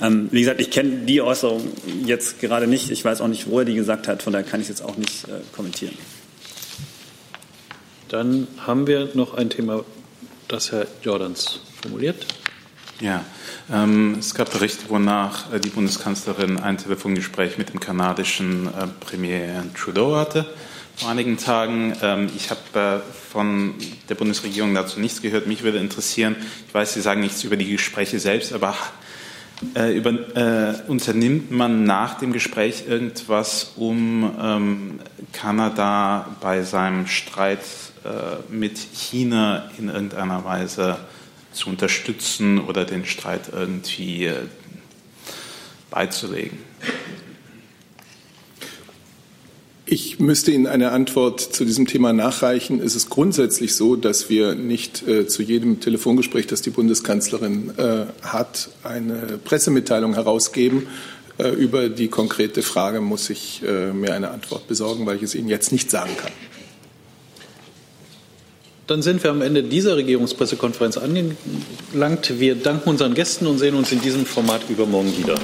Ähm, 0.00 0.28
wie 0.32 0.40
gesagt, 0.40 0.60
ich 0.60 0.72
kenne 0.72 1.06
die 1.06 1.22
Äußerung 1.22 1.68
jetzt 2.04 2.40
gerade 2.40 2.66
nicht. 2.66 2.90
Ich 2.90 3.04
weiß 3.04 3.20
auch 3.20 3.28
nicht, 3.28 3.48
wo 3.48 3.60
er 3.60 3.64
die 3.64 3.74
gesagt 3.74 4.08
hat. 4.08 4.24
Von 4.24 4.32
daher 4.32 4.46
kann 4.46 4.60
ich 4.60 4.68
es 4.68 4.80
jetzt 4.80 4.82
auch 4.82 4.96
nicht 4.96 5.28
äh, 5.28 5.42
kommentieren. 5.54 5.96
Dann 8.08 8.48
haben 8.58 8.88
wir 8.88 9.10
noch 9.14 9.34
ein 9.34 9.48
Thema, 9.48 9.84
das 10.48 10.72
Herr 10.72 10.88
Jordans 11.02 11.60
formuliert. 11.82 12.26
Ja, 13.00 13.24
ähm, 13.70 14.16
es 14.18 14.34
gab 14.34 14.52
Berichte, 14.52 14.84
wonach 14.88 15.52
äh, 15.52 15.58
die 15.58 15.70
Bundeskanzlerin 15.70 16.58
ein 16.58 16.78
Telefongespräch 16.78 17.58
mit 17.58 17.72
dem 17.72 17.80
kanadischen 17.80 18.68
äh, 18.68 18.86
Premier 19.00 19.64
Trudeau 19.74 20.16
hatte 20.16 20.46
vor 20.96 21.10
einigen 21.10 21.36
Tagen. 21.36 21.96
Ähm, 22.02 22.30
ich 22.36 22.50
habe 22.50 23.02
äh, 23.02 23.30
von 23.30 23.74
der 24.08 24.14
Bundesregierung 24.14 24.74
dazu 24.74 25.00
nichts 25.00 25.22
gehört. 25.22 25.46
Mich 25.46 25.62
würde 25.62 25.78
interessieren, 25.78 26.36
ich 26.68 26.74
weiß, 26.74 26.94
Sie 26.94 27.00
sagen 27.00 27.20
nichts 27.20 27.42
über 27.44 27.56
die 27.56 27.70
Gespräche 27.70 28.18
selbst, 28.18 28.52
aber 28.52 28.76
äh, 29.74 29.96
über, 29.96 30.10
äh, 30.36 30.74
unternimmt 30.88 31.50
man 31.50 31.84
nach 31.84 32.18
dem 32.18 32.32
Gespräch 32.32 32.84
irgendwas, 32.88 33.72
um 33.76 34.32
ähm, 34.40 35.00
Kanada 35.32 36.28
bei 36.40 36.62
seinem 36.62 37.06
Streit 37.06 37.60
äh, 38.04 38.52
mit 38.52 38.78
China 38.78 39.70
in 39.78 39.88
irgendeiner 39.88 40.44
Weise 40.44 40.96
zu 40.96 41.21
unterstützen 41.66 42.60
oder 42.60 42.84
den 42.84 43.04
Streit 43.04 43.50
irgendwie 43.52 44.26
äh, 44.26 44.34
beizulegen. 45.90 46.58
Ich 49.84 50.18
müsste 50.18 50.52
Ihnen 50.52 50.66
eine 50.66 50.90
Antwort 50.92 51.40
zu 51.40 51.66
diesem 51.66 51.86
Thema 51.86 52.14
nachreichen. 52.14 52.80
Es 52.80 52.96
ist 52.96 53.10
grundsätzlich 53.10 53.74
so, 53.74 53.94
dass 53.94 54.30
wir 54.30 54.54
nicht 54.54 55.06
äh, 55.06 55.26
zu 55.26 55.42
jedem 55.42 55.80
Telefongespräch, 55.80 56.46
das 56.46 56.62
die 56.62 56.70
Bundeskanzlerin 56.70 57.72
äh, 57.76 58.06
hat, 58.22 58.70
eine 58.84 59.38
Pressemitteilung 59.44 60.14
herausgeben. 60.14 60.86
Äh, 61.36 61.50
über 61.50 61.90
die 61.90 62.08
konkrete 62.08 62.62
Frage 62.62 63.02
muss 63.02 63.28
ich 63.28 63.62
äh, 63.64 63.92
mir 63.92 64.14
eine 64.14 64.30
Antwort 64.30 64.66
besorgen, 64.66 65.04
weil 65.04 65.16
ich 65.16 65.24
es 65.24 65.34
Ihnen 65.34 65.50
jetzt 65.50 65.72
nicht 65.72 65.90
sagen 65.90 66.16
kann. 66.16 66.32
Dann 68.86 69.02
sind 69.02 69.22
wir 69.22 69.30
am 69.30 69.42
Ende 69.42 69.62
dieser 69.62 69.96
Regierungspressekonferenz 69.96 70.98
angelangt. 70.98 72.40
Wir 72.40 72.56
danken 72.56 72.90
unseren 72.90 73.14
Gästen 73.14 73.46
und 73.46 73.58
sehen 73.58 73.74
uns 73.74 73.92
in 73.92 74.00
diesem 74.00 74.26
Format 74.26 74.62
übermorgen 74.68 75.16
wieder. 75.16 75.36